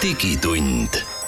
digitund 0.00 1.19